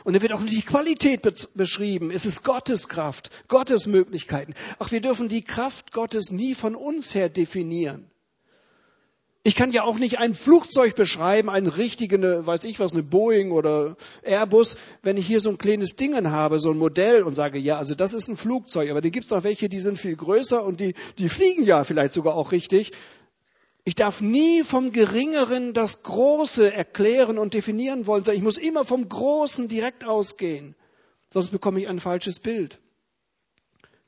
Und 0.03 0.13
da 0.13 0.22
wird 0.22 0.34
auch 0.34 0.43
die 0.43 0.61
Qualität 0.61 1.22
beschrieben. 1.55 2.11
Es 2.11 2.26
ist 2.26 2.43
Gottes 2.43 2.89
Kraft, 2.89 3.47
Gottes 3.47 3.88
Möglichkeiten. 3.88 4.53
Auch 4.78 4.91
wir 4.91 5.01
dürfen 5.01 5.30
die 5.30 5.43
Kraft 5.43 5.91
Gottes 5.91 6.32
nie 6.32 6.55
von 6.55 6.76
uns 6.76 7.15
her 7.15 7.30
definieren. 7.30 8.09
Ich 9.43 9.55
kann 9.55 9.71
ja 9.71 9.83
auch 9.83 9.97
nicht 9.97 10.19
ein 10.19 10.35
Flugzeug 10.35 10.95
beschreiben, 10.95 11.49
ein 11.49 11.67
richtige, 11.67 12.45
weiß 12.45 12.65
ich 12.65 12.79
was, 12.79 12.91
eine 12.91 13.03
Boeing 13.03 13.51
oder 13.51 13.95
Airbus, 14.21 14.75
wenn 15.01 15.15
ich 15.15 15.25
hier 15.25 15.39
so 15.39 15.49
ein 15.49 15.57
kleines 15.57 15.95
Dingen 15.95 16.29
habe, 16.29 16.59
so 16.59 16.71
ein 16.71 16.77
Modell 16.77 17.23
und 17.23 17.35
sage, 17.35 17.57
ja, 17.57 17.77
also 17.77 17.95
das 17.95 18.13
ist 18.13 18.27
ein 18.27 18.35
Flugzeug, 18.35 18.89
aber 18.89 18.99
da 18.99 19.07
gibt 19.07 19.25
es 19.25 19.31
auch 19.31 19.43
welche, 19.43 19.69
die 19.69 19.79
sind 19.79 19.97
viel 19.97 20.17
größer 20.17 20.63
und 20.63 20.81
die, 20.81 20.93
die 21.17 21.29
fliegen 21.29 21.63
ja 21.63 21.85
vielleicht 21.85 22.13
sogar 22.13 22.35
auch 22.35 22.51
richtig. 22.51 22.91
Ich 23.85 23.95
darf 23.95 24.19
nie 24.19 24.63
vom 24.63 24.91
Geringeren 24.91 25.73
das 25.73 26.03
Große 26.03 26.73
erklären 26.73 27.37
und 27.37 27.53
definieren 27.53 28.07
wollen, 28.07 28.25
sondern 28.25 28.39
ich 28.39 28.43
muss 28.43 28.57
immer 28.57 28.83
vom 28.83 29.07
Großen 29.07 29.69
direkt 29.69 30.05
ausgehen. 30.05 30.75
Sonst 31.31 31.51
bekomme 31.51 31.79
ich 31.79 31.87
ein 31.87 32.01
falsches 32.01 32.39
Bild. 32.39 32.77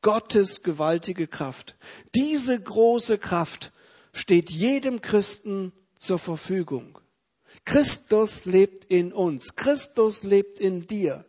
Gottes 0.01 0.63
gewaltige 0.63 1.25
Kraft. 1.27 1.75
Diese 2.15 2.59
große 2.59 3.17
Kraft 3.17 3.71
steht 4.13 4.49
jedem 4.49 5.01
Christen 5.01 5.71
zur 5.97 6.19
Verfügung. 6.19 6.99
Christus 7.65 8.45
lebt 8.45 8.85
in 8.85 9.13
uns. 9.13 9.55
Christus 9.55 10.23
lebt 10.23 10.59
in 10.59 10.87
dir. 10.87 11.25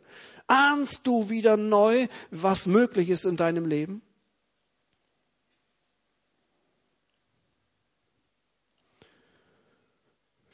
Ahnst 0.46 1.06
du 1.06 1.30
wieder 1.30 1.56
neu, 1.56 2.08
was 2.30 2.66
möglich 2.66 3.08
ist 3.10 3.24
in 3.24 3.36
deinem 3.36 3.66
Leben? 3.66 4.02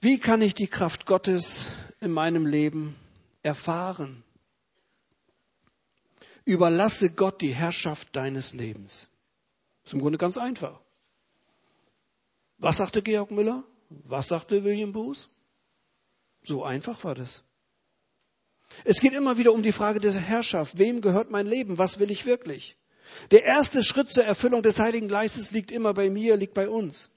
Wie 0.01 0.19
kann 0.19 0.43
ich 0.43 0.55
die 0.55 0.69
Kraft 0.69 1.07
Gottes 1.07 1.67
in 2.01 2.13
meinem 2.13 2.47
Leben 2.47 2.95
erfahren? 3.43 4.23
Überlasse 6.45 7.15
Gott 7.15 7.41
die 7.41 7.55
Herrschaft 7.55 8.15
deines 8.15 8.55
Lebens. 8.55 9.09
Ist 9.85 9.95
im 9.95 10.01
Grunde 10.01 10.19
ganz 10.19 10.39
einfach. 10.39 10.81
Was 12.59 12.79
sagte 12.79 13.03
Georg 13.03 13.31
Müller? 13.31 13.65
Was 13.89 14.29
sagte 14.29 14.65
William 14.65 14.93
Booth? 14.93 15.29
So 16.43 16.65
einfach 16.65 17.03
war 17.05 17.15
das. 17.15 17.45
Es 18.85 19.01
geht 19.01 19.13
immer 19.13 19.39
wieder 19.39 19.53
um 19.53 19.63
die 19.63 19.73
Frage 19.73 20.01
der 20.01 20.13
Herrschaft. 20.13 20.79
Wem 20.79 21.01
gehört 21.01 21.31
mein 21.31 21.47
Leben? 21.47 21.79
Was 21.79 21.99
will 21.99 22.11
ich 22.11 22.27
wirklich? 22.27 22.77
Der 23.31 23.45
erste 23.45 23.83
Schritt 23.83 24.11
zur 24.11 24.25
Erfüllung 24.25 24.63
des 24.63 24.79
Heiligen 24.79 25.09
Geistes 25.09 25.53
liegt 25.53 25.73
immer 25.73 25.95
bei 25.95 26.11
mir, 26.11 26.37
liegt 26.37 26.55
bei 26.55 26.69
uns. 26.69 27.11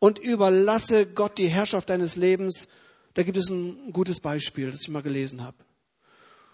Und 0.00 0.18
überlasse 0.18 1.06
Gott 1.06 1.38
die 1.38 1.48
Herrschaft 1.48 1.90
deines 1.90 2.16
Lebens. 2.16 2.68
Da 3.14 3.22
gibt 3.22 3.36
es 3.36 3.50
ein 3.50 3.92
gutes 3.92 4.20
Beispiel, 4.20 4.70
das 4.70 4.82
ich 4.82 4.88
mal 4.88 5.02
gelesen 5.02 5.42
habe. 5.42 5.56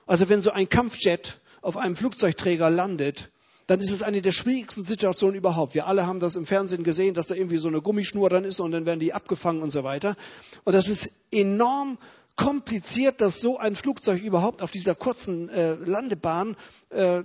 Also 0.06 0.28
wenn 0.28 0.40
so 0.40 0.50
ein 0.50 0.68
Kampfjet 0.68 1.40
auf 1.62 1.76
einem 1.76 1.96
Flugzeugträger 1.96 2.70
landet, 2.70 3.30
dann 3.66 3.80
ist 3.80 3.90
es 3.90 4.02
eine 4.02 4.20
der 4.20 4.32
schwierigsten 4.32 4.82
Situationen 4.82 5.36
überhaupt. 5.36 5.74
Wir 5.74 5.86
alle 5.86 6.06
haben 6.06 6.20
das 6.20 6.36
im 6.36 6.46
Fernsehen 6.46 6.84
gesehen, 6.84 7.14
dass 7.14 7.28
da 7.28 7.34
irgendwie 7.34 7.56
so 7.56 7.68
eine 7.68 7.80
Gummischnur 7.80 8.28
dann 8.28 8.44
ist 8.44 8.60
und 8.60 8.72
dann 8.72 8.86
werden 8.86 9.00
die 9.00 9.12
abgefangen 9.12 9.62
und 9.62 9.70
so 9.70 9.84
weiter. 9.84 10.16
Und 10.64 10.74
das 10.74 10.88
ist 10.88 11.32
enorm 11.32 11.98
kompliziert, 12.36 13.20
dass 13.20 13.40
so 13.40 13.58
ein 13.58 13.76
Flugzeug 13.76 14.22
überhaupt 14.22 14.60
auf 14.60 14.70
dieser 14.70 14.94
kurzen 14.94 15.48
äh, 15.48 15.74
Landebahn 15.74 16.56
äh, 16.90 17.22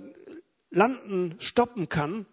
landen, 0.70 1.34
stoppen 1.38 1.88
kann. 1.88 2.26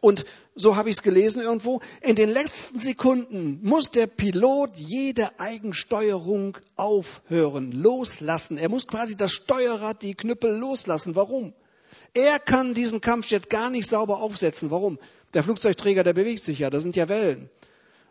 Und 0.00 0.24
so 0.54 0.76
habe 0.76 0.90
ich 0.90 0.96
es 0.96 1.02
gelesen 1.02 1.40
irgendwo, 1.40 1.80
in 2.02 2.16
den 2.16 2.28
letzten 2.28 2.78
Sekunden 2.78 3.58
muss 3.62 3.90
der 3.90 4.06
Pilot 4.06 4.76
jede 4.76 5.40
Eigensteuerung 5.40 6.58
aufhören, 6.76 7.72
loslassen. 7.72 8.58
Er 8.58 8.68
muss 8.68 8.86
quasi 8.86 9.16
das 9.16 9.32
Steuerrad, 9.32 10.02
die 10.02 10.14
Knüppel 10.14 10.54
loslassen. 10.54 11.16
Warum? 11.16 11.54
Er 12.14 12.38
kann 12.38 12.74
diesen 12.74 13.00
Kampfjet 13.00 13.50
gar 13.50 13.70
nicht 13.70 13.86
sauber 13.86 14.20
aufsetzen. 14.20 14.70
Warum? 14.70 14.98
Der 15.34 15.42
Flugzeugträger, 15.42 16.04
der 16.04 16.12
bewegt 16.12 16.44
sich 16.44 16.60
ja, 16.60 16.70
da 16.70 16.80
sind 16.80 16.96
ja 16.96 17.08
Wellen. 17.08 17.50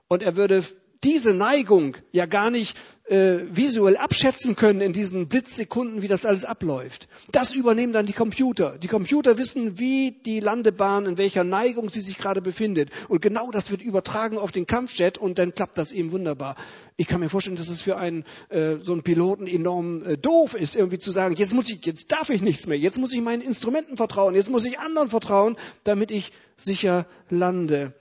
Und 0.08 0.22
er 0.22 0.36
würde 0.36 0.64
diese 1.06 1.36
Neigung 1.36 1.96
ja 2.12 2.26
gar 2.26 2.50
nicht 2.50 2.76
äh, 3.08 3.42
visuell 3.52 3.96
abschätzen 3.96 4.56
können 4.56 4.82
in 4.82 4.92
diesen 4.92 5.28
Blitzsekunden, 5.28 6.02
wie 6.02 6.08
das 6.08 6.26
alles 6.26 6.46
abläuft. 6.46 7.08
Das 7.32 7.54
übernehmen 7.54 7.94
dann 7.94 8.08
die 8.08 8.14
Computer. 8.14 8.80
Die 8.80 8.88
Computer 8.88 9.38
wissen, 9.38 9.78
wie 9.78 10.20
die 10.26 10.40
Landebahn, 10.40 11.06
in 11.06 11.20
welcher 11.20 11.44
Neigung 11.44 11.90
sie 11.90 12.02
sich 12.02 12.18
gerade 12.18 12.42
befindet. 12.42 12.90
Und 13.08 13.22
genau 13.22 13.52
das 13.52 13.70
wird 13.70 13.84
übertragen 13.84 14.40
auf 14.40 14.52
den 14.52 14.66
Kampfjet 14.66 15.20
und 15.20 15.38
dann 15.38 15.54
klappt 15.54 15.78
das 15.78 15.92
eben 15.92 16.12
wunderbar. 16.12 16.56
Ich 16.98 17.08
kann 17.08 17.20
mir 17.20 17.30
vorstellen, 17.30 17.58
dass 17.58 17.70
es 17.70 17.82
für 17.82 17.98
einen 17.98 18.24
äh, 18.50 18.78
so 18.82 18.94
einen 18.94 19.04
Piloten 19.04 19.46
enorm 19.46 20.02
äh, 20.02 20.18
doof 20.18 20.56
ist, 20.56 20.76
irgendwie 20.76 20.98
zu 20.98 21.12
sagen, 21.12 21.36
jetzt 21.36 21.54
muss 21.54 21.70
ich, 21.70 21.86
jetzt 21.86 22.12
darf 22.12 22.32
ich 22.32 22.42
nichts 22.42 22.66
mehr, 22.66 22.80
jetzt 22.80 22.98
muss 22.98 23.14
ich 23.14 23.22
meinen 23.22 23.44
Instrumenten 23.44 23.96
vertrauen, 23.96 24.34
jetzt 24.34 24.50
muss 24.50 24.66
ich 24.66 24.80
anderen 24.80 25.10
vertrauen, 25.10 25.56
damit 25.84 26.10
ich 26.10 26.32
sicher 26.58 27.06
lande. 27.30 27.94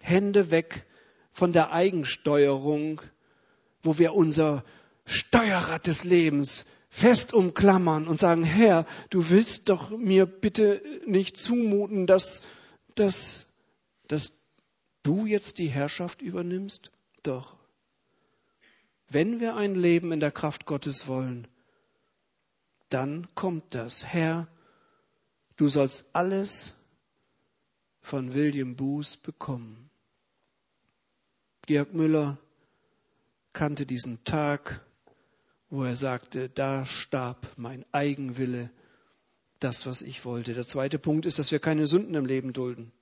Hände 0.00 0.50
weg 0.50 0.86
von 1.36 1.52
der 1.52 1.70
Eigensteuerung, 1.70 3.02
wo 3.82 3.98
wir 3.98 4.14
unser 4.14 4.64
Steuerrad 5.04 5.86
des 5.86 6.04
Lebens 6.04 6.64
fest 6.88 7.34
umklammern 7.34 8.08
und 8.08 8.18
sagen, 8.18 8.42
Herr, 8.42 8.86
du 9.10 9.28
willst 9.28 9.68
doch 9.68 9.90
mir 9.90 10.24
bitte 10.24 10.80
nicht 11.04 11.36
zumuten, 11.36 12.06
dass, 12.06 12.40
dass, 12.94 13.48
dass 14.08 14.44
du 15.02 15.26
jetzt 15.26 15.58
die 15.58 15.66
Herrschaft 15.66 16.22
übernimmst? 16.22 16.90
Doch. 17.22 17.58
Wenn 19.10 19.38
wir 19.38 19.56
ein 19.56 19.74
Leben 19.74 20.12
in 20.12 20.20
der 20.20 20.32
Kraft 20.32 20.64
Gottes 20.64 21.06
wollen, 21.06 21.46
dann 22.88 23.28
kommt 23.34 23.74
das. 23.74 24.04
Herr, 24.06 24.48
du 25.58 25.68
sollst 25.68 26.16
alles 26.16 26.72
von 28.00 28.32
William 28.32 28.74
Booth 28.74 29.22
bekommen. 29.22 29.85
Georg 31.66 31.92
Müller 31.94 32.38
kannte 33.52 33.86
diesen 33.86 34.22
Tag, 34.22 34.86
wo 35.68 35.82
er 35.82 35.96
sagte, 35.96 36.48
da 36.48 36.86
starb 36.86 37.48
mein 37.56 37.84
Eigenwille, 37.90 38.70
das, 39.58 39.84
was 39.84 40.00
ich 40.02 40.24
wollte. 40.24 40.54
Der 40.54 40.66
zweite 40.66 41.00
Punkt 41.00 41.26
ist, 41.26 41.40
dass 41.40 41.50
wir 41.50 41.58
keine 41.58 41.88
Sünden 41.88 42.14
im 42.14 42.24
Leben 42.24 42.52
dulden. 42.52 42.92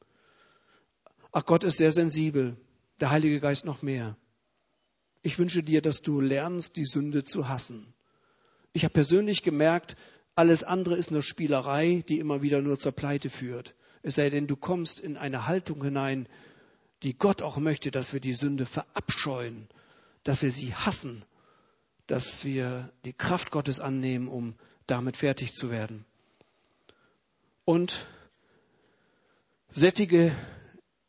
Ach, 1.30 1.44
Gott 1.44 1.62
ist 1.62 1.76
sehr 1.76 1.92
sensibel, 1.92 2.56
der 3.00 3.10
Heilige 3.10 3.38
Geist 3.38 3.66
noch 3.66 3.82
mehr. 3.82 4.16
Ich 5.20 5.38
wünsche 5.38 5.62
dir, 5.62 5.82
dass 5.82 6.00
du 6.00 6.22
lernst, 6.22 6.76
die 6.76 6.86
Sünde 6.86 7.22
zu 7.22 7.48
hassen. 7.48 7.92
Ich 8.72 8.84
habe 8.84 8.94
persönlich 8.94 9.42
gemerkt, 9.42 9.94
alles 10.36 10.64
andere 10.64 10.96
ist 10.96 11.10
nur 11.10 11.22
Spielerei, 11.22 12.02
die 12.08 12.18
immer 12.18 12.40
wieder 12.40 12.62
nur 12.62 12.78
zur 12.78 12.92
Pleite 12.92 13.28
führt. 13.28 13.74
Es 14.02 14.14
sei 14.14 14.30
denn, 14.30 14.46
du 14.46 14.56
kommst 14.56 15.00
in 15.00 15.18
eine 15.18 15.46
Haltung 15.46 15.84
hinein, 15.84 16.28
die 17.05 17.16
Gott 17.16 17.42
auch 17.42 17.59
möchte, 17.59 17.90
dass 17.90 18.12
wir 18.12 18.20
die 18.20 18.34
Sünde 18.34 18.66
verabscheuen, 18.66 19.68
dass 20.24 20.42
wir 20.42 20.50
sie 20.50 20.74
hassen, 20.74 21.22
dass 22.07 22.44
wir 22.44 22.90
die 23.05 23.12
Kraft 23.12 23.50
Gottes 23.50 23.78
annehmen, 23.78 24.26
um 24.28 24.55
damit 24.86 25.18
fertig 25.18 25.55
zu 25.55 25.70
werden. 25.70 26.05
Und 27.64 28.07
sättige 29.70 30.34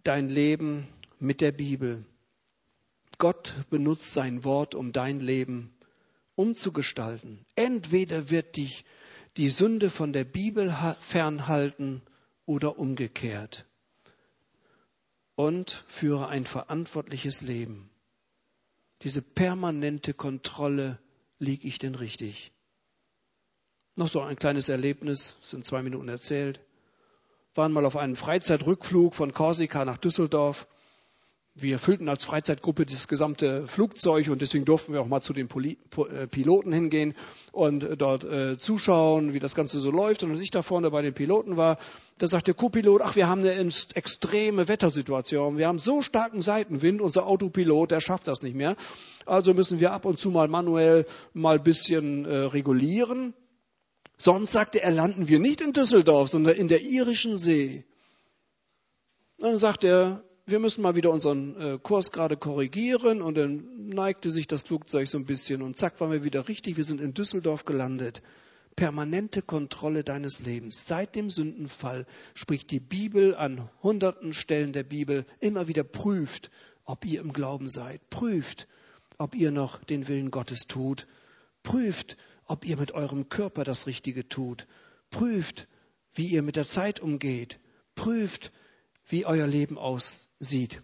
dein 0.03 0.29
Leben 0.29 0.87
mit 1.19 1.41
der 1.41 1.51
Bibel. 1.51 2.05
Gott 3.17 3.55
benutzt 3.69 4.13
sein 4.13 4.43
Wort, 4.43 4.75
um 4.75 4.91
dein 4.91 5.19
Leben 5.19 5.73
umzugestalten. 6.35 7.45
Entweder 7.55 8.29
wird 8.29 8.57
dich 8.57 8.83
die 9.37 9.49
Sünde 9.49 9.89
von 9.89 10.13
der 10.13 10.25
Bibel 10.25 10.75
fernhalten 10.99 12.01
oder 12.45 12.77
umgekehrt. 12.77 13.65
Und 15.35 15.83
führe 15.87 16.27
ein 16.29 16.45
verantwortliches 16.45 17.41
Leben. 17.41 17.89
Diese 19.01 19.21
permanente 19.21 20.13
Kontrolle, 20.13 20.99
liege 21.39 21.67
ich 21.67 21.79
denn 21.79 21.95
richtig? 21.95 22.51
Noch 23.95 24.07
so 24.07 24.21
ein 24.21 24.35
kleines 24.35 24.69
Erlebnis, 24.69 25.35
sind 25.41 25.65
zwei 25.65 25.81
Minuten 25.81 26.09
erzählt. 26.09 26.59
Waren 27.53 27.71
mal 27.71 27.85
auf 27.85 27.95
einem 27.95 28.15
Freizeitrückflug 28.15 29.15
von 29.15 29.33
Korsika 29.33 29.85
nach 29.85 29.97
Düsseldorf. 29.97 30.67
Wir 31.57 31.79
füllten 31.79 32.09
als 32.09 32.25
Freizeitgruppe 32.25 32.85
das 32.85 33.07
gesamte 33.07 33.65
Flugzeug 33.65 34.27
und 34.27 34.41
deswegen 34.41 34.65
durften 34.65 34.91
wir 34.91 34.99
auch 34.99 35.07
mal 35.07 35.21
zu 35.21 35.31
den 35.31 35.47
äh, 35.47 36.27
Piloten 36.27 36.73
hingehen 36.73 37.15
und 37.53 37.87
dort 37.97 38.25
äh, 38.25 38.57
zuschauen, 38.57 39.33
wie 39.33 39.39
das 39.39 39.55
Ganze 39.55 39.79
so 39.79 39.89
läuft. 39.89 40.23
Und 40.23 40.31
als 40.31 40.41
ich 40.41 40.51
da 40.51 40.61
vorne 40.61 40.91
bei 40.91 41.01
den 41.01 41.13
Piloten 41.13 41.55
war, 41.55 41.77
da 42.17 42.27
sagt 42.27 42.47
der 42.47 42.55
Co-Pilot, 42.55 43.01
ach, 43.01 43.15
wir 43.15 43.29
haben 43.29 43.39
eine 43.39 43.71
extreme 43.93 44.67
Wettersituation. 44.67 45.57
Wir 45.57 45.69
haben 45.69 45.79
so 45.79 46.01
starken 46.01 46.41
Seitenwind, 46.41 46.99
unser 46.99 47.25
Autopilot, 47.25 47.91
der 47.91 48.01
schafft 48.01 48.27
das 48.27 48.41
nicht 48.41 48.55
mehr. 48.55 48.75
Also 49.25 49.53
müssen 49.53 49.79
wir 49.79 49.93
ab 49.93 50.03
und 50.03 50.19
zu 50.19 50.31
mal 50.31 50.49
manuell 50.49 51.05
mal 51.33 51.55
ein 51.55 51.63
bisschen 51.63 52.25
äh, 52.25 52.35
regulieren. 52.35 53.33
Sonst 54.17 54.51
sagte 54.51 54.81
er, 54.81 54.91
landen 54.91 55.29
wir 55.29 55.39
nicht 55.39 55.61
in 55.61 55.71
Düsseldorf, 55.71 56.29
sondern 56.29 56.55
in 56.55 56.67
der 56.67 56.81
irischen 56.81 57.37
See. 57.37 57.85
Dann 59.37 59.55
sagt 59.55 59.85
er, 59.85 60.21
wir 60.47 60.59
müssen 60.59 60.81
mal 60.81 60.95
wieder 60.95 61.11
unseren 61.11 61.59
äh, 61.59 61.79
Kurs 61.81 62.11
gerade 62.11 62.37
korrigieren 62.37 63.21
und 63.21 63.35
dann 63.35 63.87
neigte 63.87 64.29
sich 64.29 64.47
das 64.47 64.63
Flugzeug 64.63 65.07
so 65.07 65.17
ein 65.17 65.25
bisschen 65.25 65.61
und 65.61 65.75
zack 65.75 65.99
waren 65.99 66.11
wir 66.11 66.23
wieder 66.23 66.47
richtig, 66.47 66.77
wir 66.77 66.83
sind 66.83 67.01
in 67.01 67.13
Düsseldorf 67.13 67.65
gelandet. 67.65 68.21
Permanente 68.75 69.41
Kontrolle 69.41 70.03
deines 70.03 70.41
Lebens. 70.41 70.85
Seit 70.85 71.15
dem 71.15 71.29
Sündenfall 71.29 72.05
spricht 72.33 72.71
die 72.71 72.81
Bibel 72.81 73.33
an 73.33 73.69
hunderten 73.81 74.33
Stellen 74.33 74.73
der 74.73 74.83
Bibel 74.83 75.25
immer 75.39 75.67
wieder 75.67 75.83
prüft, 75.83 76.51
ob 76.83 77.05
ihr 77.05 77.21
im 77.21 77.31
Glauben 77.31 77.69
seid. 77.69 78.09
Prüft, 78.09 78.67
ob 79.17 79.33
ihr 79.33 79.51
noch 79.51 79.81
den 79.83 80.09
Willen 80.09 80.29
Gottes 80.29 80.67
tut. 80.67 81.07
Prüft, 81.63 82.17
ob 82.45 82.65
ihr 82.65 82.77
mit 82.77 82.91
eurem 82.91 83.29
Körper 83.29 83.63
das 83.63 83.87
Richtige 83.87 84.27
tut. 84.27 84.67
Prüft, 85.09 85.67
wie 86.13 86.27
ihr 86.27 86.41
mit 86.41 86.57
der 86.57 86.67
Zeit 86.67 86.99
umgeht. 86.99 87.59
Prüft, 87.95 88.51
wie 89.07 89.25
euer 89.25 89.47
Leben 89.47 89.77
aussieht. 89.77 90.81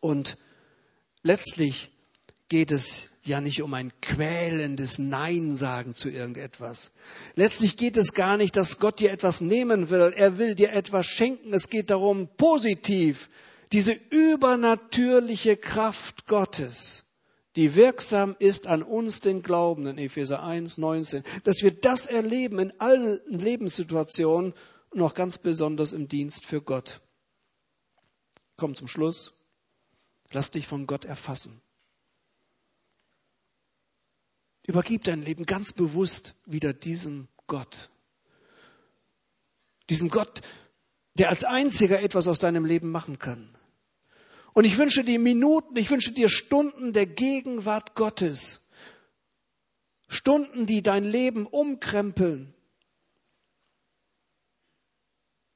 Und 0.00 0.36
letztlich 1.22 1.90
geht 2.48 2.70
es 2.70 3.10
ja 3.24 3.40
nicht 3.40 3.62
um 3.62 3.72
ein 3.74 3.92
quälendes 4.02 4.98
Nein 4.98 5.54
sagen 5.54 5.94
zu 5.94 6.10
irgendetwas. 6.10 6.92
Letztlich 7.36 7.76
geht 7.76 7.96
es 7.96 8.12
gar 8.12 8.36
nicht, 8.36 8.56
dass 8.56 8.78
Gott 8.78 9.00
dir 9.00 9.10
etwas 9.10 9.40
nehmen 9.40 9.88
will. 9.88 10.12
Er 10.14 10.38
will 10.38 10.54
dir 10.54 10.72
etwas 10.72 11.06
schenken. 11.06 11.54
Es 11.54 11.70
geht 11.70 11.90
darum, 11.90 12.28
positiv 12.36 13.30
diese 13.72 13.92
übernatürliche 14.10 15.56
Kraft 15.56 16.26
Gottes, 16.26 17.04
die 17.56 17.74
wirksam 17.74 18.36
ist 18.38 18.66
an 18.66 18.82
uns, 18.82 19.20
den 19.20 19.42
Glaubenden, 19.42 19.98
Epheser 19.98 20.42
1, 20.44 20.78
19, 20.78 21.24
dass 21.44 21.62
wir 21.62 21.72
das 21.72 22.06
erleben 22.06 22.58
in 22.58 22.72
allen 22.78 23.20
Lebenssituationen 23.26 24.54
und 24.90 25.02
auch 25.02 25.14
ganz 25.14 25.38
besonders 25.38 25.92
im 25.92 26.08
Dienst 26.08 26.46
für 26.46 26.60
Gott. 26.60 27.00
Komm 28.56 28.76
zum 28.76 28.88
Schluss. 28.88 29.32
Lass 30.32 30.50
dich 30.50 30.66
von 30.66 30.86
Gott 30.86 31.04
erfassen. 31.04 31.60
Übergib 34.66 35.04
dein 35.04 35.22
Leben 35.22 35.44
ganz 35.44 35.72
bewusst 35.72 36.34
wieder 36.46 36.72
diesem 36.72 37.28
Gott. 37.46 37.90
Diesem 39.90 40.08
Gott, 40.08 40.40
der 41.14 41.28
als 41.28 41.44
einziger 41.44 42.00
etwas 42.00 42.26
aus 42.28 42.38
deinem 42.38 42.64
Leben 42.64 42.90
machen 42.90 43.18
kann. 43.18 43.56
Und 44.54 44.64
ich 44.64 44.78
wünsche 44.78 45.04
dir 45.04 45.18
Minuten, 45.18 45.76
ich 45.76 45.90
wünsche 45.90 46.12
dir 46.12 46.28
Stunden 46.28 46.92
der 46.92 47.06
Gegenwart 47.06 47.94
Gottes. 47.94 48.70
Stunden, 50.08 50.64
die 50.64 50.82
dein 50.82 51.04
Leben 51.04 51.46
umkrempeln. 51.46 52.54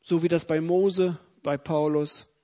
So 0.03 0.23
wie 0.23 0.29
das 0.29 0.47
bei 0.47 0.61
Mose, 0.61 1.19
bei 1.43 1.57
Paulus, 1.57 2.38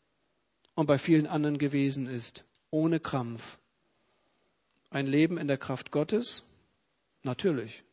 und 0.75 0.87
bei 0.87 0.99
vielen 0.99 1.27
anderen 1.27 1.59
gewesen 1.59 2.07
ist, 2.07 2.45
ohne 2.71 3.01
Krampf. 3.01 3.59
Ein 4.91 5.07
Leben 5.07 5.39
in 5.39 5.49
der 5.49 5.59
Kraft 5.59 5.91
Gottes? 5.91 6.43
Natürlich. 7.23 7.85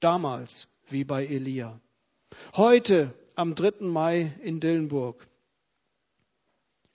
Damals, 0.00 0.68
wie 0.88 1.04
bei 1.04 1.26
Elia. 1.26 1.80
Heute, 2.54 3.12
am 3.34 3.54
3. 3.54 3.84
Mai 3.84 4.32
in 4.42 4.60
Dillenburg. 4.60 5.26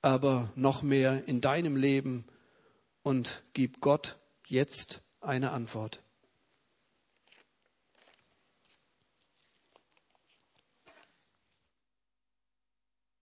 Aber 0.02 0.52
noch 0.56 0.82
mehr 0.82 1.28
in 1.28 1.42
deinem 1.42 1.76
Leben 1.76 2.26
und 3.04 3.44
gib 3.54 3.82
Gott 3.82 4.18
jetzt 4.48 5.02
eine 5.20 5.52
Antwort. 5.52 6.02